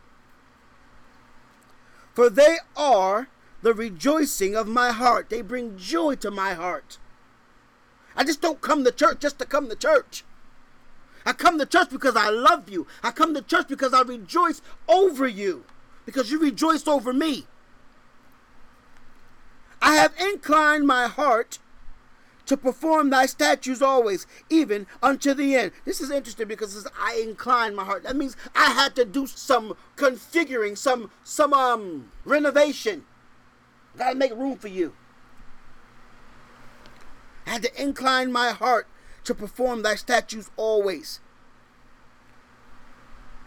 For 2.16 2.30
they 2.30 2.57
are 2.78 3.28
the 3.61 3.74
rejoicing 3.74 4.55
of 4.55 4.68
my 4.68 4.91
heart. 4.91 5.30
They 5.30 5.41
bring 5.41 5.78
joy 5.78 6.16
to 6.16 6.32
my 6.32 6.53
heart. 6.53 6.97
I 8.16 8.24
just 8.24 8.41
don't 8.41 8.61
come 8.61 8.86
to 8.86 8.91
church 8.91 9.20
just 9.20 9.38
to 9.39 9.45
come 9.45 9.68
to 9.70 9.76
church. 9.76 10.24
I 11.26 11.34
come 11.34 11.59
to 11.59 11.66
church 11.66 11.89
because 11.89 12.16
I 12.16 12.30
love 12.30 12.70
you. 12.70 12.88
I 13.03 13.11
come 13.11 13.34
to 13.34 13.41
church 13.41 13.68
because 13.68 13.93
I 13.93 14.01
rejoice 14.01 14.61
over 14.88 15.28
you, 15.28 15.66
because 16.05 16.32
you 16.32 16.39
rejoice 16.39 16.88
over 16.88 17.11
me. 17.11 17.47
I 19.82 19.95
have 19.95 20.13
inclined 20.18 20.88
my 20.88 21.07
heart 21.07 21.59
to 22.46 22.58
perform 22.58 23.10
thy 23.10 23.26
statutes 23.26 23.82
always, 23.82 24.28
even 24.50 24.88
unto 25.02 25.34
the 25.34 25.56
end. 25.56 25.72
This 25.84 26.02
is 26.02 26.12
interesting 26.12 26.48
because 26.48 26.88
I 27.00 27.22
incline 27.24 27.76
my 27.76 27.84
heart. 27.84 28.04
That 28.04 28.16
means 28.16 28.38
I 28.56 28.72
had 28.72 28.96
to 28.96 29.06
do 29.06 29.28
some 29.28 29.76
configuring, 29.98 30.78
some 30.78 31.12
some 31.24 31.54
um 31.54 32.12
renovation 32.24 33.06
Gotta 33.98 34.16
make 34.16 34.36
room 34.36 34.58
for 34.58 34.68
you. 34.68 34.93
I 37.46 37.52
had 37.52 37.62
to 37.64 37.82
incline 37.82 38.32
my 38.32 38.50
heart 38.50 38.88
to 39.24 39.34
perform 39.34 39.82
thy 39.82 39.96
statutes 39.96 40.50
always, 40.58 41.20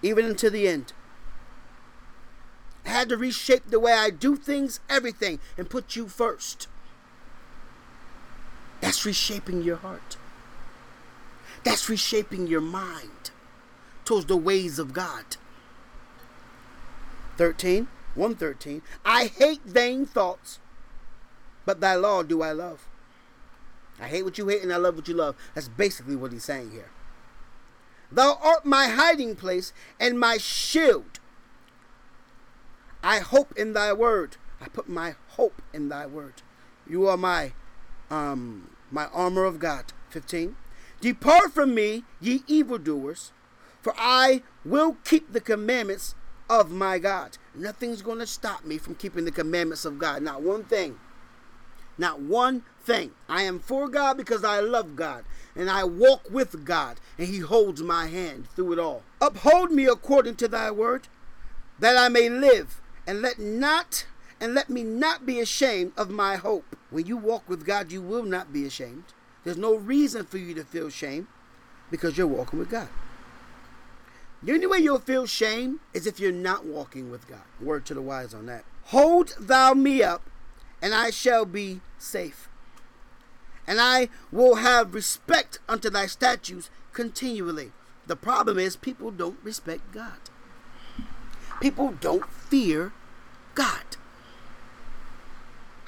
even 0.02 0.24
unto 0.24 0.48
the 0.48 0.66
end. 0.68 0.92
I 2.86 2.90
had 2.90 3.08
to 3.10 3.16
reshape 3.16 3.68
the 3.68 3.80
way 3.80 3.92
I 3.92 4.10
do 4.10 4.36
things, 4.36 4.80
everything, 4.88 5.40
and 5.58 5.68
put 5.68 5.94
you 5.94 6.08
first. 6.08 6.68
That's 8.80 9.04
reshaping 9.04 9.62
your 9.62 9.76
heart. 9.76 10.16
That's 11.64 11.88
reshaping 11.88 12.46
your 12.46 12.60
mind 12.60 13.30
towards 14.04 14.26
the 14.26 14.36
ways 14.36 14.78
of 14.78 14.92
God. 14.92 15.36
13. 17.36 17.88
113. 18.14 18.82
I 19.04 19.26
hate 19.26 19.62
vain 19.62 20.04
thoughts, 20.04 20.58
but 21.64 21.80
thy 21.80 21.94
law 21.94 22.22
do 22.22 22.42
I 22.42 22.52
love. 22.52 22.88
I 24.00 24.06
hate 24.06 24.24
what 24.24 24.38
you 24.38 24.48
hate 24.48 24.62
and 24.62 24.72
I 24.72 24.76
love 24.76 24.96
what 24.96 25.08
you 25.08 25.14
love. 25.14 25.36
That's 25.54 25.68
basically 25.68 26.16
what 26.16 26.32
he's 26.32 26.44
saying 26.44 26.70
here. 26.70 26.90
Thou 28.10 28.38
art 28.42 28.64
my 28.64 28.88
hiding 28.88 29.36
place 29.36 29.72
and 30.00 30.18
my 30.18 30.36
shield. 30.36 31.20
I 33.02 33.18
hope 33.18 33.52
in 33.56 33.72
thy 33.72 33.92
word. 33.92 34.36
I 34.60 34.68
put 34.68 34.88
my 34.88 35.14
hope 35.30 35.62
in 35.72 35.88
thy 35.88 36.06
word. 36.06 36.42
You 36.88 37.06
are 37.06 37.16
my 37.16 37.52
um 38.10 38.70
my 38.90 39.06
armor 39.06 39.44
of 39.44 39.58
God. 39.58 39.92
15. 40.10 40.56
Depart 41.00 41.52
from 41.52 41.74
me, 41.74 42.04
ye 42.20 42.42
evildoers, 42.46 43.32
for 43.82 43.94
I 43.96 44.42
will 44.64 44.96
keep 45.04 45.32
the 45.32 45.40
commandments 45.40 46.14
of 46.50 46.70
my 46.70 46.98
God. 46.98 47.38
Nothing's 47.54 48.02
going 48.02 48.18
to 48.18 48.26
stop 48.26 48.64
me 48.64 48.78
from 48.78 48.94
keeping 48.94 49.24
the 49.24 49.30
commandments 49.30 49.84
of 49.84 49.98
God. 49.98 50.22
Not 50.22 50.42
one 50.42 50.64
thing. 50.64 50.98
Not 51.96 52.20
one 52.20 52.64
thing. 52.82 53.12
I 53.28 53.42
am 53.42 53.58
for 53.58 53.88
God 53.88 54.16
because 54.16 54.44
I 54.44 54.60
love 54.60 54.96
God 54.96 55.24
and 55.54 55.68
I 55.68 55.84
walk 55.84 56.30
with 56.30 56.64
God 56.64 57.00
and 57.18 57.28
He 57.28 57.38
holds 57.38 57.82
my 57.82 58.06
hand 58.06 58.48
through 58.54 58.72
it 58.72 58.78
all. 58.78 59.02
Uphold 59.20 59.72
me 59.72 59.86
according 59.86 60.36
to 60.36 60.48
thy 60.48 60.70
word 60.70 61.08
that 61.78 61.96
I 61.96 62.08
may 62.08 62.28
live 62.28 62.80
and 63.06 63.20
let 63.20 63.38
not 63.38 64.06
and 64.40 64.54
let 64.54 64.70
me 64.70 64.82
not 64.82 65.26
be 65.26 65.40
ashamed 65.40 65.92
of 65.96 66.10
my 66.10 66.36
hope. 66.36 66.76
When 66.90 67.06
you 67.06 67.16
walk 67.16 67.48
with 67.48 67.66
God, 67.66 67.92
you 67.92 68.00
will 68.00 68.22
not 68.22 68.52
be 68.52 68.64
ashamed. 68.64 69.04
There's 69.44 69.56
no 69.56 69.74
reason 69.74 70.24
for 70.24 70.38
you 70.38 70.54
to 70.54 70.64
feel 70.64 70.90
shame 70.90 71.28
because 71.90 72.16
you're 72.16 72.26
walking 72.26 72.58
with 72.58 72.70
God. 72.70 72.88
The 74.42 74.52
only 74.52 74.66
way 74.66 74.78
you'll 74.78 75.00
feel 75.00 75.26
shame 75.26 75.80
is 75.92 76.06
if 76.06 76.20
you're 76.20 76.30
not 76.30 76.64
walking 76.64 77.10
with 77.10 77.26
God. 77.26 77.42
Word 77.60 77.84
to 77.86 77.94
the 77.94 78.02
wise 78.02 78.32
on 78.32 78.46
that. 78.46 78.64
Hold 78.86 79.34
thou 79.38 79.74
me 79.74 80.02
up, 80.02 80.22
and 80.80 80.94
I 80.94 81.10
shall 81.10 81.44
be 81.44 81.80
safe. 81.98 82.48
And 83.66 83.80
I 83.80 84.08
will 84.30 84.56
have 84.56 84.94
respect 84.94 85.58
unto 85.68 85.90
thy 85.90 86.06
statutes 86.06 86.70
continually. 86.92 87.72
The 88.06 88.16
problem 88.16 88.58
is 88.58 88.76
people 88.76 89.10
don't 89.10 89.38
respect 89.42 89.92
God. 89.92 90.30
People 91.60 91.94
don't 92.00 92.30
fear 92.30 92.92
God. 93.54 93.97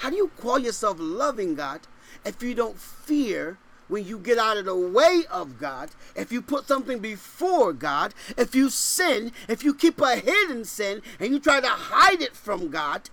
How 0.01 0.09
do 0.09 0.17
you 0.17 0.31
call 0.41 0.59
yourself 0.59 0.97
loving 0.99 1.55
God 1.55 1.81
if 2.25 2.43
you 2.43 2.55
don't 2.55 2.79
fear 2.79 3.59
when 3.87 4.07
you 4.07 4.19
get 4.19 4.39
out 4.39 4.57
of 4.57 4.65
the 4.65 4.75
way 4.75 5.25
of 5.31 5.59
God, 5.59 5.91
if 6.17 6.33
you 6.33 6.41
put 6.41 6.67
something 6.67 7.01
before 7.01 7.75
God, 7.75 8.15
if 8.39 8.55
you 8.55 8.71
sin, 8.71 9.31
if 9.47 9.63
you 9.63 9.75
keep 9.75 10.01
a 10.01 10.17
hidden 10.17 10.65
sin 10.65 11.03
and 11.19 11.33
you 11.33 11.39
try 11.39 11.61
to 11.61 11.69
hide 11.69 12.23
it 12.23 12.35
from 12.35 12.71
God, 12.71 13.11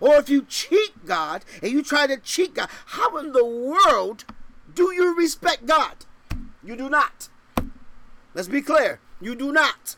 or 0.00 0.16
if 0.16 0.28
you 0.28 0.44
cheat 0.48 1.06
God 1.06 1.44
and 1.62 1.70
you 1.70 1.80
try 1.80 2.08
to 2.08 2.16
cheat 2.16 2.54
God, 2.54 2.70
how 2.86 3.16
in 3.18 3.30
the 3.30 3.44
world 3.44 4.24
do 4.74 4.92
you 4.92 5.16
respect 5.16 5.64
God? 5.64 6.06
You 6.64 6.74
do 6.74 6.90
not. 6.90 7.28
Let's 8.34 8.48
be 8.48 8.62
clear. 8.62 8.98
You 9.20 9.36
do 9.36 9.52
not. 9.52 9.94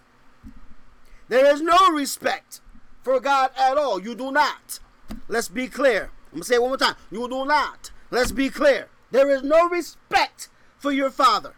There 1.28 1.46
is 1.46 1.62
no 1.62 1.90
respect 1.90 2.60
for 3.02 3.18
God 3.18 3.50
at 3.58 3.78
all. 3.78 3.98
You 3.98 4.14
do 4.14 4.30
not. 4.30 4.80
Let's 5.28 5.48
be 5.48 5.68
clear. 5.68 6.10
I'm 6.26 6.38
going 6.38 6.42
to 6.42 6.48
say 6.48 6.54
it 6.56 6.62
one 6.62 6.70
more 6.70 6.78
time. 6.78 6.96
You 7.10 7.28
do 7.28 7.44
not. 7.44 7.90
Let's 8.10 8.32
be 8.32 8.50
clear. 8.50 8.88
There 9.10 9.30
is 9.30 9.42
no 9.42 9.68
respect 9.68 10.48
for 10.78 10.92
your 10.92 11.10
Father. 11.10 11.54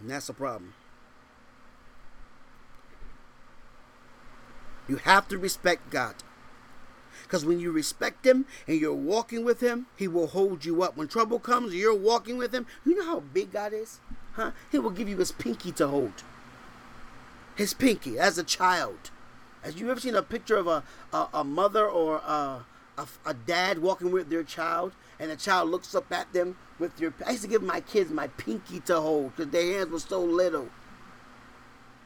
And 0.00 0.10
that's 0.10 0.28
a 0.28 0.34
problem. 0.34 0.74
You 4.88 4.96
have 4.96 5.28
to 5.28 5.38
respect 5.38 5.90
God. 5.90 6.16
Because 7.22 7.44
when 7.44 7.60
you 7.60 7.70
respect 7.70 8.26
Him 8.26 8.46
and 8.66 8.80
you're 8.80 8.92
walking 8.92 9.44
with 9.44 9.60
Him, 9.60 9.86
He 9.96 10.08
will 10.08 10.26
hold 10.26 10.64
you 10.64 10.82
up. 10.82 10.96
When 10.96 11.08
trouble 11.08 11.38
comes, 11.38 11.74
you're 11.74 11.94
walking 11.94 12.36
with 12.36 12.52
Him. 12.52 12.66
You 12.84 12.96
know 12.96 13.06
how 13.06 13.20
big 13.20 13.52
God 13.52 13.72
is? 13.72 14.00
Huh? 14.32 14.50
He 14.70 14.78
will 14.78 14.90
give 14.90 15.08
you 15.08 15.18
His 15.18 15.32
pinky 15.32 15.72
to 15.72 15.86
hold. 15.86 16.24
His 17.56 17.74
pinky 17.74 18.18
as 18.18 18.38
a 18.38 18.44
child. 18.44 19.10
Has 19.62 19.78
you 19.78 19.90
ever 19.90 20.00
seen 20.00 20.14
a 20.14 20.22
picture 20.22 20.56
of 20.56 20.66
a, 20.66 20.82
a, 21.12 21.28
a 21.34 21.44
mother 21.44 21.86
or 21.86 22.16
a, 22.16 22.64
a, 22.98 23.06
a, 23.26 23.34
dad 23.34 23.78
walking 23.78 24.10
with 24.10 24.28
their 24.30 24.42
child 24.42 24.92
and 25.20 25.30
the 25.30 25.36
child 25.36 25.70
looks 25.70 25.94
up 25.94 26.10
at 26.10 26.32
them 26.32 26.56
with 26.78 26.98
your. 27.00 27.14
I 27.26 27.32
used 27.32 27.44
to 27.44 27.48
give 27.48 27.62
my 27.62 27.80
kids 27.80 28.10
my 28.10 28.28
pinky 28.28 28.80
to 28.80 29.00
hold 29.00 29.36
because 29.36 29.52
their 29.52 29.78
hands 29.78 29.90
were 29.90 30.00
so 30.00 30.20
little 30.20 30.68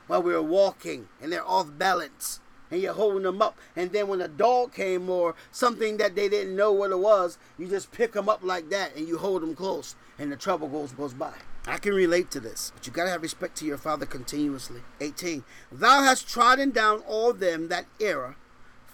while 0.07 0.23
we 0.23 0.33
were 0.33 0.43
walking 0.43 1.09
and 1.23 1.33
they're 1.33 1.47
off 1.47 1.69
balance 1.79 2.41
and 2.71 2.83
you're 2.83 2.93
holding 2.93 3.23
them 3.23 3.41
up. 3.41 3.57
And 3.75 3.93
then 3.93 4.09
when 4.09 4.21
a 4.21 4.29
dog 4.29 4.75
came 4.75 5.09
or 5.09 5.35
something 5.51 5.97
that 5.99 6.15
they 6.15 6.29
didn't 6.29 6.57
know 6.57 6.73
what 6.73 6.91
it 6.91 6.99
was, 6.99 7.39
you 7.59 7.69
just 7.69 7.93
pick 7.93 8.13
them 8.13 8.29
up 8.29 8.43
like 8.43 8.69
that 8.71 8.97
and 8.97 9.07
you 9.09 9.19
hold 9.19 9.43
them 9.43 9.55
close 9.55 9.95
and 10.19 10.31
the 10.31 10.37
trouble 10.37 10.69
goes 10.69 10.93
goes 10.93 11.15
by. 11.15 11.35
I 11.67 11.79
can 11.79 11.95
relate 11.95 12.31
to 12.31 12.41
this, 12.41 12.71
but 12.75 12.87
you 12.87 12.93
gotta 12.93 13.11
have 13.11 13.23
respect 13.23 13.57
to 13.59 13.67
your 13.67 13.79
father 13.79 14.07
continuously. 14.07 14.83
18. 15.01 15.43
Thou 15.73 16.03
hast 16.03 16.29
trodden 16.29 16.71
down 16.71 17.03
all 17.09 17.33
them 17.33 17.69
that 17.69 17.87
err 18.01 18.37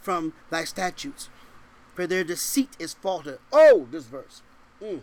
from 0.00 0.32
thy 0.50 0.64
statutes, 0.64 1.28
for 1.94 2.06
their 2.06 2.24
deceit 2.24 2.70
is 2.78 2.94
falsehood. 2.94 3.38
Oh, 3.52 3.86
this 3.90 4.06
verse. 4.06 4.42
Mm. 4.82 5.02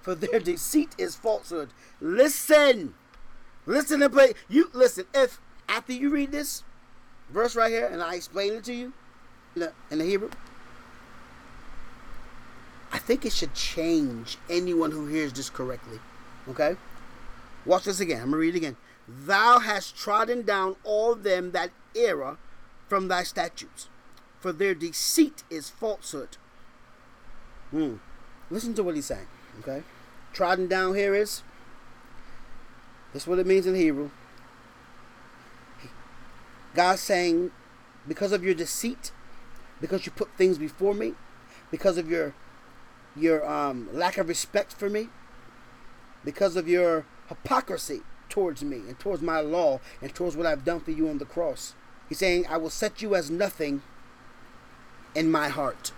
For 0.00 0.14
their 0.14 0.38
deceit 0.40 0.94
is 0.98 1.16
falsehood. 1.16 1.70
Listen. 2.00 2.94
Listen 3.66 4.02
and 4.02 4.12
play. 4.12 4.34
You 4.48 4.70
listen. 4.72 5.06
If 5.12 5.40
after 5.68 5.92
you 5.92 6.10
read 6.10 6.30
this, 6.30 6.62
verse 7.28 7.56
right 7.56 7.70
here, 7.70 7.86
and 7.86 8.02
I 8.02 8.14
explain 8.14 8.54
it 8.54 8.64
to 8.64 8.74
you 8.74 8.92
in 9.54 9.62
the, 9.62 9.72
in 9.90 9.98
the 9.98 10.04
Hebrew, 10.04 10.30
I 12.92 12.98
think 12.98 13.24
it 13.24 13.32
should 13.32 13.54
change 13.54 14.38
anyone 14.48 14.92
who 14.92 15.06
hears 15.06 15.32
this 15.32 15.50
correctly. 15.50 15.98
Okay? 16.48 16.76
Watch 17.64 17.84
this 17.84 18.00
again. 18.00 18.22
I'm 18.22 18.30
going 18.30 18.32
to 18.32 18.38
read 18.38 18.54
it 18.54 18.58
again. 18.58 18.76
Thou 19.08 19.58
hast 19.58 19.96
trodden 19.96 20.42
down 20.42 20.76
all 20.84 21.14
them 21.14 21.50
that 21.52 21.70
err 21.96 22.36
from 22.88 23.08
thy 23.08 23.22
statutes, 23.22 23.88
for 24.38 24.52
their 24.52 24.74
deceit 24.74 25.42
is 25.50 25.70
falsehood. 25.70 26.36
Hmm. 27.70 27.96
Listen 28.50 28.74
to 28.74 28.82
what 28.82 28.96
he's 28.96 29.06
saying. 29.06 29.26
Okay? 29.60 29.82
Trodden 30.32 30.68
down 30.68 30.94
here 30.94 31.14
is. 31.14 31.42
This 33.12 33.22
is 33.22 33.28
what 33.28 33.38
it 33.38 33.46
means 33.46 33.66
in 33.66 33.74
Hebrew. 33.74 34.10
God's 36.74 37.00
saying, 37.00 37.50
because 38.06 38.32
of 38.32 38.44
your 38.44 38.54
deceit, 38.54 39.10
because 39.80 40.06
you 40.06 40.12
put 40.12 40.30
things 40.36 40.58
before 40.58 40.94
me, 40.94 41.14
because 41.70 41.98
of 41.98 42.08
your 42.08 42.34
your 43.16 43.48
um, 43.48 43.88
lack 43.92 44.18
of 44.18 44.28
respect 44.28 44.72
for 44.72 44.88
me, 44.88 45.08
because 46.24 46.54
of 46.54 46.68
your 46.68 47.04
hypocrisy 47.30 48.02
towards 48.28 48.62
me 48.62 48.76
and 48.76 48.98
towards 48.98 49.22
my 49.22 49.40
law 49.40 49.80
and 50.02 50.14
towards 50.14 50.36
what 50.36 50.46
I've 50.46 50.64
done 50.64 50.80
for 50.80 50.90
you 50.90 51.08
on 51.08 51.16
the 51.16 51.24
cross. 51.24 51.74
He's 52.08 52.18
saying, 52.18 52.44
I 52.48 52.58
will 52.58 52.70
set 52.70 53.00
you 53.00 53.14
as 53.14 53.30
nothing 53.30 53.82
in 55.14 55.30
my 55.30 55.48
heart. 55.48 55.92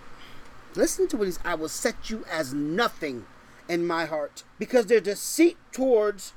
Listen 0.75 1.07
to 1.09 1.17
what 1.17 1.25
he's 1.25 1.39
I 1.43 1.55
will 1.55 1.69
set 1.69 2.09
you 2.09 2.23
as 2.31 2.53
nothing 2.53 3.25
in 3.67 3.85
my 3.85 4.05
heart. 4.05 4.43
Because 4.57 4.85
their 4.85 5.01
deceit 5.01 5.57
towards 5.71 6.33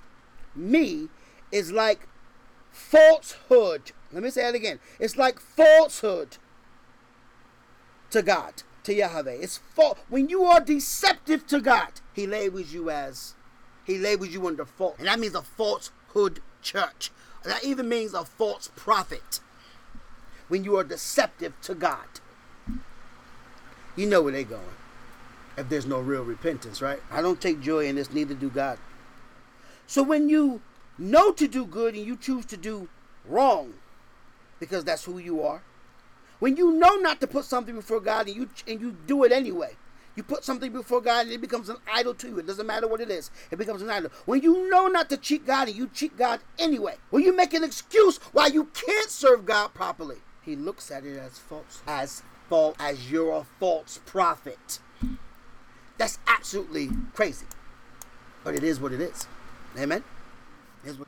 me 0.54 1.08
is 1.52 1.72
like 1.72 2.08
falsehood. 2.72 3.92
Let 4.12 4.22
me 4.22 4.30
say 4.30 4.48
it 4.48 4.54
again. 4.54 4.78
It's 4.98 5.16
like 5.16 5.40
falsehood 5.40 6.38
to 8.10 8.22
God, 8.22 8.62
to 8.84 8.94
Yahweh. 8.94 9.38
It's 9.40 9.58
false. 9.58 9.98
When 10.08 10.28
you 10.28 10.44
are 10.44 10.60
deceptive 10.60 11.46
to 11.48 11.60
God, 11.60 12.00
He 12.14 12.26
labels 12.26 12.72
you 12.72 12.90
as, 12.90 13.34
He 13.86 13.98
labels 13.98 14.30
you 14.30 14.46
under 14.46 14.64
false. 14.64 14.98
And 14.98 15.06
that 15.06 15.20
means 15.20 15.34
a 15.34 15.42
falsehood 15.42 16.40
church. 16.60 17.10
That 17.44 17.64
even 17.64 17.88
means 17.88 18.12
a 18.12 18.24
false 18.24 18.70
prophet. 18.74 19.40
When 20.48 20.64
you 20.64 20.76
are 20.76 20.84
deceptive 20.84 21.54
to 21.62 21.74
God, 21.74 22.06
you 23.94 24.06
know 24.06 24.22
where 24.22 24.32
they're 24.32 24.44
going. 24.44 24.62
If 25.56 25.68
there's 25.68 25.86
no 25.86 26.00
real 26.00 26.22
repentance, 26.22 26.82
right? 26.82 27.00
I 27.10 27.22
don't 27.22 27.40
take 27.40 27.60
joy 27.60 27.86
in 27.86 27.96
this, 27.96 28.12
neither 28.12 28.34
do 28.34 28.50
God. 28.50 28.78
So 29.86 30.02
when 30.02 30.28
you 30.28 30.60
know 30.98 31.32
to 31.32 31.46
do 31.46 31.64
good 31.64 31.94
and 31.94 32.04
you 32.04 32.16
choose 32.16 32.44
to 32.46 32.56
do 32.56 32.88
wrong 33.24 33.74
because 34.58 34.84
that's 34.84 35.04
who 35.04 35.18
you 35.18 35.42
are. 35.42 35.62
When 36.38 36.56
you 36.56 36.72
know 36.72 36.96
not 36.96 37.20
to 37.20 37.26
put 37.26 37.44
something 37.44 37.74
before 37.74 38.00
God 38.00 38.26
and 38.26 38.36
you 38.36 38.48
and 38.66 38.80
you 38.80 38.96
do 39.06 39.24
it 39.24 39.32
anyway. 39.32 39.76
You 40.16 40.22
put 40.22 40.44
something 40.44 40.72
before 40.72 41.02
God 41.02 41.26
and 41.26 41.32
it 41.32 41.40
becomes 41.40 41.68
an 41.68 41.76
idol 41.92 42.14
to 42.14 42.28
you. 42.28 42.38
It 42.38 42.46
doesn't 42.46 42.66
matter 42.66 42.88
what 42.88 43.00
it 43.00 43.10
is. 43.10 43.30
It 43.50 43.58
becomes 43.58 43.82
an 43.82 43.90
idol. 43.90 44.10
When 44.24 44.42
you 44.42 44.68
know 44.70 44.88
not 44.88 45.10
to 45.10 45.16
cheat 45.16 45.46
God 45.46 45.68
you 45.68 45.88
cheat 45.92 46.16
God 46.16 46.40
anyway. 46.58 46.96
When 47.10 47.22
you 47.22 47.36
make 47.36 47.52
an 47.52 47.62
excuse 47.62 48.18
why 48.32 48.46
you 48.46 48.64
can't 48.72 49.10
serve 49.10 49.44
God 49.44 49.74
properly. 49.74 50.16
He 50.42 50.56
looks 50.56 50.90
at 50.90 51.04
it 51.04 51.18
as 51.18 51.38
false. 51.38 51.82
As 51.86 52.22
false 52.48 52.76
as 52.80 53.10
you're 53.10 53.32
a 53.32 53.44
false 53.60 54.00
prophet. 54.06 54.78
That's 55.98 56.18
absolutely 56.26 56.90
crazy. 57.14 57.46
But 58.42 58.54
it 58.54 58.62
is 58.62 58.80
what 58.80 58.92
it 58.92 59.00
is. 59.00 59.26
Amen. 59.78 60.04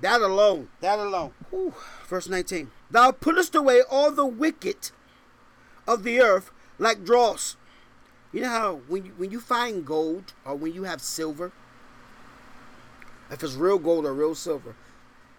That 0.00 0.20
alone, 0.20 0.68
that 0.80 0.98
alone. 0.98 1.32
Whew. 1.50 1.72
Verse 2.08 2.28
19. 2.28 2.70
Thou 2.90 3.12
puttest 3.12 3.54
away 3.54 3.80
all 3.88 4.10
the 4.10 4.26
wicked 4.26 4.90
of 5.86 6.02
the 6.02 6.20
earth 6.20 6.50
like 6.78 7.04
dross. 7.04 7.56
You 8.32 8.42
know 8.42 8.48
how 8.48 8.80
when 8.88 9.06
you, 9.06 9.12
when 9.16 9.30
you 9.30 9.40
find 9.40 9.86
gold 9.86 10.32
or 10.44 10.54
when 10.54 10.74
you 10.74 10.84
have 10.84 11.00
silver, 11.00 11.52
if 13.30 13.42
it's 13.42 13.54
real 13.54 13.78
gold 13.78 14.04
or 14.04 14.12
real 14.12 14.34
silver, 14.34 14.74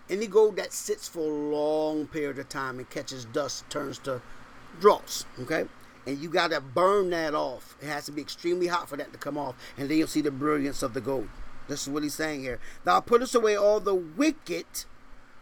any 0.10 0.28
gold 0.28 0.56
that 0.56 0.74
sits 0.74 1.08
for 1.08 1.20
a 1.20 1.56
long 1.56 2.08
period 2.08 2.40
of 2.40 2.50
time 2.50 2.80
and 2.80 2.90
catches 2.90 3.26
dust 3.26 3.70
turns 3.70 4.00
to 4.00 4.22
dross. 4.80 5.26
Okay? 5.40 5.66
And 6.08 6.18
you 6.18 6.30
got 6.30 6.52
to 6.52 6.62
burn 6.62 7.12
that 7.12 7.36
off. 7.36 7.78
It 7.82 7.88
has 7.88 8.06
to 8.06 8.12
be 8.12 8.22
extremely 8.22 8.68
hot 8.68 8.90
for 8.90 8.98
that 8.98 9.14
to 9.14 9.20
come 9.20 9.38
off. 9.38 9.56
And 9.78 9.90
then 9.90 9.98
you'll 9.98 10.08
see 10.08 10.22
the 10.22 10.32
brilliance 10.32 10.82
of 10.82 10.94
the 10.94 11.02
gold. 11.02 11.28
This 11.68 11.84
is 11.84 11.90
what 11.90 12.02
he's 12.02 12.16
saying 12.16 12.42
here. 12.42 12.60
Thou 12.84 13.00
puttest 13.02 13.36
away 13.36 13.56
all 13.56 13.80
the 13.80 13.94
wicked 13.94 14.66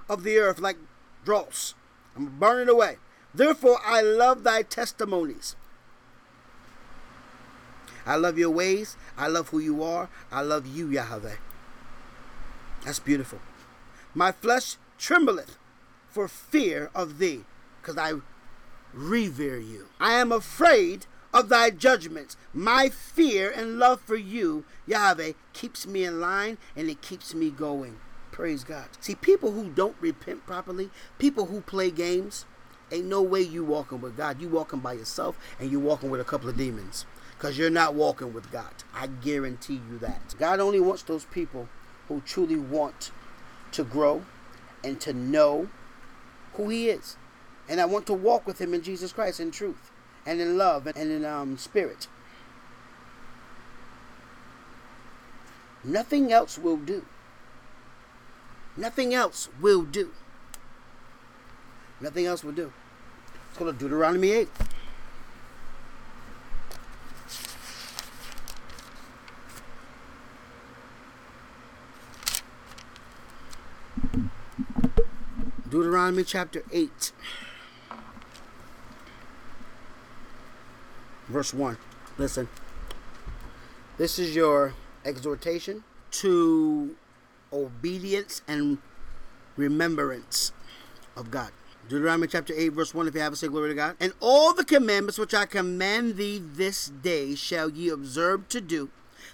of 0.10 0.24
the 0.24 0.38
earth 0.38 0.60
like 0.60 0.78
dross. 1.24 1.74
I'm 2.16 2.38
burning 2.38 2.68
away. 2.68 2.98
Therefore, 3.34 3.80
I 3.86 4.02
love 4.02 4.44
thy 4.44 4.64
testimonies. 4.64 5.56
I 8.08 8.16
love 8.16 8.38
your 8.38 8.50
ways. 8.50 8.96
I 9.18 9.28
love 9.28 9.50
who 9.50 9.60
you 9.60 9.84
are. 9.84 10.10
I 10.32 10.42
love 10.42 10.66
you, 10.66 10.90
Yahweh. 10.90 11.36
That's 12.86 13.00
beautiful. 13.00 13.40
My 14.16 14.32
flesh 14.32 14.78
trembleth 14.98 15.58
for 16.10 16.28
fear 16.28 16.90
of 16.96 17.20
thee, 17.20 17.44
because 17.82 17.98
I 17.98 18.14
revere 18.94 19.60
you. 19.60 19.88
I 20.00 20.14
am 20.14 20.32
afraid 20.32 21.06
of 21.34 21.50
thy 21.50 21.70
judgments. 21.70 22.38
My 22.54 22.90
fear 22.90 23.52
and 23.52 23.78
love 23.78 24.02
for 24.02 24.16
you, 24.16 24.64
Yahweh, 24.88 25.34
keeps 25.54 25.86
me 25.86 26.06
in 26.06 26.20
line 26.20 26.58
and 26.76 26.90
it 26.90 27.02
keeps 27.02 27.36
me 27.36 27.52
going. 27.52 28.00
Praise 28.32 28.64
God. 28.64 28.86
See, 29.02 29.16
people 29.16 29.52
who 29.52 29.70
don't 29.70 29.96
repent 30.00 30.46
properly, 30.48 30.90
people 31.20 31.48
who 31.48 31.62
play 31.62 31.92
games, 31.92 32.46
ain't 32.92 33.06
no 33.06 33.22
way 33.22 33.42
you 33.42 33.66
walking 33.66 34.00
with 34.00 34.16
God. 34.16 34.42
You 34.42 34.48
walking 34.48 34.80
by 34.80 34.94
yourself 34.94 35.38
and 35.60 35.70
you 35.70 35.80
walking 35.80 36.10
with 36.10 36.22
a 36.22 36.24
couple 36.24 36.50
of 36.50 36.58
demons. 36.58 37.06
Because 37.38 37.58
you're 37.58 37.70
not 37.70 37.94
walking 37.94 38.34
with 38.34 38.52
God. 38.52 38.72
I 38.94 39.08
guarantee 39.08 39.80
you 39.90 40.00
that. 40.00 40.36
God 40.40 40.60
only 40.60 40.80
wants 40.80 41.04
those 41.04 41.26
people 41.26 41.70
who 42.08 42.22
truly 42.26 42.56
want 42.56 43.12
to 43.74 43.84
grow 43.84 44.24
and 44.84 45.00
to 45.02 45.14
know 45.14 45.70
who 46.54 46.70
He 46.70 46.90
is. 46.90 47.16
And 47.70 47.80
I 47.80 47.86
want 47.86 48.08
to 48.08 48.14
walk 48.14 48.48
with 48.48 48.60
Him 48.60 48.74
in 48.74 48.82
Jesus 48.82 49.12
Christ 49.12 49.40
in 49.40 49.52
truth 49.52 49.92
and 50.26 50.42
in 50.42 50.58
love 50.58 50.88
and 50.88 51.12
in 51.12 51.26
um, 51.26 51.58
spirit. 51.58 52.08
Nothing 55.84 56.32
else 56.34 56.58
will 56.58 56.78
do. 56.78 57.06
Nothing 58.76 59.14
else 59.14 59.50
will 59.62 59.84
do. 59.84 60.12
Nothing 62.02 62.26
else 62.26 62.44
will 62.44 62.52
do. 62.52 62.72
Let's 63.48 63.58
go 63.58 63.66
to 63.66 63.74
Deuteronomy 63.74 64.32
8. 64.32 64.50
Deuteronomy 75.78 76.24
chapter 76.24 76.64
8, 76.72 77.12
verse 81.28 81.54
1. 81.54 81.78
Listen. 82.18 82.50
This 84.00 84.18
is 84.18 84.36
your 84.36 84.74
exhortation 85.06 85.84
to 86.14 86.96
obedience 87.54 88.42
and 88.48 88.80
remembrance 89.56 90.52
of 91.16 91.30
God. 91.30 91.52
Deuteronomy 91.88 92.26
chapter 92.26 92.56
8, 92.58 92.70
verse 92.70 92.96
1, 92.96 93.08
if 93.10 93.14
you 93.14 93.22
have 93.22 93.34
a 93.34 93.36
say 93.36 93.48
glory 93.48 93.70
to 93.70 93.76
God. 93.76 93.96
And 94.00 94.14
all 94.20 94.56
the 94.56 94.66
commandments 94.66 95.20
which 95.20 95.36
I 95.36 95.46
command 95.46 96.16
thee 96.16 96.42
this 96.44 96.88
day 96.88 97.36
shall 97.36 97.70
ye 97.70 97.90
observe 97.90 98.50
to 98.50 98.62
do, 98.62 98.90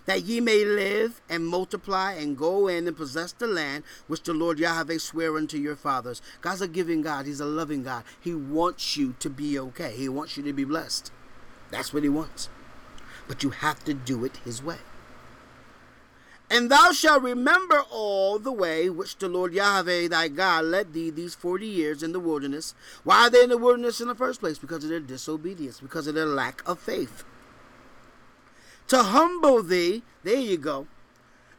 that 0.06 0.24
ye 0.24 0.40
may 0.40 0.66
live 0.66 1.22
and 1.30 1.48
multiply 1.48 2.14
and 2.14 2.38
go 2.38 2.68
in 2.68 2.88
and 2.88 2.98
possess 2.98 3.32
the 3.32 3.48
land 3.48 3.84
which 4.08 4.24
the 4.24 4.34
Lord 4.34 4.60
Yahweh 4.60 4.98
sware 4.98 5.36
unto 5.38 5.58
your 5.58 5.76
fathers. 5.76 6.22
God's 6.42 6.62
a 6.62 6.68
giving 6.68 7.02
God, 7.02 7.26
He's 7.26 7.40
a 7.40 7.46
loving 7.46 7.84
God. 7.84 8.04
He 8.20 8.34
wants 8.34 8.98
you 8.98 9.16
to 9.20 9.30
be 9.30 9.58
okay, 9.60 9.94
He 9.96 10.10
wants 10.10 10.38
you 10.38 10.44
to 10.44 10.54
be 10.54 10.64
blessed. 10.64 11.12
That's 11.72 11.94
what 11.94 12.04
He 12.04 12.10
wants. 12.10 12.50
But 13.28 13.44
you 13.44 13.52
have 13.52 13.84
to 13.86 13.94
do 13.94 14.26
it 14.26 14.38
His 14.44 14.64
way. 14.64 14.78
And 16.50 16.70
thou 16.70 16.92
shalt 16.92 17.24
remember 17.24 17.82
all 17.90 18.38
the 18.38 18.52
way 18.52 18.88
which 18.88 19.18
the 19.18 19.28
Lord 19.28 19.54
Yahweh 19.54 20.10
thy 20.10 20.28
God 20.28 20.66
led 20.66 20.94
thee 20.94 21.10
these 21.10 21.34
forty 21.34 21.66
years 21.66 22.04
in 22.04 22.12
the 22.12 22.20
wilderness. 22.20 22.76
Why 23.04 23.26
are 23.26 23.30
they 23.32 23.44
in 23.44 23.50
the 23.50 23.58
wilderness 23.58 24.02
in 24.02 24.08
the 24.08 24.14
first 24.14 24.40
place? 24.40 24.60
Because 24.60 24.84
of 24.84 24.92
their 24.92 25.00
disobedience, 25.00 25.80
because 25.80 26.06
of 26.06 26.14
their 26.14 26.28
lack 26.28 26.62
of 26.68 26.80
faith. 26.80 27.24
To 28.88 29.04
humble 29.04 29.64
thee, 29.64 30.04
there 30.24 30.40
you 30.40 30.58
go. 30.58 30.88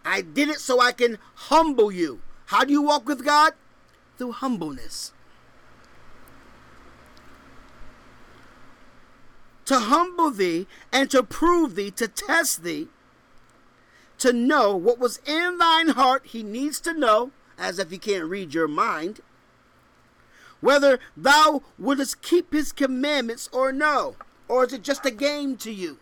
I 0.05 0.21
did 0.21 0.49
it 0.49 0.61
so 0.61 0.81
I 0.81 0.93
can 0.93 1.19
humble 1.35 1.91
you. 1.91 2.21
How 2.47 2.65
do 2.65 2.73
you 2.73 2.83
walk 2.83 3.07
with 3.07 3.25
God? 3.25 3.55
Through 4.19 4.33
humbleness. 4.33 5.13
To 9.65 9.79
humble 9.79 10.31
thee 10.31 10.67
and 10.93 11.11
to 11.11 11.23
prove 11.23 11.75
thee, 11.75 11.91
to 11.93 12.07
test 12.07 12.63
thee 12.63 12.89
to 14.19 14.33
know 14.33 14.75
what 14.75 14.99
was 14.99 15.21
in 15.27 15.59
thine 15.59 15.89
heart, 15.89 16.27
he 16.27 16.43
needs 16.43 16.81
to 16.81 16.95
know, 16.95 17.31
as 17.59 17.79
if 17.79 17.91
he 17.91 17.99
can't 17.99 18.25
read 18.25 18.55
your 18.55 18.69
mind, 18.69 19.21
whether 20.61 20.99
thou 21.17 21.63
wouldst 21.79 22.23
keep 22.23 22.53
his 22.53 22.73
commandments 22.73 23.49
or 23.53 23.71
no. 23.71 24.17
Or 24.49 24.65
is 24.65 24.73
it 24.73 24.83
just 24.83 25.05
a 25.05 25.11
game 25.11 25.57
to 25.59 25.71
you? 25.71 25.99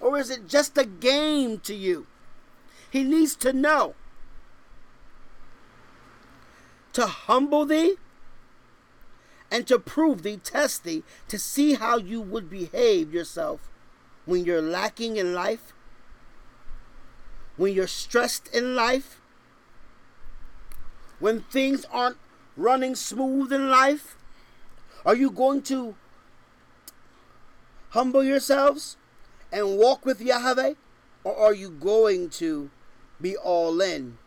Or 0.00 0.18
is 0.18 0.30
it 0.30 0.48
just 0.48 0.78
a 0.78 0.84
game 0.84 1.58
to 1.60 1.74
you? 1.74 2.06
He 2.90 3.02
needs 3.02 3.36
to 3.36 3.52
know. 3.52 3.94
To 6.92 7.06
humble 7.06 7.64
thee 7.64 7.96
and 9.50 9.66
to 9.66 9.78
prove 9.78 10.22
thee, 10.22 10.36
test 10.36 10.84
thee, 10.84 11.04
to 11.28 11.38
see 11.38 11.74
how 11.74 11.98
you 11.98 12.20
would 12.20 12.50
behave 12.50 13.12
yourself 13.12 13.68
when 14.24 14.44
you're 14.44 14.62
lacking 14.62 15.16
in 15.16 15.32
life 15.32 15.72
when 17.58 17.74
you're 17.74 17.88
stressed 17.88 18.48
in 18.54 18.74
life, 18.74 19.20
when 21.18 21.40
things 21.40 21.84
aren't 21.90 22.16
running 22.56 22.94
smooth 22.94 23.52
in 23.52 23.68
life? 23.68 24.16
Are 25.04 25.16
you 25.16 25.30
going 25.30 25.62
to 25.62 25.96
humble 27.90 28.22
yourselves 28.22 28.96
and 29.52 29.78
walk 29.78 30.04
with 30.04 30.20
Yahweh? 30.20 30.74
Or 31.24 31.36
are 31.36 31.54
you 31.54 31.70
going 31.70 32.30
to 32.30 32.70
be 33.20 33.36
all 33.36 33.80
in 33.80 34.18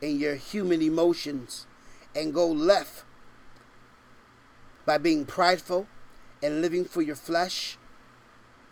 in 0.00 0.18
your 0.18 0.34
human 0.34 0.82
emotions 0.82 1.66
and 2.14 2.34
go 2.34 2.46
left 2.46 3.04
by 4.84 4.98
being 4.98 5.24
prideful 5.24 5.86
and 6.42 6.60
living 6.60 6.84
for 6.84 7.02
your 7.02 7.16
flesh 7.16 7.78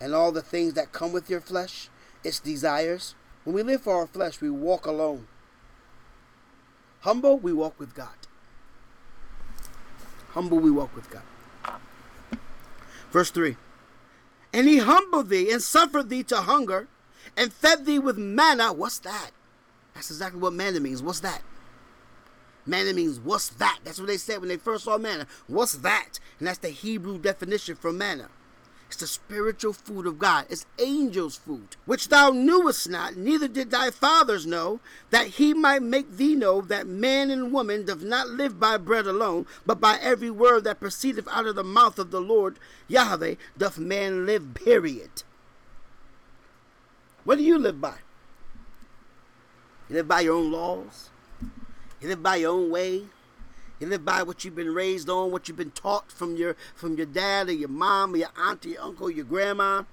and 0.00 0.14
all 0.14 0.32
the 0.32 0.42
things 0.42 0.74
that 0.74 0.92
come 0.92 1.12
with 1.12 1.30
your 1.30 1.40
flesh, 1.40 1.88
its 2.22 2.40
desires? 2.40 3.14
When 3.44 3.54
we 3.54 3.62
live 3.62 3.82
for 3.82 3.96
our 3.96 4.06
flesh, 4.06 4.40
we 4.40 4.50
walk 4.50 4.86
alone. 4.86 5.26
Humble, 7.00 7.38
we 7.38 7.52
walk 7.52 7.78
with 7.78 7.94
God. 7.94 8.08
Humble, 10.30 10.58
we 10.58 10.70
walk 10.70 10.94
with 10.94 11.08
God. 11.10 11.22
Verse 13.10 13.30
3 13.30 13.56
And 14.52 14.68
he 14.68 14.78
humbled 14.78 15.28
thee 15.28 15.50
and 15.50 15.62
suffered 15.62 16.08
thee 16.08 16.22
to 16.24 16.36
hunger 16.36 16.88
and 17.36 17.52
fed 17.52 17.86
thee 17.86 17.98
with 17.98 18.18
manna. 18.18 18.72
What's 18.72 18.98
that? 19.00 19.30
That's 19.94 20.10
exactly 20.10 20.40
what 20.40 20.52
manna 20.52 20.80
means. 20.80 21.02
What's 21.02 21.20
that? 21.20 21.42
Manna 22.66 22.92
means 22.92 23.18
what's 23.18 23.48
that? 23.50 23.78
That's 23.84 23.98
what 23.98 24.08
they 24.08 24.16
said 24.16 24.40
when 24.40 24.48
they 24.48 24.56
first 24.56 24.84
saw 24.84 24.98
manna. 24.98 25.26
What's 25.46 25.74
that? 25.78 26.18
And 26.38 26.48
that's 26.48 26.58
the 26.58 26.68
Hebrew 26.68 27.18
definition 27.18 27.76
for 27.76 27.92
manna. 27.92 28.28
It's 28.90 28.96
the 28.96 29.06
spiritual 29.06 29.72
food 29.72 30.04
of 30.04 30.18
God. 30.18 30.46
It's 30.50 30.66
angels' 30.80 31.36
food, 31.36 31.76
which 31.86 32.08
thou 32.08 32.30
knewest 32.30 32.88
not, 32.88 33.14
neither 33.14 33.46
did 33.46 33.70
thy 33.70 33.92
fathers 33.92 34.46
know, 34.46 34.80
that 35.10 35.28
he 35.28 35.54
might 35.54 35.80
make 35.80 36.16
thee 36.16 36.34
know 36.34 36.60
that 36.62 36.88
man 36.88 37.30
and 37.30 37.52
woman 37.52 37.84
doth 37.84 38.02
not 38.02 38.30
live 38.30 38.58
by 38.58 38.76
bread 38.78 39.06
alone, 39.06 39.46
but 39.64 39.80
by 39.80 39.96
every 40.02 40.28
word 40.28 40.64
that 40.64 40.80
proceedeth 40.80 41.28
out 41.30 41.46
of 41.46 41.54
the 41.54 41.62
mouth 41.62 42.00
of 42.00 42.10
the 42.10 42.20
Lord 42.20 42.58
Yahweh 42.88 43.36
doth 43.56 43.78
man 43.78 44.26
live, 44.26 44.54
period. 44.54 45.22
What 47.22 47.38
do 47.38 47.44
you 47.44 47.58
live 47.58 47.80
by? 47.80 47.98
You 49.88 49.96
live 49.98 50.08
by 50.08 50.22
your 50.22 50.34
own 50.34 50.50
laws? 50.50 51.10
You 52.00 52.08
live 52.08 52.24
by 52.24 52.36
your 52.36 52.50
own 52.50 52.70
way? 52.72 53.04
You 53.80 53.86
live 53.86 54.04
by 54.04 54.22
what 54.22 54.44
you've 54.44 54.54
been 54.54 54.74
raised 54.74 55.08
on, 55.08 55.32
what 55.32 55.48
you've 55.48 55.56
been 55.56 55.70
taught 55.70 56.12
from 56.12 56.36
your 56.36 56.54
from 56.74 56.96
your 56.96 57.06
dad 57.06 57.48
or 57.48 57.52
your 57.52 57.70
mom 57.70 58.12
or 58.12 58.18
your 58.18 58.28
aunt 58.36 58.66
or 58.66 58.68
your 58.68 58.82
uncle 58.82 59.10
your 59.10 59.24
grandma. 59.24 59.84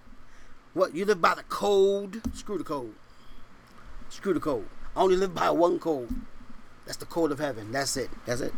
What 0.74 0.94
you 0.94 1.06
live 1.06 1.22
by 1.22 1.34
the 1.36 1.44
code? 1.44 2.22
Screw 2.36 2.58
the 2.58 2.66
code. 2.66 2.94
Screw 4.10 4.34
the 4.34 4.42
code. 4.42 4.68
I 4.96 5.02
only 5.02 5.16
live 5.16 5.34
by 5.34 5.50
one 5.52 5.80
code. 5.80 6.10
That's 6.86 6.98
the 6.98 7.06
code 7.06 7.32
of 7.32 7.40
heaven. 7.40 7.72
That's 7.72 7.96
it. 7.96 8.10
That's 8.26 8.42
it. 8.42 8.54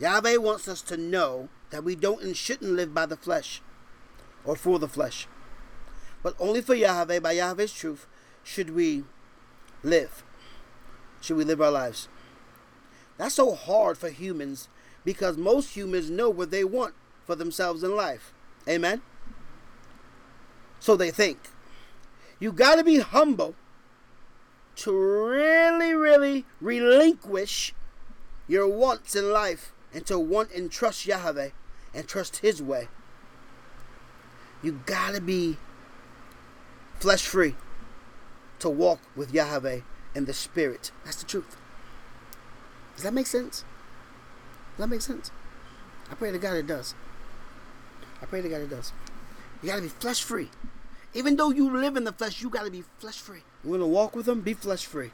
Yahweh 0.00 0.36
wants 0.36 0.66
us 0.66 0.80
to 0.82 0.96
know 0.96 1.48
that 1.70 1.84
we 1.84 1.94
don't 1.96 2.22
and 2.22 2.36
shouldn't 2.36 2.72
live 2.72 2.94
by 2.94 3.04
the 3.06 3.16
flesh 3.16 3.60
or 4.44 4.56
for 4.56 4.78
the 4.78 4.88
flesh. 4.88 5.26
But 6.22 6.34
only 6.38 6.62
for 6.62 6.74
Yahweh, 6.74 7.20
by 7.20 7.32
Yahweh's 7.32 7.72
truth, 7.72 8.06
should 8.42 8.74
we 8.74 9.04
live. 9.82 10.24
Should 11.20 11.36
we 11.36 11.44
live 11.44 11.60
our 11.60 11.70
lives. 11.70 12.08
That's 13.18 13.34
so 13.34 13.54
hard 13.54 13.98
for 13.98 14.08
humans 14.08 14.68
because 15.04 15.36
most 15.36 15.76
humans 15.76 16.08
know 16.10 16.30
what 16.30 16.50
they 16.50 16.64
want 16.64 16.94
for 17.26 17.34
themselves 17.34 17.82
in 17.82 17.94
life. 17.94 18.32
Amen? 18.66 19.02
So 20.80 20.96
they 20.96 21.10
think. 21.10 21.38
You 22.40 22.52
got 22.52 22.76
to 22.76 22.84
be 22.84 23.00
humble 23.00 23.54
to 24.76 24.92
really, 24.92 25.92
really 25.92 26.44
relinquish 26.60 27.74
your 28.46 28.68
wants 28.68 29.16
in 29.16 29.32
life 29.32 29.72
and 29.92 30.06
to 30.06 30.18
want 30.18 30.52
and 30.52 30.70
trust 30.70 31.04
Yahweh 31.04 31.50
and 31.92 32.06
trust 32.06 32.38
His 32.38 32.62
way. 32.62 32.88
You 34.62 34.80
got 34.86 35.14
to 35.14 35.20
be 35.20 35.56
flesh 37.00 37.26
free 37.26 37.54
to 38.60 38.68
walk 38.68 39.00
with 39.16 39.34
Yahweh 39.34 39.80
and 40.14 40.26
the 40.26 40.34
Spirit. 40.34 40.92
That's 41.04 41.22
the 41.22 41.26
truth. 41.26 41.56
Does 42.98 43.04
that 43.04 43.14
make 43.14 43.28
sense? 43.28 43.62
Does 44.76 44.78
that 44.78 44.88
make 44.88 45.02
sense? 45.02 45.30
I 46.10 46.16
pray 46.16 46.32
to 46.32 46.38
God 46.38 46.56
it 46.56 46.66
does. 46.66 46.96
I 48.20 48.26
pray 48.26 48.42
to 48.42 48.48
God 48.48 48.60
it 48.60 48.70
does. 48.70 48.92
You 49.62 49.68
gotta 49.68 49.82
be 49.82 49.88
flesh 49.88 50.20
free. 50.20 50.50
Even 51.14 51.36
though 51.36 51.50
you 51.50 51.70
live 51.70 51.96
in 51.96 52.02
the 52.02 52.10
flesh, 52.10 52.42
you 52.42 52.50
gotta 52.50 52.72
be 52.72 52.82
flesh 52.98 53.18
free. 53.18 53.44
We're 53.62 53.78
gonna 53.78 53.86
walk 53.86 54.16
with 54.16 54.28
Him, 54.28 54.40
be 54.40 54.52
flesh 54.52 54.84
free. 54.84 55.12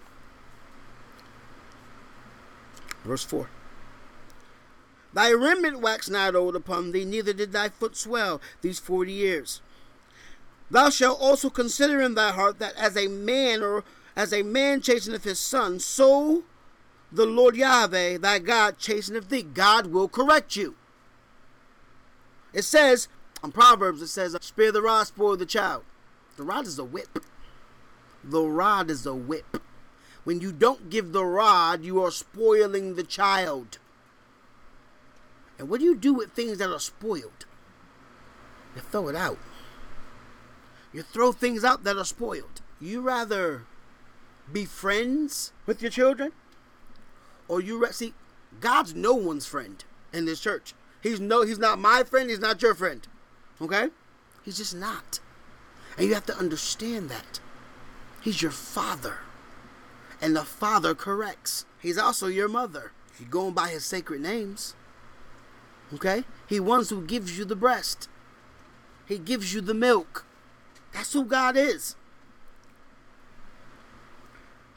Verse 3.05 3.22
4. 3.22 3.51
Thy 5.12 5.30
remnant 5.35 5.80
waxed 5.80 6.11
not 6.11 6.35
old 6.35 6.57
upon 6.57 6.93
thee, 6.93 7.05
neither 7.05 7.35
did 7.35 7.53
thy 7.53 7.68
foot 7.68 7.99
swell 7.99 8.41
these 8.62 8.78
forty 8.78 9.12
years. 9.12 9.61
Thou 10.70 10.89
shalt 10.89 11.20
also 11.20 11.51
consider 11.51 12.01
in 12.01 12.14
thy 12.14 12.32
heart 12.32 12.59
that 12.61 12.74
as 12.76 12.97
a 12.97 13.09
man 13.09 13.62
or 13.62 13.85
as 14.16 14.32
a 14.32 14.43
man 14.43 14.80
chasteneth 14.80 15.24
his 15.24 15.39
son, 15.39 15.80
so 15.80 16.45
the 17.15 17.27
Lord 17.27 17.55
Yahweh, 17.55 18.19
thy 18.19 18.41
God, 18.41 18.79
chasteneth 18.79 19.29
thee. 19.29 19.43
God 19.43 19.87
will 19.87 20.09
correct 20.09 20.57
you. 20.57 20.75
It 22.53 22.62
says, 22.62 23.09
on 23.43 23.53
Proverbs, 23.53 24.03
it 24.03 24.09
says, 24.09 24.37
spare 24.41 24.73
the 24.73 24.83
rod, 24.83 25.07
spoil 25.07 25.37
the 25.37 25.47
child. 25.47 25.85
The 26.37 26.43
rod 26.43 26.67
is 26.67 26.79
a 26.79 26.85
whip. 26.85 27.21
The 28.25 28.43
rod 28.43 28.91
is 28.91 29.07
a 29.07 29.15
whip. 29.15 29.62
When 30.25 30.41
you 30.41 30.51
don't 30.51 30.91
give 30.91 31.12
the 31.12 31.25
rod, 31.25 31.85
you 31.85 32.03
are 32.03 32.11
spoiling 32.11 32.95
the 32.95 33.05
child. 33.05 33.79
And 35.59 35.69
what 35.69 35.81
do 35.81 35.87
you 35.87 35.95
do 35.95 36.15
with 36.15 36.33
things 36.33 36.59
that 36.59 36.71
are 36.71 36.81
spoiled? 36.81 37.47
You 38.75 38.83
throw 38.83 39.09
it 39.09 39.15
out. 39.15 39.39
You 40.93 41.03
throw 41.03 41.31
things 41.31 41.62
out 41.62 41.85
that 41.85 41.97
are 41.97 42.05
spoiled. 42.05 42.61
You 42.81 43.03
rather 43.03 43.67
be 44.53 44.65
friends 44.65 45.53
with 45.67 45.81
your 45.81 45.91
children, 45.91 46.33
or 47.49 47.61
you 47.61 47.82
ra- 47.82 47.90
see, 47.90 48.14
God's 48.61 48.95
no 48.95 49.14
one's 49.14 49.47
friend 49.47 49.84
in 50.12 50.24
this 50.24 50.40
church. 50.40 50.74
He's 51.03 51.20
no, 51.20 51.42
he's 51.42 51.59
not 51.59 51.78
my 51.78 52.03
friend. 52.03 52.30
He's 52.30 52.38
not 52.40 52.62
your 52.62 52.74
friend. 52.74 53.07
Okay, 53.61 53.88
he's 54.45 54.57
just 54.57 54.74
not, 54.74 55.20
and 55.97 56.07
you 56.07 56.14
have 56.14 56.26
to 56.26 56.36
understand 56.36 57.09
that. 57.11 57.40
He's 58.20 58.42
your 58.42 58.51
father, 58.51 59.18
and 60.20 60.34
the 60.34 60.45
father 60.45 60.95
corrects. 60.95 61.66
He's 61.80 61.99
also 61.99 62.26
your 62.26 62.49
mother. 62.49 62.92
You're 63.20 63.28
going 63.28 63.55
by 63.55 63.68
his 63.68 63.84
sacred 63.84 64.20
names, 64.20 64.74
okay, 65.92 66.24
he 66.47 66.59
ones 66.59 66.90
who 66.90 67.05
gives 67.05 67.38
you 67.38 67.45
the 67.45 67.57
breast. 67.57 68.09
He 69.07 69.18
gives 69.18 69.55
you 69.55 69.61
the 69.61 69.74
milk. 69.74 70.24
That's 70.92 71.12
who 71.12 71.24
God 71.24 71.57
is. 71.57 71.97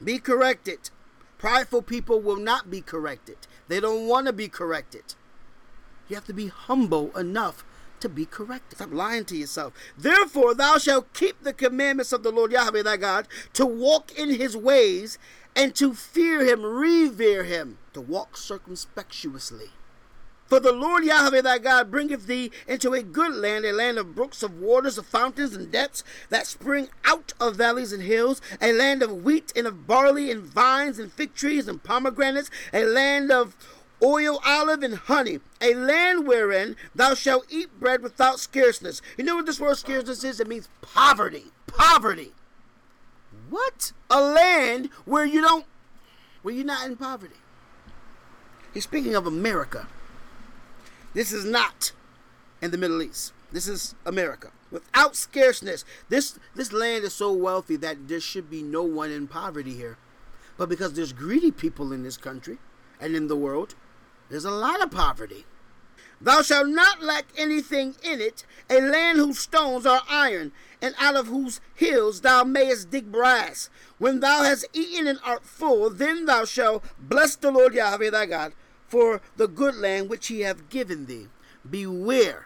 Be 0.03 0.19
corrected. 0.19 0.89
Prideful 1.37 1.83
people 1.83 2.19
will 2.19 2.37
not 2.37 2.71
be 2.71 2.81
corrected. 2.81 3.37
They 3.67 3.79
don't 3.79 4.07
want 4.07 4.27
to 4.27 4.33
be 4.33 4.47
corrected. 4.47 5.15
You 6.07 6.15
have 6.15 6.25
to 6.25 6.33
be 6.33 6.47
humble 6.47 7.15
enough 7.17 7.63
to 7.99 8.09
be 8.09 8.25
corrected. 8.25 8.77
Stop 8.77 8.93
lying 8.93 9.25
to 9.25 9.37
yourself. 9.37 9.73
Therefore, 9.97 10.53
thou 10.53 10.77
shalt 10.77 11.13
keep 11.13 11.43
the 11.43 11.53
commandments 11.53 12.11
of 12.11 12.23
the 12.23 12.31
Lord 12.31 12.51
Yahweh 12.51 12.83
thy 12.83 12.97
God, 12.97 13.27
to 13.53 13.65
walk 13.65 14.11
in 14.17 14.29
his 14.29 14.55
ways, 14.55 15.17
and 15.55 15.75
to 15.75 15.93
fear 15.93 16.43
him, 16.43 16.63
revere 16.63 17.43
him, 17.43 17.77
to 17.93 18.01
walk 18.01 18.37
circumspectuously. 18.37 19.71
For 20.47 20.61
the 20.61 20.71
Lord 20.71 21.03
Yahweh 21.03 21.41
thy 21.41 21.57
God 21.57 21.91
bringeth 21.91 22.25
thee 22.25 22.51
into 22.67 22.93
a 22.93 23.03
good 23.03 23.35
land, 23.35 23.65
a 23.65 23.73
land 23.73 23.97
of 23.97 24.15
brooks, 24.15 24.41
of 24.41 24.59
waters, 24.59 24.97
of 24.97 25.05
fountains, 25.05 25.53
and 25.55 25.71
depths 25.71 26.03
that 26.29 26.47
spring 26.47 26.87
out 27.03 27.33
of 27.39 27.57
valleys 27.57 27.91
and 27.91 28.03
hills, 28.03 28.41
a 28.61 28.71
land 28.71 29.03
of 29.03 29.23
wheat 29.23 29.51
and 29.55 29.67
of 29.67 29.85
barley 29.85 30.31
and 30.31 30.43
vines 30.43 30.99
and 30.99 31.11
fig 31.11 31.35
trees 31.35 31.67
and 31.67 31.83
pomegranates, 31.83 32.49
a 32.73 32.85
land 32.85 33.29
of 33.29 33.57
oil, 34.01 34.39
olive, 34.45 34.83
and 34.83 34.95
honey, 34.95 35.39
a 35.59 35.73
land 35.73 36.25
wherein 36.25 36.75
thou 36.95 37.13
shalt 37.13 37.45
eat 37.49 37.79
bread 37.79 38.01
without 38.01 38.39
scarceness. 38.39 39.01
You 39.17 39.25
know 39.25 39.35
what 39.35 39.45
this 39.45 39.59
word 39.59 39.77
scarceness 39.77 40.23
is? 40.23 40.39
It 40.39 40.47
means 40.47 40.69
poverty. 40.81 41.45
Poverty. 41.67 42.31
What? 43.49 43.91
A 44.09 44.21
land 44.21 44.89
where 45.05 45.25
you 45.25 45.41
don't, 45.41 45.65
where 46.41 46.53
you're 46.53 46.63
not 46.63 46.85
in 46.85 46.95
poverty. 46.95 47.35
He's 48.73 48.83
speaking 48.83 49.15
of 49.15 49.27
America. 49.27 49.87
This 51.17 51.33
is 51.33 51.45
not 51.45 51.93
in 52.61 52.69
the 52.69 52.77
Middle 52.77 53.01
East. 53.01 53.33
This 53.51 53.67
is 53.67 53.95
America. 54.05 54.51
Without 54.69 55.15
scarceness. 55.15 55.83
This 56.09 56.37
this 56.53 56.71
land 56.71 57.05
is 57.05 57.13
so 57.15 57.33
wealthy 57.33 57.75
that 57.77 58.07
there 58.07 58.19
should 58.19 58.51
be 58.51 58.61
no 58.61 58.83
one 58.83 59.09
in 59.09 59.27
poverty 59.27 59.73
here. 59.73 59.97
But 60.59 60.69
because 60.69 60.93
there's 60.93 61.13
greedy 61.13 61.49
people 61.49 61.91
in 61.91 62.03
this 62.03 62.17
country 62.17 62.59
and 63.01 63.15
in 63.15 63.29
the 63.29 63.35
world, 63.35 63.73
there's 64.29 64.45
a 64.45 64.51
lot 64.51 64.79
of 64.79 64.91
poverty. 64.91 65.47
Thou 66.21 66.43
shalt 66.43 66.67
not 66.67 67.01
lack 67.01 67.25
anything 67.35 67.95
in 68.03 68.21
it, 68.21 68.45
a 68.69 68.79
land 68.79 69.17
whose 69.17 69.39
stones 69.39 69.87
are 69.87 70.03
iron, 70.07 70.51
and 70.83 70.93
out 70.99 71.15
of 71.15 71.25
whose 71.25 71.61
hills 71.73 72.21
thou 72.21 72.43
mayest 72.43 72.91
dig 72.91 73.11
brass. 73.11 73.71
When 73.97 74.19
thou 74.19 74.43
hast 74.43 74.67
eaten 74.71 75.07
and 75.07 75.17
art 75.25 75.45
full, 75.45 75.89
then 75.89 76.27
thou 76.27 76.45
shalt 76.45 76.83
bless 76.99 77.35
the 77.35 77.49
Lord 77.49 77.73
Yahweh 77.73 78.11
thy 78.11 78.27
God 78.27 78.53
for 78.87 79.21
the 79.35 79.47
good 79.47 79.75
land 79.75 80.09
which 80.09 80.27
he 80.27 80.41
hath 80.41 80.69
given 80.69 81.05
thee. 81.05 81.27
Beware. 81.69 82.45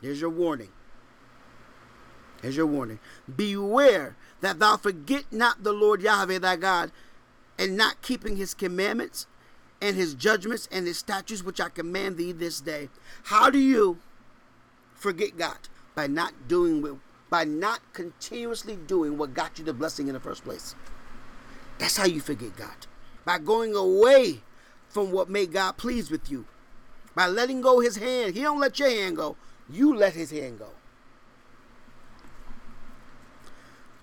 There's 0.00 0.20
your 0.20 0.30
warning. 0.30 0.70
There's 2.40 2.56
your 2.56 2.66
warning. 2.66 2.98
Beware 3.34 4.16
that 4.40 4.58
thou 4.58 4.76
forget 4.76 5.24
not 5.30 5.62
the 5.62 5.72
Lord 5.72 6.02
Yahweh 6.02 6.38
thy 6.38 6.56
God, 6.56 6.90
and 7.58 7.76
not 7.76 8.02
keeping 8.02 8.36
his 8.36 8.54
commandments 8.54 9.26
and 9.80 9.96
his 9.96 10.14
judgments 10.14 10.68
and 10.72 10.86
his 10.86 10.98
statutes 10.98 11.42
which 11.42 11.60
I 11.60 11.68
command 11.68 12.16
thee 12.16 12.32
this 12.32 12.60
day. 12.60 12.88
How 13.24 13.50
do 13.50 13.58
you 13.58 13.98
forget 14.94 15.36
God? 15.36 15.58
By 15.94 16.06
not 16.06 16.48
doing 16.48 16.82
what 16.82 16.96
by 17.30 17.44
not 17.44 17.80
continuously 17.94 18.76
doing 18.76 19.16
what 19.16 19.32
got 19.32 19.58
you 19.58 19.64
the 19.64 19.72
blessing 19.72 20.06
in 20.06 20.12
the 20.12 20.20
first 20.20 20.44
place. 20.44 20.74
That's 21.78 21.96
how 21.96 22.04
you 22.04 22.20
forget 22.20 22.56
God. 22.56 22.86
By 23.24 23.38
going 23.38 23.74
away 23.74 24.42
from 24.92 25.10
what 25.10 25.30
made 25.30 25.52
God 25.52 25.78
pleased 25.78 26.10
with 26.10 26.30
you. 26.30 26.44
By 27.14 27.26
letting 27.26 27.60
go 27.60 27.80
his 27.80 27.96
hand. 27.96 28.34
He 28.34 28.42
don't 28.42 28.60
let 28.60 28.78
your 28.78 28.90
hand 28.90 29.16
go. 29.16 29.36
You 29.68 29.94
let 29.94 30.12
his 30.12 30.30
hand 30.30 30.58
go. 30.58 30.68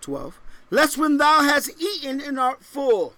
12. 0.02 0.40
Lest 0.72 0.98
when 0.98 1.18
thou 1.18 1.42
hast 1.44 1.72
eaten 1.82 2.22
and 2.22 2.40
art 2.40 2.64
full, 2.64 3.14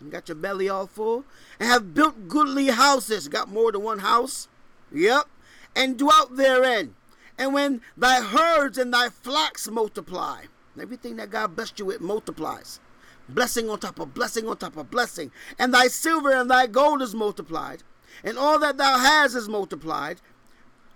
and 0.00 0.10
got 0.10 0.28
your 0.28 0.36
belly 0.36 0.68
all 0.68 0.86
full, 0.86 1.24
and 1.58 1.68
have 1.68 1.94
built 1.94 2.28
goodly 2.28 2.66
houses, 2.68 3.28
got 3.28 3.48
more 3.48 3.72
than 3.72 3.82
one 3.82 4.00
house, 4.00 4.48
yep, 4.92 5.26
and 5.74 5.98
dwelt 5.98 6.36
therein. 6.36 6.94
And 7.38 7.54
when 7.54 7.80
thy 7.96 8.20
herds 8.20 8.78
and 8.78 8.92
thy 8.92 9.08
flocks 9.08 9.68
multiply, 9.68 10.42
everything 10.80 11.16
that 11.16 11.30
God 11.30 11.56
blessed 11.56 11.78
you 11.78 11.86
with 11.86 12.00
multiplies 12.00 12.80
blessing 13.28 13.68
on 13.70 13.78
top 13.78 13.98
of 13.98 14.14
blessing 14.14 14.48
on 14.48 14.56
top 14.56 14.76
of 14.76 14.90
blessing. 14.90 15.30
And 15.58 15.72
thy 15.72 15.88
silver 15.88 16.30
and 16.30 16.50
thy 16.50 16.66
gold 16.66 17.02
is 17.02 17.14
multiplied, 17.14 17.82
and 18.24 18.38
all 18.38 18.58
that 18.58 18.76
thou 18.76 18.98
hast 18.98 19.34
is 19.34 19.48
multiplied. 19.48 20.20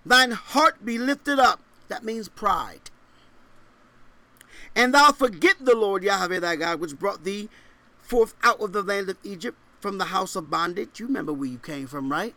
Thine 0.05 0.33
heart 0.33 0.85
be 0.85 0.99
lifted 0.99 1.39
up. 1.39 1.61
That 1.89 2.05
means 2.05 2.29
pride. 2.29 2.91
And 4.74 4.93
thou 4.93 5.12
forget 5.12 5.57
the 5.61 5.74
Lord 5.74 6.03
Yahweh 6.03 6.41
thy 6.41 6.57
God, 6.57 6.81
which 6.81 6.99
brought 6.99 7.24
thee 7.24 7.49
forth 7.99 8.35
out 8.43 8.61
of 8.61 8.72
the 8.72 8.83
land 8.83 9.09
of 9.09 9.18
Egypt 9.24 9.59
from 9.81 9.99
the 9.99 10.07
house 10.07 10.37
of 10.37 10.51
bondage. 10.51 11.01
You 11.01 11.07
remember 11.07 11.33
where 11.33 11.49
you 11.49 11.59
came 11.59 11.87
from, 11.87 12.12
right? 12.12 12.35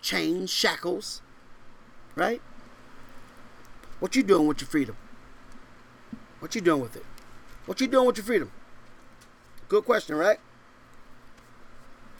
Chains, 0.00 0.50
shackles, 0.50 1.22
right? 2.14 2.40
What 4.00 4.16
you 4.16 4.22
doing 4.22 4.46
with 4.46 4.60
your 4.60 4.68
freedom? 4.68 4.96
What 6.40 6.54
you 6.54 6.60
doing 6.60 6.80
with 6.80 6.96
it? 6.96 7.04
What 7.66 7.80
you 7.80 7.86
doing 7.86 8.06
with 8.06 8.16
your 8.16 8.26
freedom? 8.26 8.50
Good 9.68 9.84
question, 9.84 10.16
right? 10.16 10.38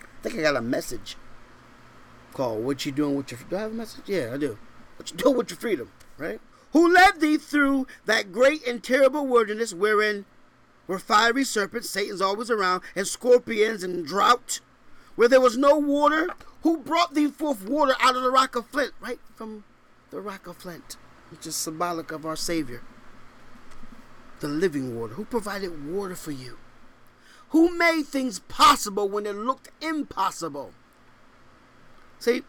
I 0.03 0.23
think 0.23 0.39
I 0.39 0.43
got 0.43 0.57
a 0.57 0.61
message 0.61 1.17
called 2.35 2.63
What 2.63 2.85
You 2.85 2.93
Doing 2.93 3.17
with 3.17 3.31
Your 3.31 3.41
Do 3.49 3.57
I 3.57 3.61
have 3.61 3.71
a 3.71 3.75
message? 3.75 4.03
Yeah, 4.07 4.33
I 4.35 4.37
do. 4.37 4.59
What 4.97 5.11
you 5.11 5.17
doing 5.17 5.37
with 5.39 5.51
your 5.51 5.59
freedom, 5.59 5.91
right? 6.19 6.41
Who 6.73 6.93
led 6.93 7.21
thee 7.21 7.39
through 7.39 7.87
that 8.05 8.33
great 8.33 8.67
and 8.67 8.83
terrible 8.83 9.27
wilderness 9.27 9.73
wherein 9.73 10.27
were 10.87 10.99
fiery 10.99 11.45
serpents, 11.45 11.89
Satan's 11.89 12.21
always 12.21 12.51
around, 12.51 12.83
and 12.95 13.07
scorpions 13.07 13.83
and 13.83 14.07
drought, 14.07 14.61
where 15.17 15.29
there 15.29 15.41
was 15.41 15.57
no 15.57 15.77
water? 15.77 16.29
Who 16.65 16.77
brought 16.77 17.15
thee 17.15 17.29
forth 17.29 17.67
water 17.67 17.95
out 17.99 18.15
of 18.15 18.23
the 18.23 18.31
rock 18.31 18.57
of 18.57 18.67
flint? 18.67 18.93
Right 19.01 19.21
from 19.37 19.65
the 20.11 20.21
rock 20.21 20.47
of 20.47 20.59
flint, 20.59 20.99
which 21.31 21.47
is 21.47 21.57
symbolic 21.57 22.13
of 22.13 22.27
our 22.27 22.37
Savior. 22.37 22.83
The 24.41 24.49
living 24.49 24.99
water. 24.99 25.15
Who 25.15 25.25
provided 25.25 25.91
water 25.91 26.15
for 26.15 26.33
you? 26.33 26.59
Who 27.51 27.77
made 27.77 28.03
things 28.03 28.41
possible 28.41 29.09
when 29.09 29.27
it 29.27 29.35
looked 29.35 29.71
impossible? 29.81 30.73
See, 32.19 32.43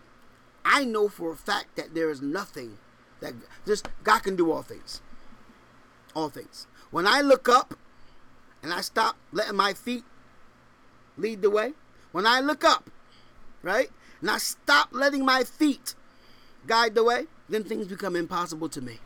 I 0.66 0.84
know 0.84 1.08
for 1.08 1.32
a 1.32 1.38
fact 1.38 1.76
that 1.76 1.94
there 1.94 2.10
is 2.10 2.22
nothing 2.22 2.78
that 3.22 3.34
just 3.66 3.88
God 4.04 4.20
can 4.20 4.36
do 4.36 4.52
all 4.52 4.62
things. 4.62 5.02
All 6.14 6.30
things. 6.30 6.68
When 6.92 7.08
I 7.08 7.22
look 7.22 7.48
up 7.48 7.76
and 8.62 8.74
I 8.74 8.82
stop 8.82 9.16
letting 9.32 9.56
my 9.56 9.74
feet 9.74 10.04
lead 11.18 11.42
the 11.42 11.50
way, 11.50 11.74
when 12.12 12.26
I 12.26 12.40
look 12.40 12.64
up, 12.64 12.90
right, 13.62 13.90
and 14.20 14.30
I 14.30 14.38
stop 14.38 14.90
letting 14.92 15.24
my 15.24 15.44
feet 15.44 15.96
guide 16.68 16.96
the 16.96 17.04
way, 17.04 17.28
then 17.48 17.64
things 17.64 17.88
become 17.88 18.16
impossible 18.16 18.70
to 18.70 18.82
me. 18.82 19.00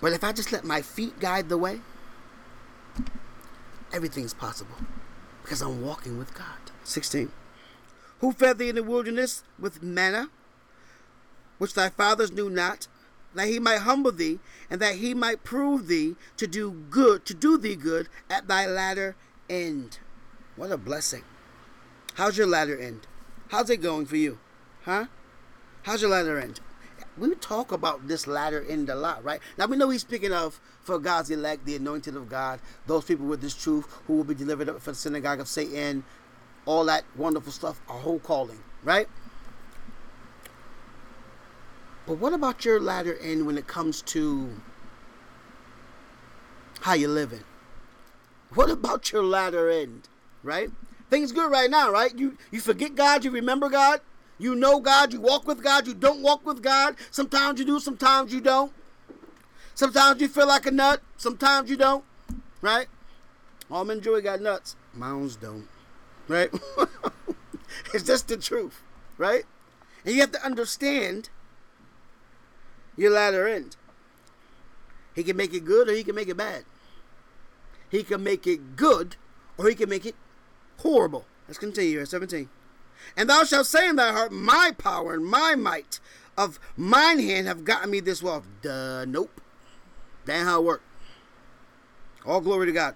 But 0.00 0.12
if 0.12 0.22
I 0.22 0.32
just 0.32 0.52
let 0.52 0.64
my 0.64 0.82
feet 0.82 1.18
guide 1.18 1.48
the 1.48 1.58
way, 1.58 1.80
everything's 3.94 4.34
possible 4.34 4.76
because 5.42 5.62
I'm 5.62 5.84
walking 5.84 6.18
with 6.18 6.34
God. 6.34 6.72
16. 6.82 7.30
Who 8.20 8.32
fed 8.32 8.58
thee 8.58 8.70
in 8.70 8.74
the 8.74 8.82
wilderness 8.82 9.44
with 9.58 9.82
manna, 9.82 10.28
which 11.58 11.74
thy 11.74 11.90
fathers 11.90 12.32
knew 12.32 12.50
not, 12.50 12.88
that 13.34 13.48
he 13.48 13.58
might 13.58 13.78
humble 13.78 14.12
thee, 14.12 14.38
and 14.70 14.80
that 14.80 14.96
he 14.96 15.14
might 15.14 15.44
prove 15.44 15.86
thee 15.86 16.16
to 16.36 16.46
do 16.46 16.70
good, 16.90 17.24
to 17.26 17.34
do 17.34 17.56
thee 17.56 17.76
good 17.76 18.08
at 18.30 18.48
thy 18.48 18.66
latter 18.66 19.16
end. 19.48 19.98
What 20.56 20.72
a 20.72 20.76
blessing. 20.76 21.22
How's 22.14 22.38
your 22.38 22.46
latter 22.46 22.78
end? 22.78 23.06
How's 23.48 23.70
it 23.70 23.78
going 23.78 24.06
for 24.06 24.16
you? 24.16 24.38
Huh? 24.84 25.06
How's 25.82 26.00
your 26.00 26.10
latter 26.10 26.38
end? 26.38 26.60
We 27.16 27.34
talk 27.36 27.72
about 27.72 28.08
this 28.08 28.26
latter 28.26 28.64
end 28.68 28.88
a 28.88 28.94
lot, 28.94 29.22
right? 29.24 29.40
Now 29.56 29.66
we 29.66 29.76
know 29.76 29.90
he's 29.90 30.00
speaking 30.00 30.32
of 30.32 30.60
for 30.82 30.98
God's 30.98 31.30
elect, 31.30 31.64
the 31.64 31.76
anointed 31.76 32.16
of 32.16 32.28
God, 32.28 32.60
those 32.86 33.04
people 33.04 33.26
with 33.26 33.40
this 33.40 33.54
truth 33.54 33.86
who 34.06 34.14
will 34.16 34.24
be 34.24 34.34
delivered 34.34 34.68
up 34.68 34.80
for 34.80 34.90
the 34.90 34.96
synagogue 34.96 35.40
of 35.40 35.48
Satan, 35.48 36.04
all 36.66 36.84
that 36.86 37.04
wonderful 37.16 37.52
stuff, 37.52 37.80
a 37.88 37.92
whole 37.92 38.18
calling, 38.18 38.58
right? 38.82 39.08
But 42.06 42.18
what 42.18 42.32
about 42.32 42.64
your 42.64 42.80
latter 42.80 43.16
end 43.18 43.46
when 43.46 43.56
it 43.56 43.66
comes 43.66 44.02
to 44.02 44.50
how 46.80 46.94
you're 46.94 47.08
living? 47.08 47.44
What 48.54 48.70
about 48.70 49.10
your 49.10 49.22
latter 49.24 49.70
end? 49.70 50.08
Right? 50.42 50.70
Things 51.08 51.32
good 51.32 51.50
right 51.50 51.70
now, 51.70 51.90
right? 51.90 52.16
You 52.16 52.36
you 52.50 52.60
forget 52.60 52.94
God, 52.94 53.24
you 53.24 53.30
remember 53.30 53.68
God, 53.70 54.00
you 54.38 54.54
know 54.54 54.80
God, 54.80 55.12
you 55.12 55.20
walk 55.20 55.46
with 55.46 55.62
God, 55.62 55.86
you 55.86 55.94
don't 55.94 56.22
walk 56.22 56.44
with 56.44 56.62
God. 56.62 56.96
Sometimes 57.10 57.58
you 57.58 57.64
do, 57.64 57.78
sometimes 57.80 58.32
you 58.32 58.40
don't. 58.40 58.72
Sometimes 59.74 60.20
you 60.20 60.28
feel 60.28 60.46
like 60.46 60.66
a 60.66 60.70
nut, 60.70 61.00
sometimes 61.16 61.70
you 61.70 61.76
don't. 61.76 62.04
Right? 62.60 62.86
Almond 63.70 64.02
Joy 64.02 64.20
got 64.20 64.40
nuts. 64.40 64.76
Mounds 64.92 65.36
don't. 65.36 65.68
Right? 66.28 66.50
it's 67.94 68.04
just 68.04 68.28
the 68.28 68.36
truth. 68.36 68.82
Right? 69.18 69.44
And 70.04 70.14
you 70.14 70.20
have 70.20 70.32
to 70.32 70.44
understand 70.44 71.30
your 72.96 73.10
latter 73.10 73.46
end. 73.48 73.76
He 75.14 75.22
can 75.22 75.36
make 75.36 75.54
it 75.54 75.64
good 75.64 75.88
or 75.88 75.92
he 75.92 76.04
can 76.04 76.14
make 76.14 76.28
it 76.28 76.36
bad. 76.36 76.64
He 77.88 78.02
can 78.02 78.22
make 78.22 78.46
it 78.46 78.76
good 78.76 79.16
or 79.56 79.68
he 79.68 79.74
can 79.74 79.88
make 79.88 80.04
it 80.04 80.16
horrible. 80.78 81.24
Let's 81.46 81.58
continue 81.58 82.00
at 82.00 82.08
17. 82.08 82.48
And 83.16 83.30
thou 83.30 83.44
shalt 83.44 83.66
say 83.66 83.88
in 83.88 83.96
thy 83.96 84.12
heart, 84.12 84.32
My 84.32 84.72
power 84.76 85.14
and 85.14 85.24
my 85.24 85.54
might 85.54 86.00
of 86.36 86.58
mine 86.76 87.18
hand 87.18 87.46
have 87.46 87.64
gotten 87.64 87.90
me 87.90 88.00
this 88.00 88.22
wealth. 88.22 88.46
Duh, 88.62 89.04
nope. 89.04 89.40
That 90.24 90.38
ain't 90.38 90.46
how 90.46 90.60
it 90.60 90.64
worked. 90.64 90.84
All 92.26 92.40
glory 92.40 92.66
to 92.66 92.72
God. 92.72 92.94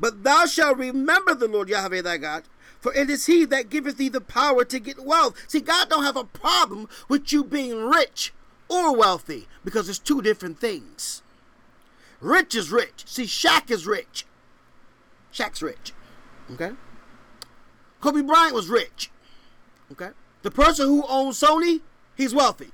But 0.00 0.24
thou 0.24 0.46
shalt 0.46 0.78
remember 0.78 1.34
the 1.34 1.48
Lord 1.48 1.68
Yahweh 1.68 2.02
thy 2.02 2.16
God, 2.18 2.44
for 2.80 2.92
it 2.94 3.08
is 3.08 3.26
he 3.26 3.44
that 3.46 3.70
giveth 3.70 3.96
thee 3.96 4.08
the 4.08 4.20
power 4.20 4.64
to 4.64 4.80
get 4.80 5.04
wealth. 5.04 5.42
See, 5.48 5.60
God 5.60 5.88
don't 5.88 6.04
have 6.04 6.16
a 6.16 6.24
problem 6.24 6.88
with 7.08 7.32
you 7.32 7.44
being 7.44 7.88
rich 7.88 8.32
or 8.68 8.96
wealthy 8.96 9.46
because 9.64 9.88
it's 9.88 9.98
two 9.98 10.20
different 10.20 10.58
things. 10.58 11.22
Rich 12.20 12.54
is 12.54 12.72
rich. 12.72 13.04
See, 13.06 13.24
Shaq 13.24 13.70
is 13.70 13.86
rich. 13.86 14.26
Shaq's 15.32 15.62
rich. 15.62 15.92
Okay? 16.52 16.72
Kobe 18.04 18.20
Bryant 18.20 18.54
was 18.54 18.68
rich. 18.68 19.10
Okay? 19.90 20.10
The 20.42 20.50
person 20.50 20.86
who 20.88 21.06
owns 21.08 21.40
Sony, 21.40 21.80
he's 22.14 22.34
wealthy. 22.34 22.70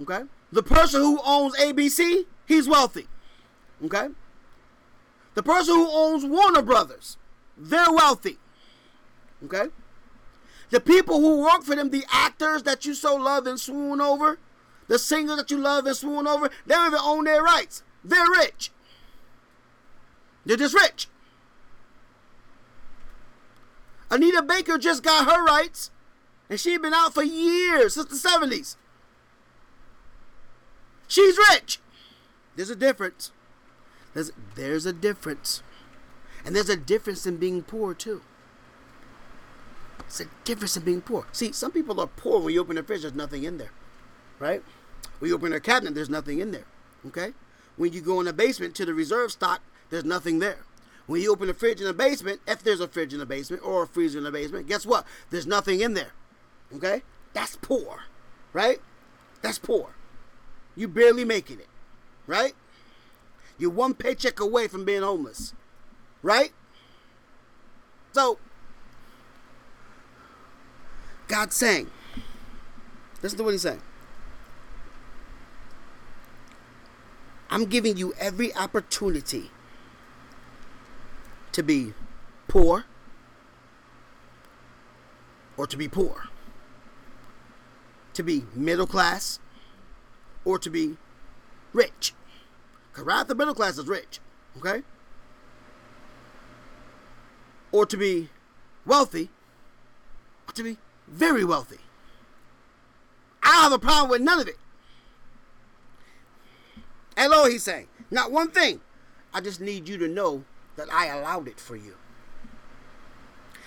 Okay? 0.00 0.22
The 0.52 0.62
person 0.62 1.00
who 1.00 1.18
owns 1.24 1.56
ABC, 1.56 2.24
he's 2.46 2.68
wealthy. 2.68 3.08
Okay? 3.84 4.10
The 5.34 5.42
person 5.42 5.74
who 5.74 5.88
owns 5.90 6.24
Warner 6.24 6.62
Brothers, 6.62 7.16
they're 7.58 7.90
wealthy. 7.90 8.38
Okay? 9.44 9.70
The 10.70 10.78
people 10.78 11.18
who 11.18 11.40
work 11.40 11.64
for 11.64 11.74
them, 11.74 11.90
the 11.90 12.04
actors 12.08 12.62
that 12.62 12.86
you 12.86 12.94
so 12.94 13.16
love 13.16 13.48
and 13.48 13.58
swoon 13.58 14.00
over, 14.00 14.38
the 14.86 15.00
singers 15.00 15.36
that 15.38 15.50
you 15.50 15.58
love 15.58 15.84
and 15.86 15.96
swoon 15.96 16.28
over, 16.28 16.48
they 16.64 16.76
don't 16.76 16.86
even 16.86 17.00
own 17.02 17.24
their 17.24 17.42
rights. 17.42 17.82
They're 18.04 18.30
rich. 18.30 18.70
They're 20.46 20.56
just 20.56 20.74
rich. 20.74 21.08
Anita 24.10 24.42
Baker 24.42 24.78
just 24.78 25.02
got 25.02 25.26
her 25.26 25.44
rights, 25.44 25.90
and 26.48 26.60
she's 26.60 26.78
been 26.78 26.94
out 26.94 27.14
for 27.14 27.22
years, 27.22 27.94
since 27.94 28.22
the 28.22 28.28
70s. 28.28 28.76
She's 31.08 31.38
rich. 31.50 31.80
There's 32.56 32.70
a 32.70 32.76
difference. 32.76 33.32
There's, 34.14 34.30
there's 34.54 34.86
a 34.86 34.92
difference. 34.92 35.62
And 36.44 36.54
there's 36.54 36.68
a 36.68 36.76
difference 36.76 37.26
in 37.26 37.38
being 37.38 37.62
poor, 37.62 37.94
too. 37.94 38.22
It's 40.00 40.20
a 40.20 40.26
difference 40.44 40.76
in 40.76 40.84
being 40.84 41.00
poor. 41.00 41.26
See, 41.32 41.52
some 41.52 41.72
people 41.72 42.00
are 42.00 42.06
poor 42.06 42.40
when 42.40 42.54
you 42.54 42.60
open 42.60 42.74
their 42.74 42.84
fridge, 42.84 43.02
there's 43.02 43.14
nothing 43.14 43.44
in 43.44 43.58
there. 43.58 43.72
Right? 44.38 44.62
When 45.18 45.28
you 45.28 45.34
open 45.34 45.50
their 45.50 45.60
cabinet, 45.60 45.94
there's 45.94 46.10
nothing 46.10 46.40
in 46.40 46.52
there. 46.52 46.66
Okay? 47.06 47.32
When 47.76 47.92
you 47.92 48.00
go 48.00 48.20
in 48.20 48.26
the 48.26 48.32
basement 48.32 48.74
to 48.76 48.84
the 48.84 48.94
reserve 48.94 49.32
stock, 49.32 49.62
there's 49.90 50.04
nothing 50.04 50.38
there. 50.38 50.58
When 51.06 51.20
you 51.20 51.32
open 51.32 51.48
the 51.48 51.54
fridge 51.54 51.80
in 51.80 51.86
the 51.86 51.92
basement, 51.92 52.40
if 52.46 52.62
there's 52.62 52.80
a 52.80 52.88
fridge 52.88 53.12
in 53.12 53.18
the 53.18 53.26
basement 53.26 53.62
or 53.64 53.82
a 53.82 53.86
freezer 53.86 54.18
in 54.18 54.24
the 54.24 54.32
basement, 54.32 54.66
guess 54.66 54.86
what? 54.86 55.06
There's 55.30 55.46
nothing 55.46 55.80
in 55.80 55.94
there. 55.94 56.12
Okay? 56.74 57.02
That's 57.34 57.56
poor. 57.56 58.04
Right? 58.52 58.80
That's 59.42 59.58
poor. 59.58 59.90
You're 60.76 60.88
barely 60.88 61.24
making 61.24 61.60
it. 61.60 61.68
Right? 62.26 62.54
You're 63.58 63.70
one 63.70 63.94
paycheck 63.94 64.40
away 64.40 64.66
from 64.66 64.84
being 64.84 65.02
homeless. 65.02 65.52
Right? 66.22 66.52
So, 68.12 68.38
God's 71.28 71.56
saying, 71.56 71.90
listen 73.22 73.38
to 73.38 73.44
what 73.44 73.50
he's 73.50 73.62
saying. 73.62 73.82
I'm 77.50 77.66
giving 77.66 77.96
you 77.96 78.14
every 78.18 78.54
opportunity 78.54 79.50
to 81.54 81.62
be 81.62 81.94
poor 82.48 82.84
or 85.56 85.68
to 85.68 85.76
be 85.76 85.86
poor, 85.86 86.24
to 88.12 88.24
be 88.24 88.44
middle 88.56 88.88
class 88.88 89.38
or 90.44 90.58
to 90.58 90.68
be 90.68 90.96
rich. 91.72 92.12
Because 92.90 93.04
right 93.06 93.26
the 93.26 93.36
middle 93.36 93.54
class 93.54 93.78
is 93.78 93.86
rich, 93.86 94.18
okay? 94.58 94.82
Or 97.70 97.86
to 97.86 97.96
be 97.96 98.30
wealthy 98.84 99.30
or 100.48 100.52
to 100.54 100.62
be 100.64 100.76
very 101.06 101.44
wealthy. 101.44 101.78
I 103.44 103.62
have 103.62 103.72
a 103.72 103.78
problem 103.78 104.10
with 104.10 104.22
none 104.22 104.40
of 104.40 104.48
it. 104.48 104.58
Hello, 107.16 107.48
he's 107.48 107.62
saying. 107.62 107.86
Not 108.10 108.32
one 108.32 108.50
thing. 108.50 108.80
I 109.32 109.40
just 109.40 109.60
need 109.60 109.88
you 109.88 109.98
to 109.98 110.08
know 110.08 110.42
that 110.76 110.92
I 110.92 111.06
allowed 111.06 111.48
it 111.48 111.60
for 111.60 111.76
you. 111.76 111.96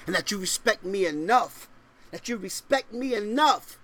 And 0.05 0.15
that 0.15 0.31
you 0.31 0.37
respect 0.37 0.83
me 0.85 1.05
enough. 1.05 1.67
That 2.11 2.29
you 2.29 2.37
respect 2.37 2.93
me 2.93 3.13
enough. 3.13 3.77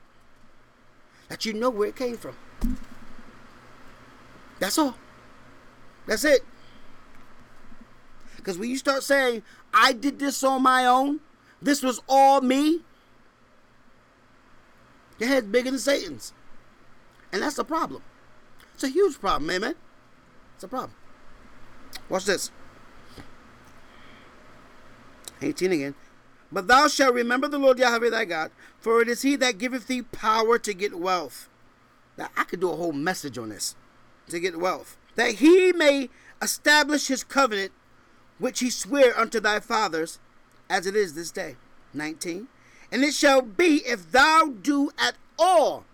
That 1.30 1.46
you 1.46 1.54
know 1.54 1.70
where 1.70 1.90
it 1.90 1.96
came 1.96 2.18
from. 2.18 2.36
That's 4.60 4.78
all. 4.78 4.96
That's 6.06 6.24
it. 6.24 6.46
Because 8.38 8.58
when 8.58 8.70
you 8.70 8.78
start 8.78 9.04
saying, 9.04 9.44
I 9.74 9.94
did 9.94 10.20
this 10.20 10.44
on 10.44 10.64
my 10.64 10.86
own, 10.86 11.22
this 11.62 11.82
was 11.82 12.02
all 12.10 12.42
me, 12.42 12.82
your 15.18 15.30
head's 15.30 15.48
bigger 15.48 15.72
than 15.72 15.80
Satan's. 15.80 16.34
And 17.32 17.42
that's 17.42 17.58
a 17.58 17.64
problem. 17.64 18.04
It's 18.74 18.84
a 18.84 18.90
huge 18.90 19.20
problem, 19.20 19.50
amen. 19.50 19.76
It's 20.56 20.64
a 20.64 20.68
problem. 20.68 20.94
Watch 22.10 22.26
this. 22.26 22.52
18 25.44 25.72
again. 25.72 25.96
But 26.52 26.68
thou 26.68 26.88
shalt 26.88 27.16
remember 27.16 27.48
the 27.48 27.58
Lord 27.58 27.80
Yahweh 27.80 28.10
thy 28.10 28.26
God, 28.26 28.52
for 28.80 29.02
it 29.02 29.08
is 29.08 29.24
he 29.24 29.36
that 29.38 29.58
giveth 29.58 29.88
thee 29.88 30.04
power 30.04 30.60
to 30.60 30.74
get 30.74 31.00
wealth. 31.00 31.50
Now, 32.18 32.30
I 32.38 32.44
could 32.44 32.60
do 32.60 32.72
a 32.72 32.76
whole 32.76 32.94
message 32.94 33.38
on 33.38 33.50
this 33.50 33.76
to 34.30 34.40
get 34.40 34.60
wealth. 34.60 34.98
That 35.16 35.36
he 35.36 35.72
may 35.74 36.10
establish 36.42 37.08
his 37.08 37.24
covenant, 37.24 37.72
which 38.38 38.60
he 38.60 38.70
sware 38.70 39.18
unto 39.18 39.40
thy 39.40 39.60
fathers, 39.60 40.20
as 40.70 40.86
it 40.86 40.96
is 40.96 41.16
this 41.16 41.32
day. 41.32 41.56
19. 41.94 42.48
And 42.92 43.04
it 43.04 43.14
shall 43.14 43.42
be 43.42 43.82
if 43.86 44.12
thou 44.12 44.54
do 44.62 44.92
at 45.00 45.16
all, 45.40 45.86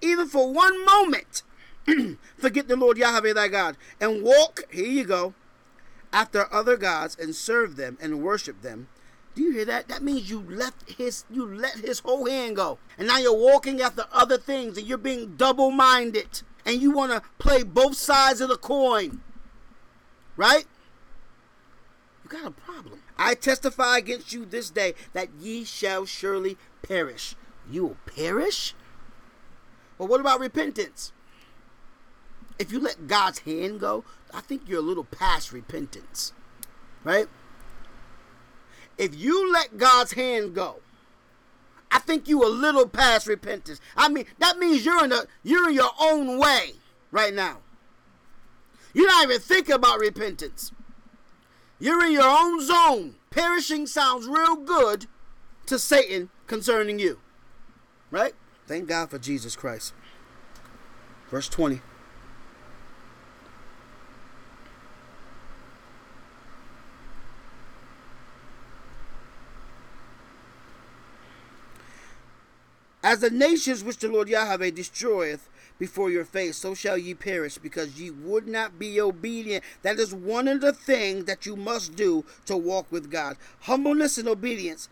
even 0.00 0.26
for 0.26 0.52
one 0.52 0.84
moment, 0.84 1.42
forget 2.38 2.68
the 2.68 2.76
Lord 2.76 2.96
Yahweh 2.96 3.34
thy 3.34 3.48
God, 3.48 3.76
and 4.00 4.22
walk, 4.22 4.62
here 4.70 4.86
you 4.86 5.04
go, 5.04 5.34
after 6.14 6.46
other 6.54 6.76
gods 6.76 7.16
and 7.20 7.34
serve 7.34 7.74
them 7.76 7.98
and 8.00 8.22
worship 8.22 8.62
them. 8.62 8.88
Do 9.34 9.42
you 9.42 9.50
hear 9.50 9.64
that? 9.64 9.88
That 9.88 10.02
means 10.02 10.30
you 10.30 10.40
left 10.40 10.92
his 10.92 11.24
you 11.28 11.44
let 11.44 11.78
his 11.78 11.98
whole 11.98 12.26
hand 12.26 12.54
go. 12.54 12.78
And 12.96 13.08
now 13.08 13.18
you're 13.18 13.36
walking 13.36 13.80
after 13.80 14.06
other 14.12 14.38
things 14.38 14.78
and 14.78 14.86
you're 14.86 14.96
being 14.96 15.34
double-minded 15.34 16.42
and 16.64 16.80
you 16.80 16.92
want 16.92 17.10
to 17.10 17.22
play 17.38 17.64
both 17.64 17.96
sides 17.96 18.40
of 18.40 18.48
the 18.48 18.56
coin. 18.56 19.22
Right? 20.36 20.66
You 22.22 22.30
got 22.30 22.46
a 22.46 22.50
problem. 22.52 23.00
I 23.18 23.34
testify 23.34 23.98
against 23.98 24.32
you 24.32 24.44
this 24.44 24.70
day 24.70 24.94
that 25.12 25.28
ye 25.40 25.64
shall 25.64 26.06
surely 26.06 26.56
perish. 26.82 27.34
You 27.68 27.82
will 27.82 27.96
perish? 28.06 28.74
But 29.98 30.06
what 30.06 30.20
about 30.20 30.38
repentance? 30.38 31.12
If 32.58 32.70
you 32.72 32.80
let 32.80 33.06
God's 33.08 33.40
hand 33.40 33.80
go, 33.80 34.04
I 34.32 34.40
think 34.40 34.62
you're 34.66 34.78
a 34.78 34.82
little 34.82 35.04
past 35.04 35.52
repentance. 35.52 36.32
Right? 37.02 37.28
If 38.96 39.14
you 39.16 39.52
let 39.52 39.76
God's 39.76 40.12
hand 40.12 40.54
go, 40.54 40.76
I 41.90 41.98
think 41.98 42.28
you 42.28 42.44
a 42.44 42.48
little 42.48 42.88
past 42.88 43.26
repentance. 43.26 43.80
I 43.96 44.08
mean, 44.08 44.26
that 44.38 44.58
means 44.58 44.84
you're 44.84 45.04
in 45.04 45.10
the 45.10 45.26
you're 45.42 45.68
in 45.68 45.74
your 45.74 45.90
own 46.00 46.38
way 46.38 46.72
right 47.10 47.34
now. 47.34 47.58
You're 48.92 49.08
not 49.08 49.24
even 49.24 49.40
thinking 49.40 49.74
about 49.74 49.98
repentance. 49.98 50.72
You're 51.78 52.04
in 52.04 52.12
your 52.12 52.22
own 52.22 52.64
zone. 52.64 53.16
Perishing 53.30 53.86
sounds 53.86 54.26
real 54.26 54.56
good 54.56 55.06
to 55.66 55.78
Satan 55.78 56.30
concerning 56.46 56.98
you. 56.98 57.18
Right? 58.10 58.34
Thank 58.66 58.88
God 58.88 59.10
for 59.10 59.18
Jesus 59.18 59.56
Christ. 59.56 59.92
Verse 61.30 61.48
20. 61.48 61.80
As 73.04 73.20
the 73.20 73.28
nations 73.28 73.84
which 73.84 73.98
the 73.98 74.08
Lord 74.08 74.30
Yahweh 74.30 74.70
destroyeth 74.70 75.50
before 75.78 76.10
your 76.10 76.24
face, 76.24 76.56
so 76.56 76.74
shall 76.74 76.96
ye 76.96 77.12
perish, 77.12 77.58
because 77.58 78.00
ye 78.00 78.10
would 78.10 78.48
not 78.48 78.78
be 78.78 78.98
obedient. 78.98 79.62
That 79.82 79.98
is 79.98 80.14
one 80.14 80.48
of 80.48 80.62
the 80.62 80.72
things 80.72 81.26
that 81.26 81.44
you 81.44 81.54
must 81.54 81.94
do 81.96 82.24
to 82.46 82.56
walk 82.56 82.90
with 82.90 83.10
God. 83.10 83.36
Humbleness 83.60 84.16
and 84.16 84.26
obedience 84.26 84.88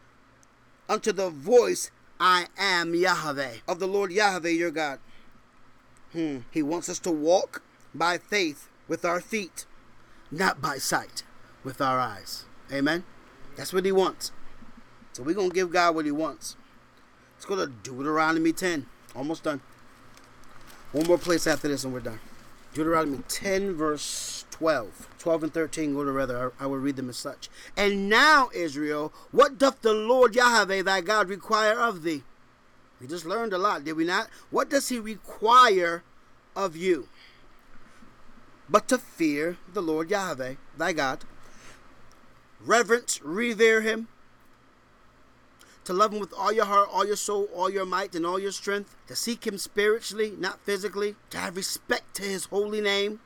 unto 0.91 1.11
the 1.11 1.31
voice, 1.31 1.91
I 2.21 2.49
am 2.59 2.95
Yahweh, 2.95 3.61
of 3.67 3.79
the 3.79 3.89
Lord 3.89 4.13
Yahweh 4.13 4.51
your 4.51 4.71
God. 4.71 4.99
Hmm. 6.13 6.41
He 6.51 6.63
wants 6.63 6.91
us 6.91 6.99
to 7.01 7.11
walk 7.11 7.63
by 7.95 8.19
faith 8.19 8.69
with 8.89 9.07
our 9.07 9.23
feet, 9.23 9.65
not 10.31 10.61
by 10.61 10.77
sight 10.77 11.23
with 11.65 11.81
our 11.81 11.99
eyes. 11.99 12.45
Amen. 12.71 13.05
That's 13.57 13.73
what 13.73 13.87
he 13.87 13.93
wants. 13.93 14.33
So 15.15 15.23
we're 15.23 15.35
going 15.35 15.49
to 15.49 15.55
give 15.55 15.73
God 15.73 15.95
what 15.95 16.05
he 16.05 16.11
wants. 16.11 16.57
Let's 17.43 17.49
go 17.49 17.67
to 17.67 17.73
Deuteronomy 17.83 18.53
10. 18.53 18.87
Almost 19.17 19.43
done. 19.43 19.61
One 20.93 21.09
more 21.09 21.19
place 21.19 21.45
after 21.49 21.67
this 21.67 21.83
and 21.83 21.93
we're 21.93 21.99
done. 21.99 22.21
Deuteronomy 22.73 23.25
10, 23.27 23.75
verse 23.75 24.45
12. 24.53 25.09
12 25.19 25.43
and 25.43 25.53
13 25.53 25.93
go 25.93 26.05
to 26.05 26.13
rather. 26.13 26.53
I, 26.61 26.63
I 26.63 26.67
will 26.69 26.77
read 26.77 26.95
them 26.95 27.09
as 27.09 27.17
such. 27.17 27.51
And 27.77 28.09
now, 28.09 28.49
Israel, 28.55 29.13
what 29.33 29.59
doth 29.59 29.83
the 29.83 29.93
Lord 29.93 30.37
Yahweh 30.37 30.83
thy 30.83 31.01
God 31.01 31.29
require 31.29 31.81
of 31.81 32.05
thee? 32.05 32.23
We 33.01 33.09
just 33.09 33.27
learned 33.27 33.53
a 33.53 33.59
lot, 33.59 33.83
did 33.83 33.95
we 33.95 34.05
not? 34.05 34.29
What 34.51 34.71
does 34.71 34.89
he 34.89 35.01
require 35.01 36.05
of 36.55 36.77
you? 36.77 37.09
But 38.71 38.87
to 38.87 38.99
fear 38.99 39.57
the 39.75 39.83
Lord 39.83 40.11
Yahweh 40.11 40.55
thy 40.79 40.93
God, 40.93 41.25
reverence, 42.65 43.21
revere 43.21 43.81
him, 43.81 44.07
to 45.85 45.93
love 45.93 46.13
him 46.13 46.21
with 46.21 46.33
all 46.35 46.53
your 46.53 46.65
heart, 46.65 46.89
all 46.93 47.07
your 47.07 47.17
soul, 47.17 47.49
all 47.55 47.71
your 47.71 47.87
might, 47.87 48.15
and 48.15 48.25
all 48.25 48.39
your 48.39 48.53
strength, 48.53 48.95
to 49.09 49.17
seek 49.17 49.47
him 49.47 49.59
spiritually, 49.59 50.35
not 50.39 50.61
physically, 50.61 51.17
to 51.31 51.39
have 51.39 51.57
respect 51.57 52.15
to 52.17 52.23
his 52.23 52.47
holy 52.47 52.81
name, 52.81 53.21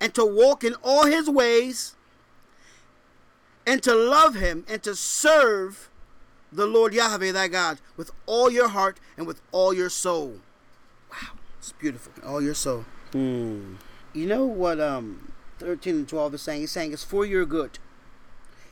and 0.00 0.14
to 0.14 0.24
walk 0.24 0.64
in 0.64 0.74
all 0.82 1.06
his 1.06 1.30
ways, 1.30 1.94
and 3.66 3.82
to 3.82 3.94
love 3.94 4.34
him 4.36 4.64
and 4.68 4.82
to 4.82 4.94
serve 4.94 5.90
the 6.52 6.66
Lord 6.66 6.94
Yahweh 6.94 7.32
thy 7.32 7.48
God 7.48 7.80
with 7.96 8.10
all 8.24 8.50
your 8.50 8.68
heart 8.68 9.00
and 9.16 9.26
with 9.26 9.42
all 9.50 9.74
your 9.74 9.90
soul. 9.90 10.36
Wow, 11.10 11.34
it's 11.58 11.72
beautiful. 11.72 12.12
All 12.24 12.40
your 12.40 12.54
soul. 12.54 12.84
Hmm. 13.12 13.74
You 14.12 14.26
know 14.26 14.46
what 14.46 14.80
um 14.80 15.32
13 15.58 15.96
and 15.96 16.08
12 16.08 16.34
is 16.34 16.42
saying? 16.42 16.60
He's 16.60 16.70
saying 16.70 16.92
it's 16.92 17.02
for 17.04 17.26
your 17.26 17.44
good. 17.44 17.78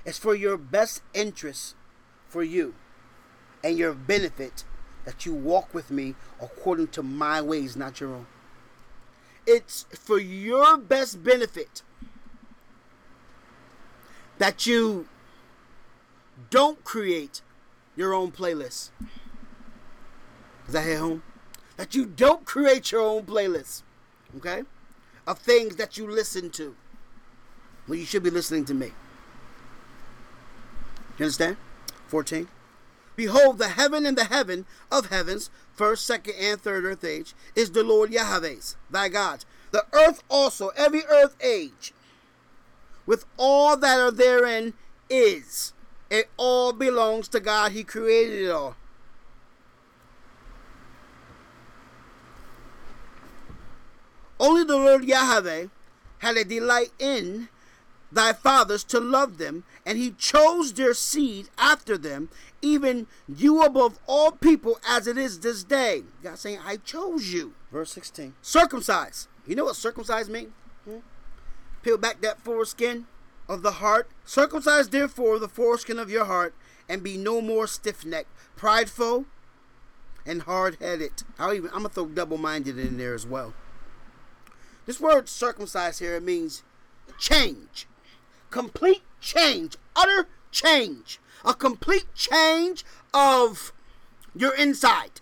It's 0.04 0.18
for 0.18 0.34
your 0.34 0.56
best 0.56 1.02
interest 1.12 1.74
for 2.28 2.44
you 2.44 2.74
and 3.64 3.78
your 3.78 3.94
benefit 3.94 4.62
that 5.06 5.24
you 5.24 5.34
walk 5.34 5.72
with 5.74 5.90
me 5.90 6.14
according 6.40 6.88
to 6.88 7.02
my 7.02 7.40
ways, 7.40 7.74
not 7.74 7.98
your 7.98 8.10
own. 8.10 8.26
It's 9.46 9.86
for 9.90 10.18
your 10.18 10.76
best 10.76 11.24
benefit 11.24 11.82
that 14.38 14.66
you 14.66 15.08
don't 16.50 16.84
create 16.84 17.40
your 17.96 18.12
own 18.12 18.32
playlist. 18.32 18.90
Is 20.66 20.72
that 20.72 20.84
hit 20.84 20.98
home? 20.98 21.22
That 21.76 21.94
you 21.94 22.04
don't 22.04 22.44
create 22.44 22.92
your 22.92 23.02
own 23.02 23.22
playlist, 23.24 23.82
okay? 24.36 24.62
Of 25.26 25.38
things 25.38 25.76
that 25.76 25.96
you 25.96 26.08
listen 26.08 26.50
to. 26.50 26.76
Well, 27.88 27.98
you 27.98 28.04
should 28.04 28.22
be 28.22 28.30
listening 28.30 28.64
to 28.66 28.74
me. 28.74 28.92
You 31.18 31.24
understand? 31.26 31.56
14. 32.08 32.48
Behold, 33.16 33.58
the 33.58 33.68
heaven 33.68 34.06
and 34.06 34.18
the 34.18 34.24
heaven 34.24 34.66
of 34.90 35.06
heavens, 35.06 35.50
first, 35.72 36.06
second, 36.06 36.34
and 36.40 36.60
third 36.60 36.84
earth 36.84 37.04
age, 37.04 37.34
is 37.54 37.70
the 37.70 37.84
Lord 37.84 38.10
Yahweh's, 38.12 38.76
thy 38.90 39.08
God. 39.08 39.44
The 39.70 39.84
earth 39.92 40.22
also, 40.28 40.68
every 40.76 41.04
earth 41.06 41.36
age, 41.40 41.92
with 43.06 43.24
all 43.36 43.76
that 43.76 43.98
are 43.98 44.10
therein, 44.10 44.74
is. 45.08 45.72
It 46.10 46.28
all 46.36 46.72
belongs 46.72 47.28
to 47.28 47.40
God. 47.40 47.72
He 47.72 47.84
created 47.84 48.44
it 48.44 48.50
all. 48.50 48.76
Only 54.38 54.64
the 54.64 54.76
Lord 54.76 55.04
Yahweh 55.04 55.66
had 56.18 56.36
a 56.36 56.44
delight 56.44 56.92
in 56.98 57.48
thy 58.10 58.32
fathers 58.32 58.84
to 58.84 59.00
love 59.00 59.38
them, 59.38 59.64
and 59.84 59.98
he 59.98 60.12
chose 60.12 60.72
their 60.72 60.94
seed 60.94 61.48
after 61.58 61.98
them, 61.98 62.28
even 62.64 63.06
you 63.28 63.62
above 63.62 63.98
all 64.06 64.32
people 64.32 64.78
as 64.88 65.06
it 65.06 65.18
is 65.18 65.40
this 65.40 65.62
day. 65.62 66.02
God 66.22 66.38
saying, 66.38 66.58
I 66.64 66.76
chose 66.78 67.32
you. 67.32 67.54
Verse 67.70 67.92
16. 67.92 68.34
Circumcise. 68.40 69.28
You 69.46 69.54
know 69.54 69.66
what 69.66 69.76
circumcise 69.76 70.30
means? 70.30 70.52
Hmm? 70.84 70.98
Peel 71.82 71.98
back 71.98 72.22
that 72.22 72.40
foreskin 72.40 73.06
of 73.48 73.62
the 73.62 73.72
heart. 73.72 74.08
Circumcise 74.24 74.88
therefore 74.88 75.38
the 75.38 75.48
foreskin 75.48 75.98
of 75.98 76.10
your 76.10 76.24
heart, 76.24 76.54
and 76.88 77.02
be 77.02 77.16
no 77.16 77.40
more 77.40 77.66
stiff 77.66 78.04
necked, 78.04 78.30
prideful, 78.56 79.26
and 80.26 80.42
hard 80.42 80.76
headed. 80.80 81.22
I'll 81.38 81.52
even 81.52 81.70
I'm 81.70 81.78
gonna 81.78 81.90
throw 81.90 82.06
double 82.06 82.38
minded 82.38 82.78
in 82.78 82.96
there 82.96 83.14
as 83.14 83.26
well. 83.26 83.52
This 84.86 85.00
word 85.00 85.28
circumcise 85.28 85.98
here 85.98 86.18
means 86.20 86.62
change. 87.18 87.86
Complete 88.50 89.02
change. 89.20 89.76
Utter 89.96 90.28
change. 90.50 91.20
A 91.44 91.54
complete 91.54 92.06
change 92.14 92.84
of 93.12 93.72
your 94.34 94.54
inside. 94.54 95.20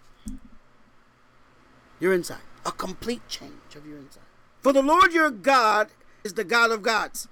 Your 2.01 2.13
inside. 2.15 2.43
A 2.65 2.73
complete 2.73 3.27
change 3.29 3.75
of 3.77 3.87
your 3.87 3.99
inside. 3.99 4.23
For 4.61 4.73
the 4.73 4.83
Lord 4.83 5.13
your 5.13 5.31
God 5.31 5.89
is 6.25 6.35
the 6.35 6.45
God 6.45 6.71
of 6.71 6.83
gods 6.83 7.29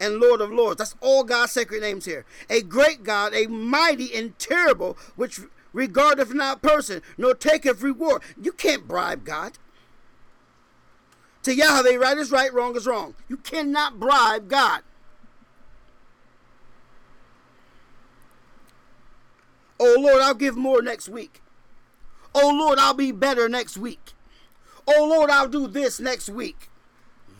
and 0.00 0.18
Lord 0.18 0.40
of 0.40 0.50
lords. 0.50 0.78
That's 0.78 0.94
all 1.00 1.24
God's 1.24 1.52
sacred 1.52 1.82
names 1.82 2.04
here. 2.04 2.24
A 2.48 2.62
great 2.62 3.02
God, 3.02 3.34
a 3.34 3.46
mighty 3.46 4.14
and 4.14 4.38
terrible, 4.38 4.96
which 5.16 5.40
regardeth 5.72 6.32
not 6.32 6.62
person, 6.62 7.02
nor 7.18 7.34
taketh 7.34 7.82
reward. 7.82 8.22
You 8.40 8.52
can't 8.52 8.88
bribe 8.88 9.24
God. 9.24 9.58
To 11.42 11.54
Yahweh, 11.54 11.96
right 11.96 12.16
is 12.16 12.30
right, 12.30 12.52
wrong 12.52 12.74
is 12.76 12.86
wrong. 12.86 13.14
You 13.28 13.36
cannot 13.36 14.00
bribe 14.00 14.48
God. 14.48 14.82
Oh 19.86 19.96
Lord, 20.00 20.22
I'll 20.22 20.32
give 20.34 20.56
more 20.56 20.80
next 20.80 21.10
week. 21.10 21.42
Oh 22.34 22.50
Lord, 22.58 22.78
I'll 22.78 22.94
be 22.94 23.12
better 23.12 23.50
next 23.50 23.76
week. 23.76 24.12
Oh 24.88 25.06
Lord, 25.06 25.28
I'll 25.28 25.48
do 25.48 25.66
this 25.66 26.00
next 26.00 26.30
week. 26.30 26.70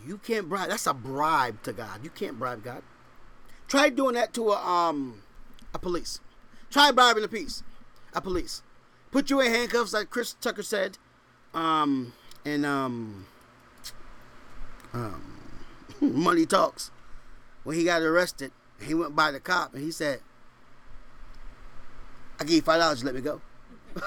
You 0.07 0.18
can't 0.18 0.47
bribe. 0.47 0.68
That's 0.68 0.86
a 0.86 0.92
bribe 0.92 1.62
to 1.62 1.72
God. 1.72 2.05
You 2.05 2.11
can't 2.11 2.38
bribe 2.38 2.62
God. 2.62 2.82
Try 3.66 3.88
doing 3.88 4.14
that 4.16 4.34
to 4.34 4.51
a 4.51 4.57
um 4.57 5.22
a 5.72 5.78
police. 5.78 6.20
Try 6.70 6.90
bribing 6.90 7.24
a 7.24 7.28
police. 7.28 7.62
a 8.12 8.20
police. 8.20 8.62
Put 9.11 9.30
you 9.30 9.40
in 9.40 9.51
handcuffs, 9.51 9.95
like 9.95 10.11
Chris 10.11 10.34
Tucker 10.38 10.62
said, 10.62 10.99
um, 11.55 12.12
and 12.45 12.66
um, 12.66 13.26
um, 14.92 15.40
money 16.01 16.45
talks. 16.45 16.90
When 17.62 17.76
he 17.76 17.84
got 17.84 18.03
arrested, 18.03 18.51
he 18.82 18.92
went 18.92 19.16
by 19.16 19.30
the 19.30 19.40
cop 19.40 19.72
and 19.72 19.82
he 19.82 19.90
said, 19.90 20.20
"I 22.39 22.45
give 22.45 22.57
you 22.57 22.62
five 22.62 22.80
dollars, 22.80 23.05
let 23.05 23.14
me 23.14 23.20
go." 23.20 23.41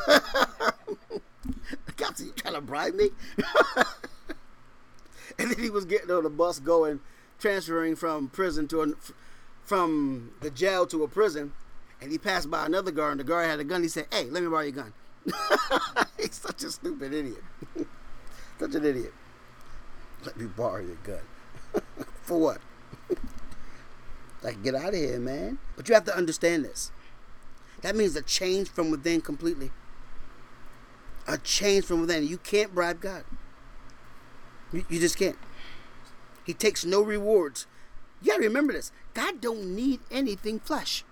Captain, 1.97 2.28
"You 2.28 2.34
trying 2.34 2.53
to 2.53 2.61
bribe 2.61 2.93
me?" 2.93 3.09
and 5.39 5.51
then 5.51 5.59
he 5.59 5.69
was 5.69 5.86
getting 5.86 6.11
on 6.11 6.23
the 6.23 6.30
bus 6.30 6.59
going, 6.59 6.99
transferring 7.39 7.95
from 7.95 8.30
prison 8.30 8.67
to 8.69 8.82
a, 8.82 8.88
from 9.63 10.32
the 10.41 10.49
jail 10.49 10.86
to 10.88 11.03
a 11.03 11.07
prison, 11.07 11.53
and 12.01 12.11
he 12.11 12.17
passed 12.17 12.49
by 12.51 12.65
another 12.65 12.91
guard, 12.91 13.11
and 13.13 13.19
the 13.19 13.23
guard 13.23 13.49
had 13.49 13.59
a 13.59 13.63
gun. 13.63 13.82
He 13.82 13.89
said, 13.89 14.07
"Hey, 14.11 14.25
let 14.25 14.43
me 14.43 14.49
borrow 14.49 14.61
your 14.61 14.71
gun." 14.71 14.93
He's 16.17 16.36
such 16.36 16.63
a 16.63 16.71
stupid 16.71 17.13
idiot. 17.13 17.43
such 18.59 18.75
an 18.75 18.86
idiot. 18.86 19.13
Let 20.25 20.38
me 20.38 20.45
borrow 20.45 20.82
your 20.82 20.97
gun. 21.03 21.21
For 22.21 22.39
what? 22.39 22.61
like, 24.43 24.61
get 24.63 24.75
out 24.75 24.89
of 24.89 24.95
here, 24.95 25.19
man. 25.19 25.59
But 25.75 25.88
you 25.88 25.95
have 25.95 26.05
to 26.05 26.15
understand 26.15 26.65
this. 26.65 26.91
That 27.82 27.95
means 27.95 28.15
a 28.15 28.21
change 28.21 28.69
from 28.69 28.91
within 28.91 29.21
completely. 29.21 29.71
A 31.28 31.38
change 31.38 31.86
from 31.86 32.01
within. 32.01 32.28
You 32.28 32.38
can't 32.38 32.73
bribe 32.73 33.01
God. 33.01 33.23
You, 34.71 34.86
you 34.89 34.99
just 34.99 35.17
can't. 35.17 35.38
He 36.43 36.53
takes 36.53 36.86
no 36.86 37.01
rewards. 37.01 37.67
You 38.21 38.32
gotta 38.32 38.43
remember 38.43 38.73
this. 38.73 38.91
God 39.13 39.41
don't 39.41 39.75
need 39.75 39.99
anything 40.09 40.59
flesh. 40.59 41.03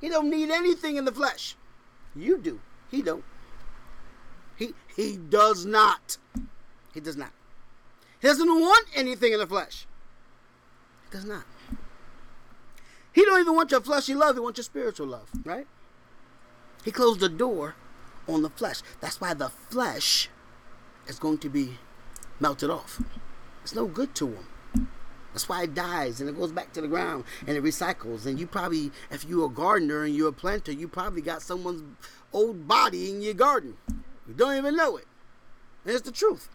He 0.00 0.08
don't 0.08 0.30
need 0.30 0.50
anything 0.50 0.96
in 0.96 1.04
the 1.04 1.12
flesh. 1.12 1.56
You 2.16 2.38
do. 2.38 2.60
He 2.90 3.02
don't. 3.02 3.24
He 4.56 4.74
he 4.96 5.16
does 5.16 5.64
not. 5.64 6.18
He 6.92 7.00
does 7.00 7.16
not. 7.16 7.32
He 8.20 8.28
doesn't 8.28 8.48
want 8.48 8.86
anything 8.94 9.32
in 9.32 9.38
the 9.38 9.46
flesh. 9.46 9.86
He 11.04 11.16
does 11.16 11.24
not. 11.24 11.44
He 13.12 13.24
don't 13.24 13.40
even 13.40 13.54
want 13.54 13.70
your 13.70 13.80
fleshy 13.80 14.14
love. 14.14 14.36
He 14.36 14.40
wants 14.40 14.58
your 14.58 14.64
spiritual 14.64 15.06
love, 15.06 15.28
right? 15.44 15.66
He 16.84 16.92
closed 16.92 17.20
the 17.20 17.28
door 17.28 17.74
on 18.28 18.42
the 18.42 18.50
flesh. 18.50 18.82
That's 19.00 19.20
why 19.20 19.34
the 19.34 19.48
flesh 19.48 20.28
is 21.06 21.18
going 21.18 21.38
to 21.38 21.48
be 21.48 21.78
melted 22.38 22.70
off. 22.70 23.00
It's 23.62 23.74
no 23.74 23.86
good 23.86 24.14
to 24.16 24.28
him. 24.28 24.46
That's 25.32 25.48
why 25.48 25.64
it 25.64 25.74
dies 25.74 26.20
and 26.20 26.30
it 26.30 26.38
goes 26.38 26.52
back 26.52 26.72
to 26.74 26.80
the 26.80 26.86
ground 26.86 27.24
and 27.46 27.56
it 27.56 27.64
recycles. 27.64 28.26
And 28.26 28.38
you 28.38 28.46
probably, 28.46 28.92
if 29.10 29.24
you're 29.24 29.46
a 29.46 29.50
gardener 29.50 30.04
and 30.04 30.14
you're 30.14 30.28
a 30.28 30.32
planter, 30.32 30.70
you 30.70 30.86
probably 30.86 31.22
got 31.22 31.42
someone's 31.42 31.82
old 32.32 32.68
body 32.68 33.10
in 33.10 33.22
your 33.22 33.34
garden. 33.34 33.76
You 34.28 34.34
don't 34.34 34.56
even 34.56 34.76
know 34.76 34.96
it. 34.96 35.06
And 35.84 35.94
it's 35.94 36.02
the 36.02 36.12
truth. 36.12 36.48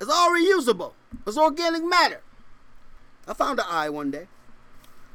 It's 0.00 0.10
all 0.10 0.30
reusable. 0.30 0.92
It's 1.26 1.36
organic 1.36 1.84
matter. 1.84 2.22
I 3.26 3.34
found 3.34 3.58
an 3.58 3.66
eye 3.68 3.90
one 3.90 4.10
day. 4.10 4.26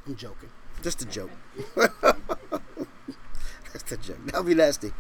I'm 0.05 0.15
joking. 0.15 0.49
Just 0.81 1.01
a 1.01 1.05
joke. 1.05 1.31
That's 3.83 4.07
joke. 4.07 4.25
That'll 4.25 4.43
be 4.43 4.55
nasty. 4.55 4.91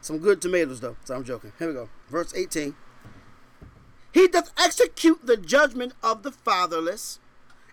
Some 0.00 0.18
good 0.18 0.40
tomatoes, 0.40 0.80
though. 0.80 0.96
So 1.04 1.14
I'm 1.14 1.24
joking. 1.24 1.52
Here 1.58 1.68
we 1.68 1.74
go. 1.74 1.88
Verse 2.08 2.34
18. 2.34 2.74
He 4.12 4.28
doth 4.28 4.52
execute 4.58 5.26
the 5.26 5.36
judgment 5.36 5.92
of 6.02 6.22
the 6.22 6.32
fatherless 6.32 7.18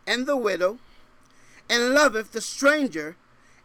and 0.06 0.26
the 0.26 0.36
widow, 0.36 0.80
and 1.70 1.94
loveth 1.94 2.34
the 2.34 2.42
stranger, 2.42 3.16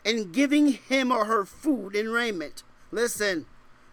and 0.05 0.33
giving 0.33 0.69
him 0.69 1.11
or 1.11 1.25
her 1.25 1.45
food 1.45 1.97
and 1.97 2.13
raiment. 2.13 2.63
Listen, 2.93 3.47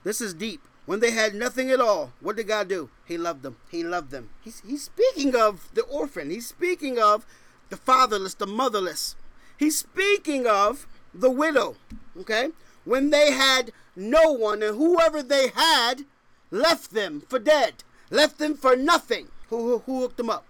this 0.04 0.22
is 0.22 0.34
deep. 0.34 0.62
When 0.86 1.00
they 1.00 1.12
had 1.12 1.34
nothing 1.34 1.72
at 1.72 1.82
all, 1.82 2.14
what 2.20 2.36
did 2.36 2.48
God 2.48 2.70
do? 2.70 2.92
He 3.06 3.18
loved 3.18 3.42
them. 3.42 3.58
He 3.72 3.84
loved 3.84 4.12
them. 4.12 4.30
He's, 4.44 4.62
he's 4.62 4.84
speaking 4.84 5.36
of 5.36 5.68
the 5.74 5.82
orphan. 5.82 6.30
He's 6.30 6.46
speaking 6.46 7.00
of 7.00 7.26
the 7.70 7.78
fatherless, 7.78 8.36
the 8.36 8.46
motherless. 8.46 9.16
He's 9.58 9.80
speaking 9.80 10.46
of 10.46 10.86
the 11.20 11.32
widow. 11.32 11.76
Okay? 12.20 12.50
When 12.84 13.10
they 13.10 13.32
had 13.32 13.72
no 13.96 14.32
one, 14.32 14.62
and 14.62 14.78
whoever 14.78 15.24
they 15.24 15.50
had 15.50 16.06
left 16.52 16.92
them 16.92 17.22
for 17.28 17.40
dead, 17.40 17.84
left 18.10 18.38
them 18.38 18.56
for 18.56 18.76
nothing. 18.76 19.30
Who, 19.50 19.58
who, 19.58 19.78
who 19.80 20.02
hooked 20.02 20.18
them 20.18 20.30
up? 20.30 20.46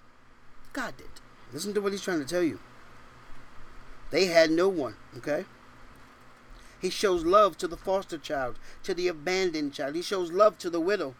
God 0.73 0.97
did. 0.97 1.07
Listen 1.53 1.73
to 1.73 1.81
what 1.81 1.91
he's 1.91 2.01
trying 2.01 2.19
to 2.19 2.25
tell 2.25 2.43
you. 2.43 2.59
They 4.11 4.25
had 4.25 4.51
no 4.51 4.67
one. 4.67 4.95
Okay? 5.17 5.45
He 6.81 6.89
shows 6.89 7.23
love 7.23 7.57
to 7.57 7.67
the 7.67 7.77
foster 7.77 8.17
child, 8.17 8.59
to 8.83 8.93
the 8.93 9.07
abandoned 9.07 9.73
child. 9.73 9.95
He 9.95 10.01
shows 10.01 10.31
love 10.31 10.57
to 10.59 10.69
the 10.69 10.79
widow. 10.79 11.15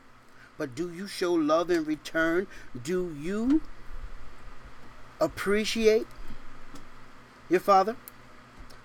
But 0.58 0.76
do 0.76 0.94
you 0.94 1.08
show 1.08 1.34
love 1.34 1.70
in 1.70 1.86
return? 1.86 2.48
Do 2.82 3.16
you 3.20 3.62
appreciate 5.20 6.08
your 7.50 7.60
father? 7.60 7.96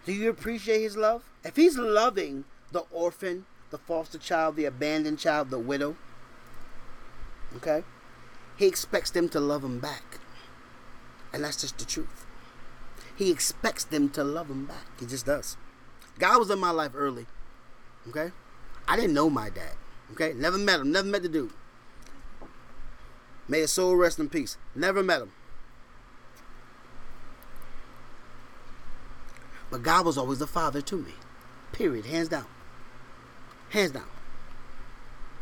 Do 0.07 0.13
you 0.13 0.31
appreciate 0.31 0.81
his 0.81 0.97
love? 0.97 1.25
If 1.45 1.57
he's 1.57 1.77
loving 1.77 2.45
the 2.73 2.85
orphan, 2.91 3.47
the 3.71 3.79
foster 3.79 4.19
child, 4.19 4.57
the 4.57 4.65
abandoned 4.65 5.19
child, 5.19 5.51
the 5.51 5.59
widow, 5.59 5.97
okay, 7.57 7.85
he 8.57 8.67
expects 8.67 9.11
them 9.11 9.29
to 9.31 9.41
love 9.41 9.65
him 9.65 9.79
back. 9.79 10.19
And 11.33 11.45
that's 11.45 11.61
just 11.61 11.79
the 11.79 11.85
truth. 11.85 12.27
He 13.17 13.31
expects 13.31 13.85
them 13.85 14.09
to 14.11 14.25
love 14.25 14.51
him 14.51 14.67
back. 14.67 14.87
He 14.99 15.07
just 15.07 15.27
does. 15.27 15.57
God 16.19 16.39
was 16.39 16.51
in 16.51 16.59
my 16.59 16.71
life 16.71 16.93
early. 16.95 17.27
Okay? 18.09 18.33
I 18.89 18.97
didn't 18.97 19.15
know 19.15 19.31
my 19.31 19.51
dad. 19.51 19.75
Okay? 20.13 20.33
Never 20.35 20.59
met 20.59 20.81
him. 20.81 20.91
Never 20.91 21.07
met 21.07 21.23
the 21.23 21.29
dude. 21.29 21.53
May 23.47 23.61
his 23.61 23.73
soul 23.73 23.97
rest 23.97 24.19
in 24.19 24.29
peace. 24.29 24.57
Never 24.75 25.03
met 25.03 25.23
him. 25.23 25.33
But 29.71 29.83
God 29.83 30.05
was 30.05 30.19
always 30.19 30.41
the 30.41 30.47
father 30.47 30.81
to 30.83 30.97
me. 30.97 31.15
Period. 31.73 32.07
Hands 32.07 32.29
down. 32.29 32.47
Hands 33.71 33.93
down. 33.93 34.09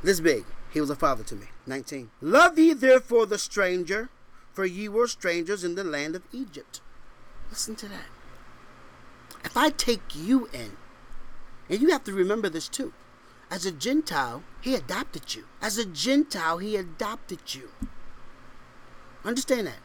This 0.03 0.21
big. 0.21 0.45
He 0.71 0.81
was 0.81 0.91
a 0.91 0.97
father 0.97 1.25
to 1.25 1.35
me. 1.35 1.47
19. 1.67 2.11
Love 2.21 2.59
ye 2.59 2.75
therefore 2.75 3.27
the 3.27 3.39
stranger, 3.39 4.11
for 4.53 4.65
ye 4.65 4.89
were 4.89 5.09
strangers 5.09 5.65
in 5.65 5.75
the 5.75 5.85
land 5.85 6.15
of 6.15 6.23
Egypt. 6.33 6.81
Listen 7.51 7.75
to 7.77 7.89
that. 7.89 8.07
If 9.45 9.57
I 9.57 9.71
take 9.71 10.15
you 10.15 10.49
in, 10.53 10.73
and 11.71 11.81
you 11.81 11.91
have 11.91 12.05
to 12.05 12.13
remember 12.13 12.49
this 12.49 12.69
too, 12.69 12.93
as 13.51 13.65
a 13.65 13.73
Gentile, 13.73 14.43
he 14.61 14.75
adopted 14.75 15.35
you. 15.35 15.45
As 15.63 15.79
a 15.79 15.87
Gentile, 15.87 16.59
he 16.59 16.77
adopted 16.77 17.55
you. 17.55 17.71
Understand 19.25 19.69
that? 19.69 19.79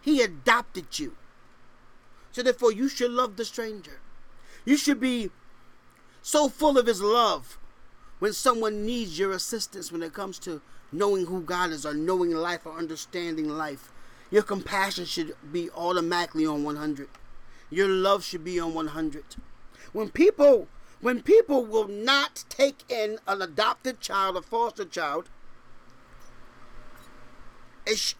He 0.00 0.22
adopted 0.22 0.98
you. 0.98 1.16
So 2.32 2.42
therefore, 2.42 2.72
you 2.72 2.88
should 2.88 3.10
love 3.10 3.36
the 3.36 3.44
stranger. 3.44 4.00
You 4.64 4.76
should 4.76 5.00
be 5.00 5.30
so 6.22 6.48
full 6.48 6.78
of 6.78 6.86
his 6.86 7.00
love 7.00 7.58
when 8.18 8.32
someone 8.32 8.84
needs 8.84 9.18
your 9.18 9.32
assistance 9.32 9.90
when 9.90 10.02
it 10.02 10.12
comes 10.12 10.38
to 10.40 10.60
knowing 10.92 11.26
who 11.26 11.40
God 11.40 11.70
is 11.70 11.86
or 11.86 11.94
knowing 11.94 12.30
life 12.30 12.66
or 12.66 12.76
understanding 12.76 13.48
life. 13.48 13.90
Your 14.30 14.42
compassion 14.42 15.04
should 15.04 15.34
be 15.52 15.70
automatically 15.70 16.44
on 16.44 16.64
100. 16.64 17.08
Your 17.70 17.88
love 17.88 18.24
should 18.24 18.44
be 18.44 18.60
on 18.60 18.74
100. 18.74 19.24
When 19.92 20.10
people 20.10 20.68
when 21.00 21.22
people 21.22 21.64
will 21.64 21.86
not 21.86 22.44
take 22.48 22.82
in 22.90 23.18
an 23.26 23.40
adopted 23.40 24.00
child, 24.00 24.36
a 24.36 24.42
foster 24.42 24.84
child, 24.84 25.28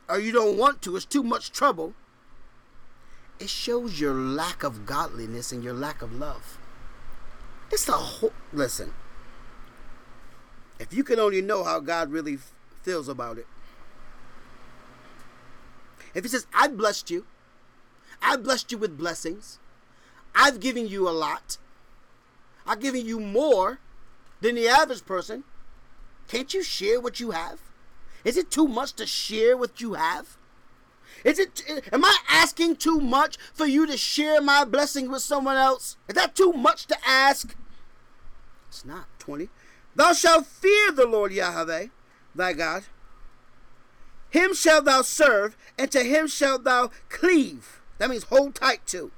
or 0.09 0.19
you 0.19 0.33
don't 0.33 0.57
want 0.57 0.81
to, 0.83 0.95
it's 0.95 1.05
too 1.05 1.25
much 1.25 1.51
trouble, 1.51 1.95
it 3.39 3.49
shows 3.49 4.01
your 4.01 4.15
lack 4.15 4.63
of 4.63 4.87
godliness 4.87 5.53
and 5.53 5.63
your 5.63 5.75
lack 5.75 6.03
of 6.03 6.15
love. 6.15 6.59
It's 7.71 7.89
a 7.89 7.93
whole. 7.93 8.33
Listen, 8.53 8.93
if 10.79 10.93
you 10.93 11.05
can 11.05 11.19
only 11.19 11.43
know 11.43 11.65
how 11.65 11.81
God 11.81 12.11
really 12.11 12.39
feels 12.83 13.09
about 13.09 13.39
it. 13.39 13.47
If 16.15 16.25
He 16.25 16.31
says, 16.31 16.47
I 16.55 16.69
blessed 16.69 17.11
you, 17.11 17.27
I've 18.23 18.43
blessed 18.43 18.73
you 18.73 18.79
with 18.79 18.97
blessings, 18.97 19.59
I've 20.35 20.59
given 20.59 20.89
you 20.89 21.09
a 21.09 21.11
lot, 21.11 21.59
I've 22.67 22.81
given 22.81 23.05
you 23.05 23.21
more 23.21 23.79
than 24.41 24.55
the 24.55 24.69
average 24.69 25.05
person, 25.05 25.45
can't 26.29 26.53
you 26.55 26.63
share 26.63 27.01
what 27.01 27.21
you 27.21 27.33
have? 27.33 27.61
Is 28.25 28.37
it 28.37 28.51
too 28.51 28.67
much 28.67 28.95
to 28.95 29.07
share 29.07 29.57
what 29.57 29.81
you 29.81 29.95
have? 29.95 30.38
Is 31.25 31.39
it 31.39 31.63
eh, 31.69 31.81
am 31.93 32.05
I 32.05 32.19
asking 32.29 32.77
too 32.77 33.01
much 33.01 33.37
for 33.53 33.67
you 33.67 33.87
to 33.87 33.97
share 33.97 34.41
my 34.41 34.65
blessing 34.65 35.11
with 35.11 35.23
someone 35.23 35.57
else? 35.57 35.97
Is 36.09 36.15
that 36.15 36.35
too 36.35 36.53
much 36.53 36.87
to 36.87 36.97
ask? 37.07 37.55
It's 38.69 38.85
not 38.85 39.07
20. 39.19 39.49
Thou 39.95 40.13
shalt 40.13 40.47
fear 40.47 40.93
the 40.93 41.07
Lord 41.07 41.33
Yahweh, 41.33 41.87
thy 42.35 42.53
God. 42.53 42.85
Him 44.31 44.55
shalt 44.55 44.85
thou 44.85 45.03
serve, 45.03 45.57
and 45.79 45.91
to 45.91 46.03
him 46.03 46.27
shalt 46.27 46.65
thou 46.65 46.91
cleave. 47.09 47.81
That 47.99 48.11
means 48.11 48.25
hold 48.25 48.55
tight 48.55 48.87
to. 48.89 49.11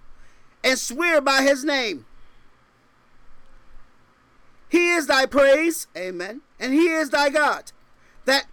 And 0.63 0.79
swear 0.79 1.21
by 1.21 1.43
his 1.43 1.65
name. 1.65 2.07
He 4.69 4.93
is 4.93 5.09
thy 5.09 5.27
praise, 5.27 5.89
amen, 5.97 6.43
and 6.61 6.73
he 6.73 6.89
is 6.89 7.11
thy 7.11 7.29
God, 7.29 7.73
that 8.25 8.47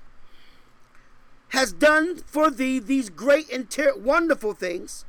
has 1.50 1.72
done 1.72 2.18
for 2.26 2.50
thee 2.50 2.80
these 2.80 3.10
great 3.10 3.52
and 3.52 3.70
ter- 3.70 3.98
wonderful 3.98 4.54
things, 4.54 5.06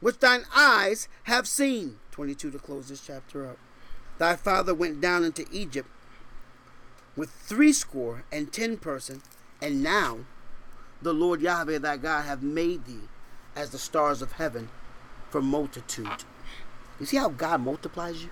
which 0.00 0.18
thine 0.18 0.44
eyes 0.54 1.08
have 1.24 1.46
seen. 1.46 1.98
22 2.10 2.50
to 2.50 2.58
close 2.58 2.88
this 2.88 3.04
chapter 3.06 3.46
up. 3.48 3.58
Thy 4.18 4.34
father 4.34 4.74
went 4.74 5.00
down 5.00 5.22
into 5.24 5.46
Egypt 5.52 5.88
with 7.16 7.30
threescore 7.30 8.24
and 8.32 8.52
ten 8.52 8.76
persons, 8.76 9.22
and 9.62 9.82
now 9.82 10.20
the 11.00 11.12
Lord 11.12 11.40
Yahweh 11.40 11.78
thy 11.78 11.96
God 11.96 12.22
have 12.22 12.42
made 12.42 12.84
thee 12.84 13.08
as 13.54 13.70
the 13.70 13.78
stars 13.78 14.22
of 14.22 14.32
heaven 14.32 14.68
for 15.30 15.40
multitude. 15.40 16.24
You 16.98 17.06
see 17.06 17.16
how 17.16 17.28
God 17.28 17.60
multiplies 17.60 18.24
you? 18.24 18.30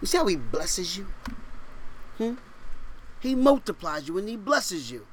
You 0.00 0.06
see 0.06 0.18
how 0.18 0.26
He 0.26 0.36
blesses 0.36 0.96
you? 0.96 1.06
Hmm? 2.18 2.34
He 3.20 3.34
multiplies 3.34 4.08
you 4.08 4.18
and 4.18 4.28
He 4.28 4.36
blesses 4.36 4.90
you. 4.90 5.06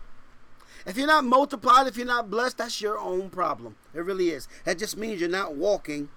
If 0.87 0.95
you're 0.95 1.05
not 1.05 1.25
multiplied, 1.25 1.85
if 1.85 1.97
you're 1.97 2.07
not 2.07 2.29
blessed, 2.29 2.59
that's 2.59 2.81
your 2.81 2.97
own 2.97 3.29
problem. 3.29 3.75
It 3.93 3.99
really 3.99 4.29
is. 4.29 4.47
That 4.63 4.79
just 4.79 4.95
means 4.95 5.19
you're 5.19 5.29
not 5.29 5.55
walking 5.55 6.07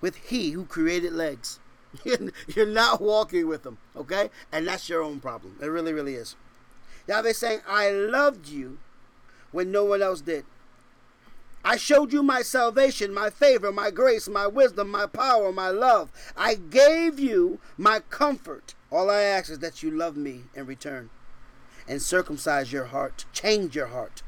with 0.00 0.14
He 0.16 0.52
who 0.52 0.66
created 0.66 1.12
legs. 1.12 1.58
you're 2.04 2.64
not 2.64 3.00
walking 3.00 3.48
with 3.48 3.66
Him, 3.66 3.78
okay? 3.96 4.30
And 4.52 4.68
that's 4.68 4.88
your 4.88 5.02
own 5.02 5.18
problem. 5.18 5.56
It 5.60 5.66
really, 5.66 5.92
really 5.92 6.14
is. 6.14 6.36
Yahweh 7.08 7.32
saying, 7.32 7.60
I 7.66 7.90
loved 7.90 8.48
you 8.48 8.78
when 9.50 9.72
no 9.72 9.84
one 9.84 10.00
else 10.00 10.20
did. 10.20 10.44
I 11.64 11.76
showed 11.76 12.12
you 12.12 12.22
my 12.22 12.42
salvation, 12.42 13.12
my 13.12 13.30
favor, 13.30 13.72
my 13.72 13.90
grace, 13.90 14.28
my 14.28 14.46
wisdom, 14.46 14.90
my 14.90 15.06
power, 15.06 15.50
my 15.50 15.70
love. 15.70 16.12
I 16.36 16.54
gave 16.54 17.18
you 17.18 17.58
my 17.76 18.00
comfort. 18.10 18.74
All 18.92 19.10
I 19.10 19.22
ask 19.22 19.50
is 19.50 19.58
that 19.60 19.82
you 19.82 19.90
love 19.90 20.16
me 20.16 20.42
in 20.54 20.66
return. 20.66 21.10
And 21.88 22.00
circumcise 22.00 22.72
your 22.72 22.86
heart, 22.86 23.24
change 23.32 23.76
your 23.76 23.88
heart 23.88 24.22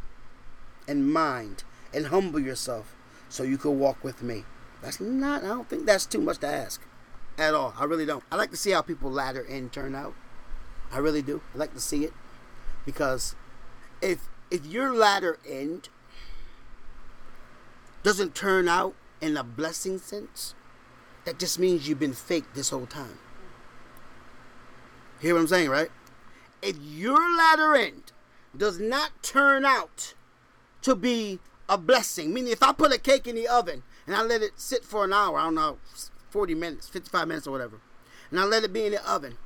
and 0.89 1.13
mind, 1.13 1.65
and 1.93 2.09
humble 2.09 2.41
yourself 2.41 2.95
so 3.29 3.43
you 3.43 3.59
could 3.59 3.73
walk 3.73 4.03
with 4.05 4.23
me. 4.23 4.45
That's 4.83 5.01
not, 5.01 5.43
I 5.45 5.49
don't 5.49 5.69
think 5.69 5.87
that's 5.87 6.07
too 6.07 6.21
much 6.21 6.39
to 6.39 6.47
ask 6.47 6.83
at 7.39 7.55
all. 7.55 7.75
I 7.79 7.85
really 7.85 8.07
don't. 8.07 8.25
I 8.31 8.37
like 8.37 8.51
to 8.51 8.57
see 8.57 8.71
how 8.71 8.83
people 8.83 9.11
ladder 9.11 9.41
in 9.41 9.71
turn 9.71 9.95
out. 9.95 10.15
I 10.93 10.99
really 10.99 11.23
do. 11.23 11.43
I 11.55 11.59
like 11.59 11.75
to 11.75 11.81
see 11.81 12.05
it 12.05 12.13
because 12.85 13.35
if 14.01 14.29
if 14.51 14.65
your 14.65 14.95
latter 14.95 15.39
end 15.49 15.89
doesn't 18.03 18.35
turn 18.35 18.69
out 18.69 18.95
in 19.21 19.37
a 19.37 19.43
blessing 19.43 19.99
sense, 19.99 20.55
that 21.25 21.39
just 21.39 21.59
means 21.59 21.89
you've 21.89 21.99
been 21.99 22.13
fake 22.13 22.45
this 22.55 22.71
whole 22.71 22.87
time. 22.87 23.19
Hear 25.21 25.35
what 25.35 25.41
I'm 25.41 25.49
saying, 25.49 25.71
right? 25.71 25.91
If 26.67 26.79
your 26.83 27.37
latter 27.37 27.77
end 27.77 28.11
does 28.57 28.81
not 28.81 29.23
turn 29.23 29.65
out 29.65 30.15
to 30.83 30.97
be 30.97 31.39
a 31.69 31.79
blessing, 31.79 32.35
meaning 32.35 32.51
if 32.51 32.61
I 32.61 32.73
put 32.73 32.93
a 32.93 32.99
cake 32.99 33.29
in 33.29 33.37
the 33.37 33.47
oven 33.47 33.85
and 34.05 34.17
I 34.17 34.23
let 34.23 34.43
it 34.43 34.55
sit 34.57 34.85
for 34.85 35.05
an 35.05 35.13
hour, 35.13 35.39
I 35.39 35.45
don't 35.45 35.55
know, 35.55 35.79
40 36.31 36.57
minutes, 36.57 36.89
55 36.89 37.29
minutes 37.29 37.47
or 37.47 37.53
whatever, 37.53 37.79
and 38.33 38.41
I 38.41 38.45
let 38.45 38.65
it 38.65 38.73
be 38.73 38.85
in 38.85 38.93
the 38.93 39.09
oven, 39.09 39.37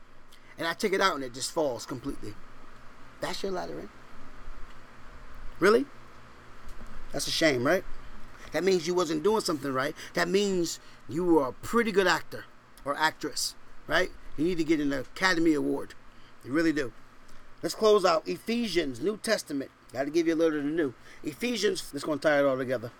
and 0.56 0.66
I 0.66 0.72
take 0.72 0.94
it 0.94 1.00
out 1.02 1.14
and 1.14 1.22
it 1.22 1.34
just 1.34 1.52
falls 1.52 1.84
completely. 1.84 2.32
That's 3.20 3.42
your 3.42 3.52
latter 3.52 3.78
end? 3.78 3.90
Really? 5.58 5.84
That's 7.12 7.26
a 7.26 7.30
shame, 7.30 7.66
right? 7.66 7.84
That 8.52 8.64
means 8.64 8.86
you 8.86 8.94
wasn't 8.94 9.22
doing 9.22 9.42
something 9.42 9.74
right. 9.74 9.94
That 10.14 10.28
means 10.28 10.80
you 11.06 11.26
were 11.26 11.48
a 11.48 11.52
pretty 11.52 11.92
good 11.92 12.06
actor 12.06 12.46
or 12.82 12.96
actress, 12.96 13.54
right? 13.86 14.08
You 14.38 14.44
need 14.44 14.56
to 14.56 14.64
get 14.64 14.80
an 14.80 14.94
Academy 14.94 15.52
Award. 15.52 15.92
You 16.46 16.52
really 16.52 16.72
do. 16.72 16.94
Let's 17.62 17.74
close 17.74 18.04
out 18.06 18.26
Ephesians, 18.26 19.00
New 19.00 19.18
Testament. 19.18 19.70
Got 19.92 20.04
to 20.04 20.10
give 20.10 20.26
you 20.26 20.34
a 20.34 20.36
little 20.36 20.58
of 20.58 20.64
the 20.64 20.70
new. 20.70 20.94
Ephesians, 21.22 21.90
let's 21.92 22.04
go 22.04 22.12
and 22.12 22.22
tie 22.22 22.38
it 22.38 22.44
all 22.46 22.56
together. 22.56 22.90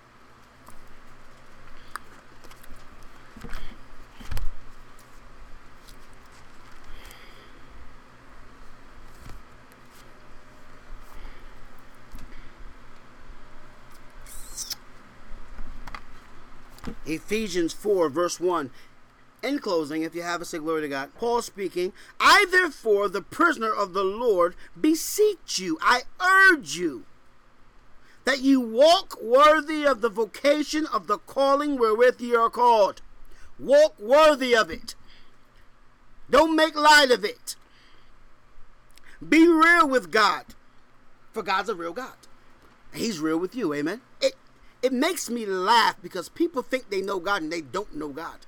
Ephesians 17.07 17.73
4, 17.73 18.09
verse 18.09 18.39
1. 18.39 18.71
In 19.43 19.59
closing, 19.59 20.03
if 20.03 20.15
you 20.15 20.23
have 20.23 20.43
a 20.43 20.45
say 20.45 20.59
glory 20.59 20.83
to 20.83 20.89
God, 20.89 21.11
Paul 21.15 21.41
speaking, 21.41 21.93
I 22.19 22.45
therefore, 22.51 23.09
the 23.09 23.23
prisoner 23.23 23.73
of 23.73 23.95
the 23.95 24.05
Lord, 24.05 24.55
beseech 24.79 25.59
you, 25.59 25.79
I 25.81 26.03
urge 26.21 26.77
you, 26.77 27.05
that 28.25 28.41
you 28.41 28.61
walk 28.61 29.21
worthy 29.23 29.85
of 29.85 30.03
the 30.03 30.11
vocation 30.11 30.87
of 30.87 31.07
the 31.07 31.19
calling 31.19 31.79
wherewith 31.79 32.21
ye 32.21 32.35
are 32.35 32.51
called. 32.51 33.01
Walk 33.59 33.99
worthy 33.99 34.55
of 34.55 34.71
it. 34.71 34.95
Don't 36.29 36.55
make 36.55 36.77
light 36.77 37.11
of 37.11 37.25
it. 37.25 37.57
Be 39.27 39.49
real 39.49 39.89
with 39.89 40.11
God, 40.11 40.45
for 41.33 41.43
God's 41.43 41.71
a 41.71 41.75
real 41.75 41.93
God. 41.93 42.13
He's 42.93 43.21
real 43.21 43.39
with 43.39 43.55
you, 43.55 43.73
amen. 43.73 44.03
It 44.21 44.35
it 44.83 44.93
makes 44.93 45.29
me 45.29 45.45
laugh 45.45 45.97
because 46.03 46.29
people 46.31 46.63
think 46.63 46.89
they 46.89 47.03
know 47.03 47.21
God 47.21 47.43
and 47.43 47.53
they 47.53 47.61
don't 47.61 47.95
know 47.95 48.09
God. 48.09 48.47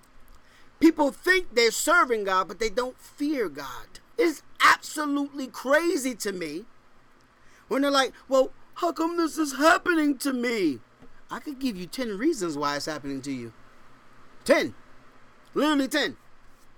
People 0.82 1.12
think 1.12 1.54
they're 1.54 1.70
serving 1.70 2.24
God, 2.24 2.48
but 2.48 2.58
they 2.58 2.68
don't 2.68 2.98
fear 2.98 3.48
God. 3.48 4.00
It's 4.18 4.42
absolutely 4.60 5.46
crazy 5.46 6.12
to 6.16 6.32
me 6.32 6.64
when 7.68 7.82
they're 7.82 7.90
like, 7.92 8.12
well, 8.28 8.50
how 8.74 8.90
come 8.90 9.16
this 9.16 9.38
is 9.38 9.58
happening 9.58 10.18
to 10.18 10.32
me? 10.32 10.80
I 11.30 11.38
could 11.38 11.60
give 11.60 11.76
you 11.76 11.86
10 11.86 12.18
reasons 12.18 12.58
why 12.58 12.74
it's 12.74 12.86
happening 12.86 13.22
to 13.22 13.30
you. 13.30 13.52
10. 14.44 14.74
Literally 15.54 15.86
10 15.86 16.16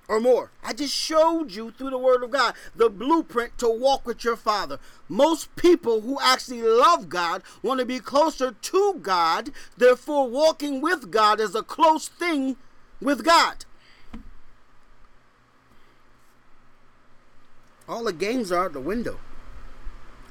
or 0.06 0.20
more. 0.20 0.50
I 0.62 0.74
just 0.74 0.94
showed 0.94 1.52
you 1.52 1.70
through 1.70 1.88
the 1.88 1.96
Word 1.96 2.22
of 2.22 2.30
God 2.30 2.54
the 2.76 2.90
blueprint 2.90 3.56
to 3.56 3.70
walk 3.70 4.06
with 4.06 4.22
your 4.22 4.36
Father. 4.36 4.78
Most 5.08 5.56
people 5.56 6.02
who 6.02 6.18
actually 6.20 6.60
love 6.60 7.08
God 7.08 7.42
want 7.62 7.80
to 7.80 7.86
be 7.86 8.00
closer 8.00 8.52
to 8.52 8.94
God, 9.00 9.50
therefore, 9.78 10.28
walking 10.28 10.82
with 10.82 11.10
God 11.10 11.40
is 11.40 11.54
a 11.54 11.62
close 11.62 12.06
thing 12.06 12.56
with 13.00 13.24
God. 13.24 13.64
All 17.88 18.04
the 18.04 18.12
games 18.12 18.50
are 18.50 18.64
out 18.64 18.72
the 18.72 18.80
window. 18.80 19.18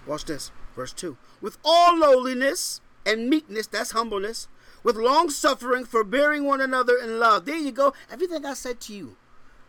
Watch 0.08 0.26
this, 0.26 0.52
verse 0.76 0.94
2. 0.94 1.18
With 1.42 1.58
all 1.64 1.98
lowliness 1.98 2.82
and 3.06 3.30
meekness, 3.30 3.68
that's 3.68 3.92
humbleness, 3.92 4.48
with 4.84 4.96
long 4.96 5.30
suffering, 5.30 5.86
forbearing 5.86 6.46
one 6.46 6.62
another 6.62 6.98
in 7.02 7.20
love. 7.20 7.46
There 7.46 7.56
you 7.56 7.72
go. 7.72 7.94
Everything 8.12 8.46
I 8.46 8.54
said 8.54 8.80
to 8.82 8.94
you 8.94 9.16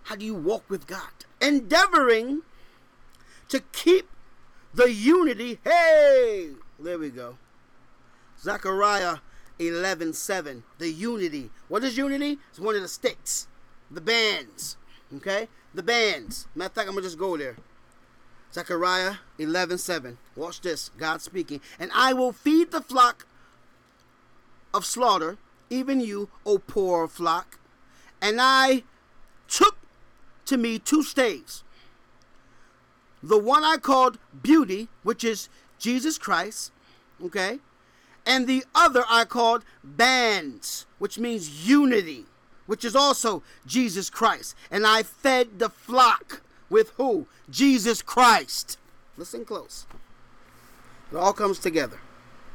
how 0.04 0.16
do 0.16 0.24
you 0.24 0.34
walk 0.34 0.68
with 0.68 0.86
God? 0.86 1.24
Endeavoring 1.40 2.42
to 3.48 3.60
keep 3.72 4.08
the 4.72 4.92
unity. 4.92 5.58
Hey, 5.64 6.50
there 6.78 6.98
we 6.98 7.10
go. 7.10 7.38
Zechariah 8.40 9.18
11 9.58 10.12
7. 10.12 10.62
The 10.78 10.90
unity. 10.90 11.50
What 11.68 11.84
is 11.84 11.96
unity? 11.96 12.38
It's 12.50 12.60
one 12.60 12.74
of 12.74 12.82
the 12.82 12.88
sticks, 12.88 13.48
the 13.90 14.00
bands. 14.00 14.76
Okay? 15.16 15.48
The 15.72 15.82
bands. 15.82 16.48
Matter 16.54 16.66
of 16.66 16.74
fact, 16.74 16.88
I'm 16.88 16.94
going 16.94 17.02
to 17.02 17.08
just 17.08 17.18
go 17.18 17.36
there. 17.36 17.56
Zechariah 18.54 19.16
11 19.38 19.78
7. 19.78 20.16
Watch 20.36 20.60
this. 20.60 20.90
God 20.96 21.20
speaking. 21.20 21.60
And 21.78 21.90
I 21.92 22.12
will 22.12 22.32
feed 22.32 22.70
the 22.70 22.80
flock 22.80 23.26
of 24.72 24.86
slaughter, 24.86 25.38
even 25.70 26.00
you, 26.00 26.28
O 26.46 26.58
poor 26.58 27.08
flock. 27.08 27.58
And 28.22 28.38
I 28.40 28.84
took 29.48 29.76
to 30.46 30.56
me 30.56 30.78
two 30.78 31.02
staves. 31.02 31.64
The 33.22 33.38
one 33.38 33.64
I 33.64 33.76
called 33.76 34.18
beauty, 34.42 34.88
which 35.02 35.24
is 35.24 35.48
Jesus 35.78 36.16
Christ, 36.16 36.70
okay? 37.24 37.58
And 38.24 38.46
the 38.46 38.64
other 38.74 39.04
I 39.08 39.24
called 39.24 39.64
bands, 39.82 40.86
which 40.98 41.18
means 41.18 41.68
unity, 41.68 42.26
which 42.66 42.84
is 42.84 42.94
also 42.94 43.42
Jesus 43.66 44.10
Christ. 44.10 44.54
And 44.70 44.86
I 44.86 45.02
fed 45.02 45.58
the 45.58 45.70
flock 45.70 46.42
with 46.70 46.90
who? 46.96 47.26
Jesus 47.50 48.02
Christ. 48.02 48.78
Listen 49.16 49.44
close. 49.44 49.86
It 51.12 51.16
all 51.16 51.32
comes 51.32 51.58
together, 51.58 52.00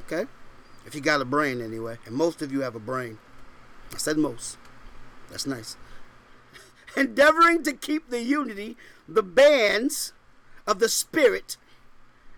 okay? 0.06 0.30
If 0.86 0.96
you 0.96 1.02
got 1.02 1.22
a 1.22 1.26
brain, 1.26 1.62
anyway. 1.62 1.98
And 2.06 2.16
most 2.16 2.42
of 2.42 2.52
you 2.52 2.62
have 2.62 2.76
a 2.76 2.80
brain. 2.80 3.20
I 3.94 3.98
said 3.98 4.18
most. 4.18 4.58
That's 5.30 5.46
nice 5.46 5.78
endeavoring 6.98 7.64
to 7.64 7.74
keep 7.74 8.10
the 8.10 8.22
unity, 8.22 8.78
the 9.08 9.24
bands 9.24 10.14
of 10.66 10.80
the 10.80 10.90
Spirit, 10.90 11.58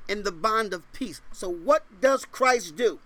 and 0.09 0.23
the 0.23 0.31
bond 0.31 0.73
of 0.73 0.91
peace. 0.93 1.21
So, 1.31 1.49
what 1.49 2.01
does 2.01 2.25
Christ 2.25 2.75
do? 2.75 2.99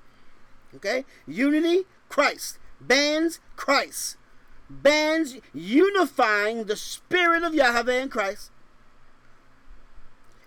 Okay? 0.76 1.06
Unity, 1.28 1.84
Christ. 2.10 2.58
Bands, 2.82 3.40
Christ. 3.56 4.18
Bands 4.70 5.36
unifying 5.54 6.66
the 6.66 6.76
Spirit 6.76 7.44
of 7.44 7.54
Yahweh 7.54 8.02
and 8.02 8.12
Christ. 8.12 8.52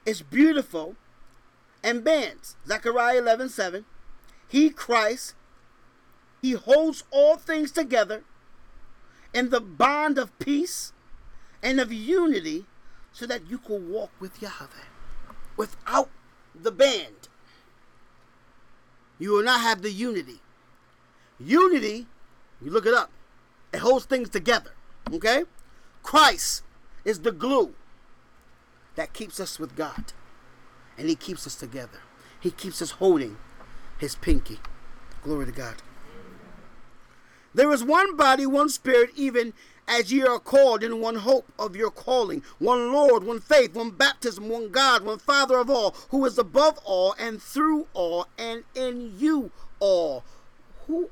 It's 0.08 0.22
beautiful. 0.22 0.96
And 1.84 2.02
bands. 2.02 2.56
Zechariah 2.66 3.18
11 3.18 3.50
7. 3.50 3.84
He, 4.48 4.70
Christ, 4.70 5.34
he 6.40 6.52
holds 6.52 7.04
all 7.10 7.36
things 7.36 7.70
together 7.70 8.24
in 9.34 9.50
the 9.50 9.60
bond 9.60 10.16
of 10.16 10.36
peace 10.38 10.94
and 11.62 11.78
of 11.78 11.92
unity 11.92 12.64
so 13.12 13.26
that 13.26 13.50
you 13.50 13.58
can 13.58 13.90
walk 13.90 14.10
with 14.18 14.40
Yahweh. 14.40 14.88
Without 15.58 16.08
the 16.54 16.72
band, 16.72 17.28
you 19.18 19.32
will 19.32 19.44
not 19.44 19.60
have 19.60 19.82
the 19.82 19.92
unity. 19.92 20.40
Unity, 21.38 22.06
you 22.62 22.70
look 22.70 22.86
it 22.86 22.94
up, 22.94 23.10
it 23.74 23.80
holds 23.80 24.06
things 24.06 24.30
together. 24.30 24.72
Okay? 25.12 25.44
Christ 26.02 26.62
is 27.04 27.20
the 27.20 27.32
glue 27.32 27.74
that 28.98 29.12
keeps 29.12 29.38
us 29.38 29.60
with 29.60 29.76
God. 29.76 30.12
And 30.98 31.08
He 31.08 31.14
keeps 31.14 31.46
us 31.46 31.54
together. 31.54 32.00
He 32.40 32.50
keeps 32.50 32.82
us 32.82 32.90
holding 32.90 33.36
His 33.96 34.16
pinky. 34.16 34.58
Glory 35.22 35.46
to 35.46 35.52
God. 35.52 35.76
There 37.54 37.70
is 37.70 37.84
one 37.84 38.16
body, 38.16 38.44
one 38.44 38.68
spirit, 38.68 39.10
even 39.14 39.52
as 39.86 40.12
ye 40.12 40.24
are 40.24 40.40
called 40.40 40.82
in 40.82 41.00
one 41.00 41.14
hope 41.14 41.46
of 41.60 41.76
your 41.76 41.92
calling, 41.92 42.42
one 42.58 42.92
Lord, 42.92 43.22
one 43.22 43.38
faith, 43.38 43.72
one 43.74 43.90
baptism, 43.90 44.48
one 44.48 44.70
God, 44.70 45.04
one 45.04 45.20
Father 45.20 45.58
of 45.58 45.70
all, 45.70 45.94
who 46.10 46.24
is 46.26 46.36
above 46.36 46.78
all 46.84 47.14
and 47.20 47.40
through 47.40 47.86
all 47.94 48.26
and 48.36 48.64
in 48.74 49.14
you 49.16 49.52
all. 49.78 50.24
Who? 50.88 51.08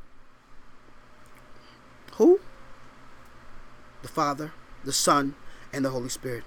Who? 2.15 2.41
The 4.03 4.09
Father, 4.09 4.51
the 4.85 4.93
Son, 4.93 5.37
and 5.73 5.85
the 5.85 5.91
Holy 5.91 6.09
Spirit. 6.09 6.43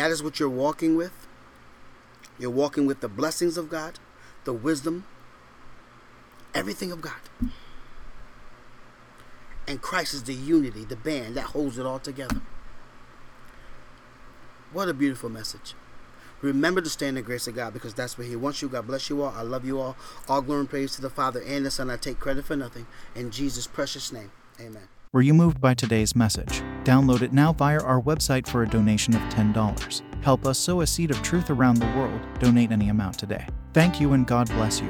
That 0.00 0.10
is 0.10 0.22
what 0.22 0.40
you're 0.40 0.48
walking 0.48 0.96
with. 0.96 1.12
You're 2.38 2.50
walking 2.50 2.86
with 2.86 3.00
the 3.00 3.08
blessings 3.08 3.58
of 3.58 3.68
God, 3.68 3.98
the 4.44 4.52
wisdom, 4.54 5.04
everything 6.54 6.90
of 6.90 7.02
God. 7.02 7.20
And 9.68 9.82
Christ 9.82 10.14
is 10.14 10.22
the 10.22 10.32
unity, 10.32 10.86
the 10.86 10.96
band 10.96 11.34
that 11.36 11.44
holds 11.44 11.78
it 11.78 11.84
all 11.84 11.98
together. 11.98 12.40
What 14.72 14.88
a 14.88 14.94
beautiful 14.94 15.28
message. 15.28 15.74
Remember 16.40 16.80
to 16.80 16.88
stay 16.88 17.08
in 17.08 17.16
the 17.16 17.22
grace 17.22 17.46
of 17.46 17.54
God 17.54 17.74
because 17.74 17.92
that's 17.92 18.16
where 18.16 18.26
He 18.26 18.36
wants 18.36 18.62
you. 18.62 18.70
God 18.70 18.86
bless 18.86 19.10
you 19.10 19.22
all. 19.22 19.34
I 19.36 19.42
love 19.42 19.66
you 19.66 19.78
all. 19.78 19.96
All 20.26 20.40
glory 20.40 20.60
and 20.60 20.70
praise 20.70 20.94
to 20.96 21.02
the 21.02 21.10
Father 21.10 21.42
and 21.42 21.66
the 21.66 21.70
Son. 21.70 21.90
I 21.90 21.98
take 21.98 22.18
credit 22.18 22.46
for 22.46 22.56
nothing. 22.56 22.86
In 23.14 23.30
Jesus' 23.30 23.66
precious 23.66 24.10
name, 24.10 24.32
amen. 24.58 24.88
Were 25.12 25.22
you 25.22 25.34
moved 25.34 25.60
by 25.60 25.74
today's 25.74 26.14
message? 26.14 26.62
Download 26.84 27.20
it 27.20 27.32
now 27.32 27.52
via 27.52 27.80
our 27.80 28.00
website 28.00 28.46
for 28.46 28.62
a 28.62 28.68
donation 28.68 29.12
of 29.12 29.20
$10. 29.22 30.22
Help 30.22 30.46
us 30.46 30.56
sow 30.56 30.82
a 30.82 30.86
seed 30.86 31.10
of 31.10 31.20
truth 31.20 31.50
around 31.50 31.78
the 31.78 31.92
world. 31.96 32.20
Donate 32.38 32.70
any 32.70 32.90
amount 32.90 33.18
today. 33.18 33.44
Thank 33.74 34.00
you 34.00 34.12
and 34.12 34.24
God 34.24 34.46
bless 34.50 34.80
you. 34.80 34.88